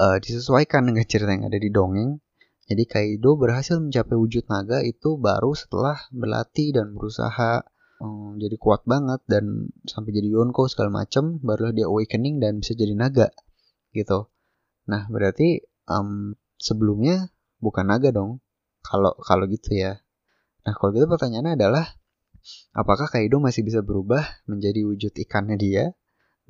uh, 0.00 0.16
disesuaikan 0.16 0.88
dengan 0.88 1.04
cerita 1.04 1.28
yang 1.28 1.44
ada 1.52 1.58
di 1.60 1.68
dongeng. 1.68 2.16
Jadi 2.64 2.84
Kaido 2.88 3.36
berhasil 3.36 3.76
mencapai 3.76 4.16
wujud 4.16 4.48
naga 4.48 4.80
itu 4.80 5.20
baru 5.20 5.52
setelah 5.52 6.00
berlatih 6.14 6.72
dan 6.72 6.96
berusaha 6.96 7.66
um, 8.02 8.34
jadi 8.42 8.58
kuat 8.58 8.82
banget 8.82 9.22
dan 9.30 9.70
sampai 9.86 10.10
jadi 10.10 10.34
Yonko 10.34 10.66
segala 10.66 10.90
macem 10.90 11.38
barulah 11.38 11.70
dia 11.70 11.86
awakening 11.86 12.42
dan 12.42 12.58
bisa 12.58 12.74
jadi 12.74 12.98
naga 12.98 13.30
gitu. 13.94 14.26
Nah 14.90 15.06
berarti 15.06 15.62
um, 15.86 16.34
sebelumnya 16.58 17.30
bukan 17.62 17.86
naga 17.86 18.10
dong 18.10 18.42
kalau 18.82 19.14
kalau 19.22 19.46
gitu 19.46 19.78
ya. 19.78 20.02
Nah 20.66 20.74
kalau 20.74 20.90
gitu 20.98 21.06
pertanyaannya 21.06 21.54
adalah 21.54 21.86
apakah 22.74 23.06
Kaido 23.06 23.38
masih 23.38 23.62
bisa 23.62 23.80
berubah 23.86 24.26
menjadi 24.50 24.82
wujud 24.82 25.14
ikannya 25.14 25.54
dia 25.54 25.84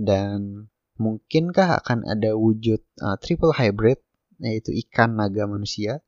dan 0.01 0.73
mungkinkah 0.97 1.85
akan 1.85 2.09
ada 2.09 2.33
wujud 2.33 2.81
uh, 3.05 3.17
triple 3.21 3.53
hybrid 3.53 4.01
yaitu 4.41 4.73
ikan 4.89 5.15
naga 5.21 5.45
manusia 5.45 6.01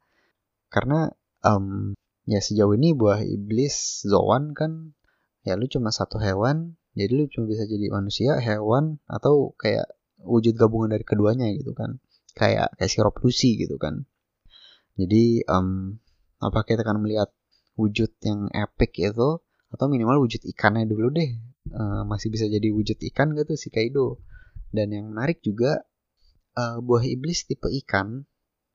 karena 0.73 1.13
um, 1.45 1.95
ya 2.25 2.41
sejauh 2.41 2.75
ini 2.75 2.97
buah 2.97 3.23
iblis 3.23 4.03
Zoan 4.09 4.57
kan 4.57 4.97
ya 5.45 5.55
lu 5.61 5.69
cuma 5.69 5.93
satu 5.93 6.17
hewan 6.19 6.77
jadi 6.95 7.11
lu 7.11 7.27
cuma 7.27 7.51
bisa 7.51 7.67
jadi 7.67 7.91
manusia 7.91 8.39
hewan 8.39 9.03
atau 9.11 9.53
kayak 9.59 9.91
wujud 10.23 10.55
gabungan 10.55 10.95
dari 10.95 11.03
keduanya 11.03 11.51
gitu 11.51 11.75
kan. 11.75 11.99
Kayak 12.39 12.75
kayak 12.79 12.91
sirup 12.91 13.19
Lucy 13.19 13.59
gitu 13.59 13.77
kan. 13.77 14.07
Jadi 14.95 15.43
um, 15.51 15.99
apa 16.39 16.63
kita 16.63 16.87
akan 16.87 17.03
melihat 17.03 17.35
wujud 17.75 18.15
yang 18.23 18.47
epic 18.55 18.95
itu 19.03 19.43
atau 19.75 19.87
minimal 19.91 20.23
wujud 20.23 20.39
ikannya 20.47 20.87
dulu 20.87 21.11
deh. 21.11 21.31
Uh, 21.75 22.07
masih 22.07 22.31
bisa 22.31 22.47
jadi 22.47 22.71
wujud 22.71 22.95
ikan 23.11 23.35
gak 23.35 23.51
tuh 23.51 23.59
si 23.59 23.75
Kaido? 23.75 24.23
Dan 24.71 24.95
yang 24.95 25.11
menarik 25.11 25.43
juga 25.43 25.83
uh, 26.55 26.79
buah 26.79 27.03
iblis 27.03 27.47
tipe 27.51 27.67
ikan 27.83 28.23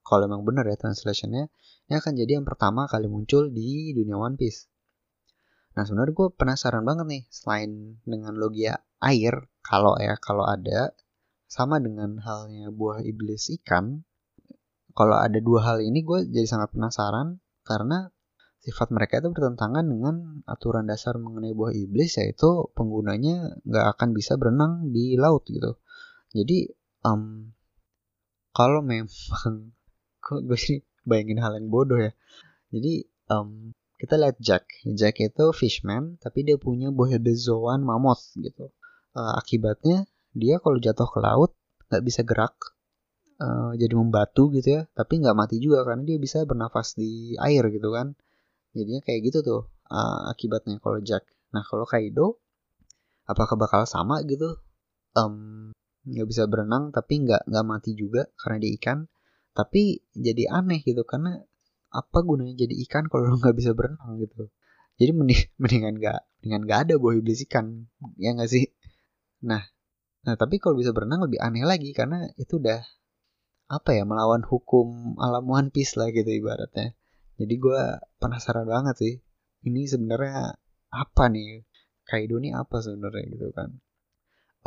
kalau 0.03 0.25
memang 0.27 0.43
benar 0.43 0.65
ya 0.67 0.75
translationnya 0.79 1.53
ini 1.87 1.93
akan 1.93 2.13
jadi 2.17 2.41
yang 2.41 2.45
pertama 2.47 2.89
kali 2.89 3.05
muncul 3.05 3.51
di 3.51 3.93
dunia 3.93 4.17
One 4.17 4.39
Piece 4.39 4.65
nah 5.79 5.87
sebenarnya 5.87 6.11
gue 6.11 6.27
penasaran 6.35 6.83
banget 6.83 7.07
nih 7.07 7.23
selain 7.31 8.03
dengan 8.03 8.35
logia 8.35 8.83
air 8.99 9.47
kalau 9.63 9.95
ya 9.95 10.19
kalau 10.19 10.43
ada 10.43 10.91
sama 11.47 11.79
dengan 11.79 12.19
halnya 12.19 12.67
buah 12.67 12.99
iblis 12.99 13.47
ikan 13.63 14.03
kalau 14.91 15.15
ada 15.15 15.39
dua 15.39 15.63
hal 15.63 15.79
ini 15.79 16.03
gue 16.03 16.27
jadi 16.27 16.43
sangat 16.43 16.75
penasaran 16.75 17.39
karena 17.63 18.11
sifat 18.59 18.91
mereka 18.91 19.23
itu 19.23 19.31
bertentangan 19.31 19.87
dengan 19.87 20.43
aturan 20.43 20.83
dasar 20.83 21.15
mengenai 21.15 21.55
buah 21.55 21.71
iblis 21.71 22.19
yaitu 22.19 22.67
penggunanya 22.75 23.55
nggak 23.63 23.85
akan 23.95 24.11
bisa 24.11 24.35
berenang 24.35 24.91
di 24.91 25.15
laut 25.15 25.47
gitu. 25.47 25.79
Jadi 26.35 26.67
um, 27.07 27.55
kalau 28.51 28.83
memang 28.83 29.07
kok 30.25 30.43
gue 30.43 30.59
sih 30.59 30.83
bayangin 31.07 31.39
hal 31.39 31.55
yang 31.55 31.71
bodoh 31.71 31.95
ya. 31.95 32.11
Jadi 32.75 33.07
um, 33.31 33.71
kita 33.99 34.15
lihat 34.15 34.39
Jack. 34.39 34.63
Jack 34.95 35.19
itu 35.19 35.51
fishman 35.51 36.15
tapi 36.23 36.47
dia 36.47 36.55
punya 36.55 36.87
buah 36.89 37.19
bezoan 37.19 37.83
mammoth 37.83 38.31
gitu. 38.39 38.71
Uh, 39.11 39.35
akibatnya 39.35 40.07
dia 40.31 40.63
kalau 40.63 40.79
jatuh 40.79 41.09
ke 41.11 41.19
laut 41.19 41.51
nggak 41.91 42.03
bisa 42.05 42.21
gerak 42.23 42.55
uh, 43.43 43.75
jadi 43.75 43.91
membatu 43.99 44.47
gitu 44.55 44.79
ya. 44.79 44.81
Tapi 44.95 45.19
nggak 45.19 45.35
mati 45.35 45.59
juga 45.59 45.83
karena 45.83 46.07
dia 46.07 46.15
bisa 46.15 46.47
bernafas 46.47 46.95
di 46.95 47.35
air 47.43 47.67
gitu 47.67 47.91
kan. 47.91 48.15
Jadinya 48.71 49.03
kayak 49.03 49.19
gitu 49.27 49.37
tuh 49.43 49.61
uh, 49.91 50.31
akibatnya 50.31 50.79
kalau 50.79 51.03
Jack. 51.03 51.27
Nah 51.51 51.67
kalau 51.67 51.83
Kaido 51.83 52.39
apakah 53.27 53.59
bakal 53.59 53.83
sama 53.83 54.23
gitu? 54.23 54.55
Um, 55.11 55.75
bisa 56.07 56.47
berenang 56.47 56.95
tapi 56.95 57.27
nggak 57.27 57.51
nggak 57.51 57.65
mati 57.67 57.91
juga 57.99 58.31
karena 58.39 58.63
dia 58.63 58.71
ikan. 58.79 58.99
Tapi 59.51 60.07
jadi 60.15 60.55
aneh 60.55 60.79
gitu 60.87 61.03
karena 61.03 61.43
apa 61.89 62.17
gunanya 62.21 62.55
jadi 62.65 62.75
ikan 62.87 63.09
kalau 63.09 63.33
lo 63.33 63.35
nggak 63.41 63.55
bisa 63.57 63.73
berenang 63.73 64.21
gitu 64.21 64.49
jadi 64.99 65.11
mending, 65.15 65.41
mendingan 65.61 65.95
nggak 65.97 66.19
mendingan 66.39 66.61
nggak 66.65 66.79
ada 66.87 66.93
buah 67.01 67.17
iblis 67.17 67.41
ikan 67.49 67.89
ya 68.21 68.33
nggak 68.33 68.49
sih 68.49 68.69
nah 69.41 69.63
nah 70.23 70.35
tapi 70.35 70.61
kalau 70.61 70.77
bisa 70.77 70.91
berenang 70.91 71.25
lebih 71.25 71.39
aneh 71.41 71.63
lagi 71.63 71.95
karena 71.95 72.29
itu 72.37 72.59
udah 72.59 72.83
apa 73.69 73.89
ya 73.93 74.03
melawan 74.03 74.41
hukum 74.45 75.17
alam 75.21 75.45
One 75.45 75.69
Piece 75.69 75.95
lah 75.95 76.09
gitu 76.09 76.27
ibaratnya 76.27 76.97
jadi 77.39 77.55
gue 77.55 77.81
penasaran 78.19 78.67
banget 78.67 78.95
sih. 78.99 79.13
Ini 79.63 79.87
sebenarnya 79.87 80.59
apa 80.91 81.23
nih? 81.31 81.63
Kaido 82.03 82.35
ini 82.43 82.51
apa 82.51 82.83
sebenarnya 82.83 83.23
gitu 83.31 83.47
kan? 83.55 83.79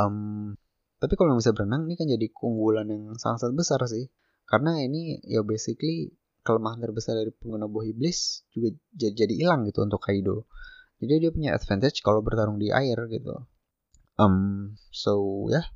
Um, 0.00 0.56
tapi 0.96 1.20
kalau 1.20 1.36
bisa 1.36 1.52
berenang 1.52 1.84
ini 1.84 2.00
kan 2.00 2.08
jadi 2.08 2.26
keunggulan 2.32 2.88
yang 2.88 3.12
sangat-sangat 3.20 3.54
besar 3.60 3.80
sih. 3.84 4.08
Karena 4.48 4.80
ini 4.80 5.20
ya 5.28 5.44
basically 5.44 6.16
kelemahan 6.42 6.82
terbesar 6.82 7.14
dari 7.18 7.30
pengguna 7.30 7.70
buah 7.70 7.86
iblis 7.86 8.42
juga 8.50 8.74
jadi 8.94 9.34
hilang 9.34 9.66
gitu 9.66 9.86
untuk 9.86 10.02
Kaido. 10.02 10.50
Jadi 11.02 11.18
dia 11.18 11.30
punya 11.34 11.50
advantage 11.54 12.02
kalau 12.02 12.22
bertarung 12.22 12.58
di 12.58 12.70
air 12.70 12.98
gitu. 13.10 13.46
Um, 14.18 14.78
so 14.94 15.46
ya, 15.50 15.62
yeah. 15.62 15.66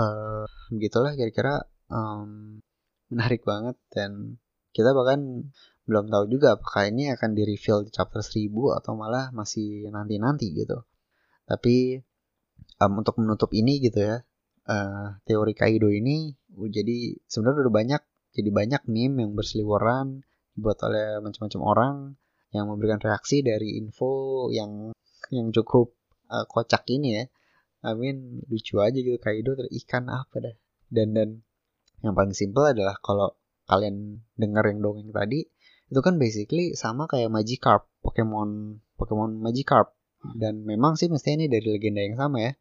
uh, 0.00 0.44
begitulah 0.72 1.12
kira-kira 1.12 1.68
um, 1.92 2.60
menarik 3.12 3.44
banget 3.44 3.76
dan 3.92 4.40
kita 4.72 4.96
bahkan 4.96 5.52
belum 5.84 6.08
tahu 6.08 6.24
juga 6.32 6.56
apakah 6.56 6.88
ini 6.88 7.12
akan 7.12 7.36
di 7.36 7.44
reveal 7.44 7.84
di 7.84 7.90
chapter 7.92 8.24
1000 8.24 8.48
atau 8.80 8.96
malah 8.96 9.28
masih 9.36 9.92
nanti-nanti 9.92 10.56
gitu. 10.56 10.88
Tapi 11.44 12.00
um, 12.80 12.92
untuk 13.04 13.20
menutup 13.20 13.52
ini 13.52 13.84
gitu 13.84 14.00
ya, 14.00 14.24
uh, 14.68 15.20
teori 15.28 15.52
Kaido 15.52 15.92
ini 15.92 16.32
jadi 16.72 17.18
sebenarnya 17.28 17.68
udah 17.68 17.74
banyak 17.74 18.02
jadi 18.34 18.50
banyak 18.50 18.82
meme 18.90 19.22
yang 19.22 19.32
berseliweran 19.38 20.26
dibuat 20.54 20.78
oleh 20.86 21.22
macam-macam 21.22 21.60
orang 21.62 21.96
yang 22.54 22.70
memberikan 22.70 22.98
reaksi 23.02 23.42
dari 23.42 23.78
info 23.78 24.46
yang 24.50 24.94
yang 25.30 25.50
cukup 25.50 25.94
uh, 26.30 26.46
kocak 26.46 26.86
ini 26.90 27.22
ya. 27.22 27.24
I 27.84 27.92
mean 27.98 28.40
lucu 28.48 28.80
aja 28.80 28.96
gitu 28.96 29.18
Kaido 29.22 29.58
terikan 29.58 30.10
apa 30.10 30.36
dah. 30.42 30.54
Dan 30.90 31.14
dan 31.14 31.28
yang 32.02 32.14
paling 32.14 32.34
simpel 32.34 32.70
adalah 32.70 32.98
kalau 33.02 33.34
kalian 33.66 34.22
dengar 34.36 34.66
yang 34.68 34.84
dongeng 34.84 35.10
tadi 35.10 35.48
itu 35.88 36.00
kan 36.00 36.16
basically 36.18 36.74
sama 36.74 37.06
kayak 37.06 37.30
Magikarp, 37.30 37.86
Pokemon 38.02 38.80
Pokemon 38.98 39.38
Magikarp. 39.42 39.94
Dan 40.24 40.64
memang 40.64 40.96
sih 40.96 41.12
mestinya 41.12 41.44
ini 41.44 41.46
dari 41.52 41.76
legenda 41.76 42.00
yang 42.00 42.16
sama 42.16 42.40
ya. 42.40 42.52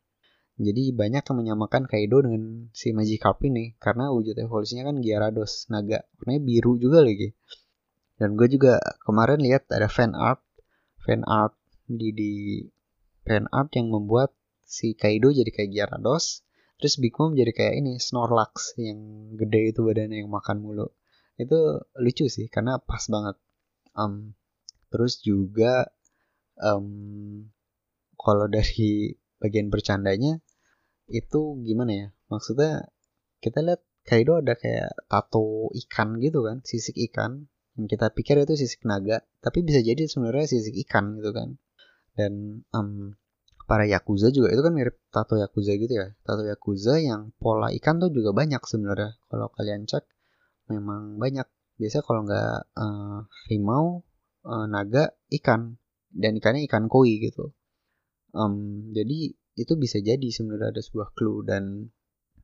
Jadi 0.54 0.94
banyak 0.94 1.24
yang 1.26 1.38
menyamakan 1.38 1.90
Kaido 1.90 2.22
dengan 2.22 2.70
si 2.78 2.94
Magikarp 2.94 3.42
ini 3.46 3.74
karena 3.82 4.14
wujud 4.14 4.38
evolusinya 4.38 4.94
kan 4.94 5.02
Gyarados, 5.02 5.66
naga. 5.74 6.06
Warnanya 6.22 6.42
biru 6.46 6.78
juga 6.78 7.02
lagi. 7.02 7.34
Dan 8.22 8.38
gue 8.38 8.46
juga 8.46 8.78
kemarin 9.02 9.42
lihat 9.42 9.66
ada 9.74 9.90
fan 9.90 10.14
art, 10.14 10.46
fan 11.02 11.26
art 11.26 11.58
di 11.90 12.14
di 12.14 12.34
fan 13.26 13.50
art 13.50 13.74
yang 13.74 13.90
membuat 13.90 14.30
si 14.62 14.94
Kaido 14.94 15.34
jadi 15.34 15.50
kayak 15.50 15.74
Gyarados, 15.74 16.46
terus 16.78 17.02
Big 17.02 17.18
Mom 17.18 17.34
jadi 17.34 17.50
kayak 17.50 17.74
ini 17.82 17.98
Snorlax 17.98 18.78
yang 18.78 19.34
gede 19.34 19.74
itu 19.74 19.82
badannya 19.82 20.22
yang 20.22 20.30
makan 20.30 20.62
mulu 20.62 20.94
itu 21.38 21.82
lucu 21.98 22.26
sih 22.30 22.46
karena 22.50 22.78
pas 22.78 23.02
banget 23.10 23.38
um, 23.98 24.38
terus 24.94 25.18
juga 25.22 25.90
um, 26.62 27.50
kalau 28.14 28.46
dari 28.46 29.18
bagian 29.44 29.68
bercandanya 29.68 30.40
itu 31.12 31.60
gimana 31.68 31.92
ya? 31.92 32.08
Maksudnya 32.32 32.88
kita 33.44 33.60
lihat 33.60 33.84
Kaido 34.04 34.40
ada 34.40 34.56
kayak 34.56 34.96
tato 35.08 35.72
ikan 35.72 36.20
gitu 36.24 36.48
kan 36.48 36.64
sisik 36.64 36.96
ikan. 37.12 37.48
Yang 37.76 37.98
kita 37.98 38.08
pikir 38.16 38.36
itu 38.40 38.56
sisik 38.56 38.88
naga 38.88 39.24
tapi 39.44 39.64
bisa 39.68 39.84
jadi 39.84 40.08
sebenarnya 40.08 40.48
sisik 40.48 40.76
ikan 40.88 41.20
gitu 41.20 41.36
kan. 41.36 41.60
Dan 42.16 42.64
um, 42.72 43.20
para 43.68 43.88
yakuza 43.88 44.32
juga 44.32 44.52
itu 44.52 44.62
kan 44.64 44.74
mirip 44.76 44.96
tato 45.12 45.36
yakuza 45.36 45.76
gitu 45.76 45.92
ya. 45.92 46.08
Tato 46.24 46.44
yakuza 46.48 47.00
yang 47.04 47.36
pola 47.40 47.72
ikan 47.76 48.00
tuh 48.00 48.12
juga 48.12 48.32
banyak 48.32 48.64
sebenarnya. 48.64 49.20
Kalau 49.28 49.48
kalian 49.52 49.84
cek 49.88 50.04
memang 50.72 51.20
banyak. 51.20 51.48
Biasa 51.74 52.06
kalau 52.06 52.22
nggak 52.28 52.76
uh, 52.80 53.26
harimau 53.48 54.06
uh, 54.46 54.68
naga 54.68 55.16
ikan. 55.32 55.80
Dan 56.14 56.38
ikannya 56.38 56.70
ikan 56.70 56.86
koi 56.92 57.18
gitu 57.18 57.56
um, 58.34 58.90
jadi 58.92 59.38
itu 59.54 59.74
bisa 59.78 60.02
jadi 60.02 60.28
sebenarnya 60.34 60.74
ada 60.74 60.82
sebuah 60.82 61.14
clue 61.14 61.46
dan 61.46 61.94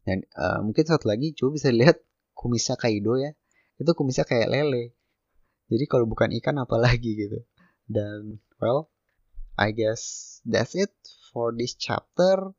dan 0.06 0.26
uh, 0.38 0.62
mungkin 0.62 0.86
satu 0.86 1.10
lagi 1.10 1.34
coba 1.34 1.58
bisa 1.58 1.70
lihat 1.74 1.98
kumisnya 2.38 2.80
Kaido 2.80 3.20
ya. 3.20 3.36
Itu 3.76 3.92
kumisnya 3.98 4.24
kayak 4.24 4.50
lele. 4.52 4.96
Jadi 5.70 5.86
kalau 5.86 6.08
bukan 6.08 6.34
ikan 6.40 6.56
apa 6.62 6.76
lagi 6.80 7.14
gitu. 7.18 7.44
Dan 7.90 8.40
well 8.62 8.90
I 9.60 9.76
guess 9.76 10.40
that's 10.48 10.74
it 10.78 10.94
for 11.36 11.52
this 11.52 11.76
chapter. 11.76 12.56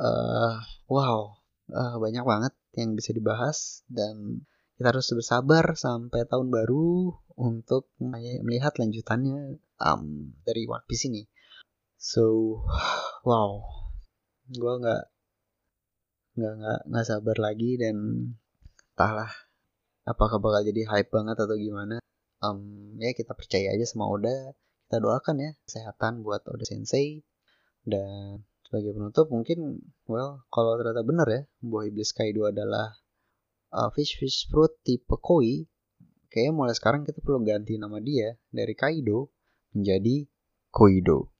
Uh, 0.00 0.58
wow. 0.90 1.38
Uh, 1.70 1.96
banyak 1.96 2.26
banget 2.26 2.52
yang 2.76 2.92
bisa 2.92 3.14
dibahas 3.14 3.86
dan 3.88 4.44
kita 4.76 4.90
harus 4.90 5.06
bersabar 5.14 5.78
sampai 5.78 6.26
tahun 6.26 6.50
baru 6.50 7.14
untuk 7.38 7.88
melihat 8.02 8.74
lanjutannya 8.76 9.62
um, 9.78 10.34
dari 10.42 10.66
One 10.66 10.84
Piece 10.84 11.06
ini. 11.06 11.24
So, 11.98 12.24
wow, 13.28 13.64
gue 14.50 14.74
nggak 14.82 15.02
nggak 16.34 16.54
nggak 16.58 16.80
nggak 16.90 17.06
sabar 17.06 17.36
lagi 17.38 17.78
dan 17.78 17.96
entahlah 18.94 19.30
apakah 20.02 20.42
bakal 20.42 20.66
jadi 20.66 20.82
hype 20.90 21.10
banget 21.10 21.36
atau 21.38 21.56
gimana. 21.56 22.02
Um, 22.44 22.94
ya 23.00 23.16
kita 23.16 23.32
percaya 23.32 23.72
aja 23.72 23.86
sama 23.88 24.10
Oda. 24.10 24.52
Kita 24.84 25.00
doakan 25.00 25.36
ya 25.40 25.50
kesehatan 25.64 26.20
buat 26.20 26.44
Oda 26.44 26.64
Sensei. 26.68 27.24
Dan 27.84 28.44
sebagai 28.64 28.96
penutup 28.96 29.28
mungkin 29.30 29.86
well 30.08 30.42
kalau 30.48 30.74
ternyata 30.80 31.04
benar 31.04 31.28
ya 31.28 31.42
buah 31.62 31.84
iblis 31.86 32.10
Kaido 32.16 32.48
adalah 32.48 32.96
uh, 33.70 33.86
fish 33.92 34.16
fish 34.16 34.48
fruit 34.48 34.72
tipe 34.82 35.14
koi 35.20 35.68
kayaknya 36.32 36.52
mulai 36.56 36.74
sekarang 36.74 37.06
kita 37.06 37.22
perlu 37.22 37.44
ganti 37.46 37.76
nama 37.76 38.00
dia 38.00 38.34
dari 38.50 38.74
Kaido 38.74 39.30
menjadi 39.76 40.26
Koido 40.72 41.33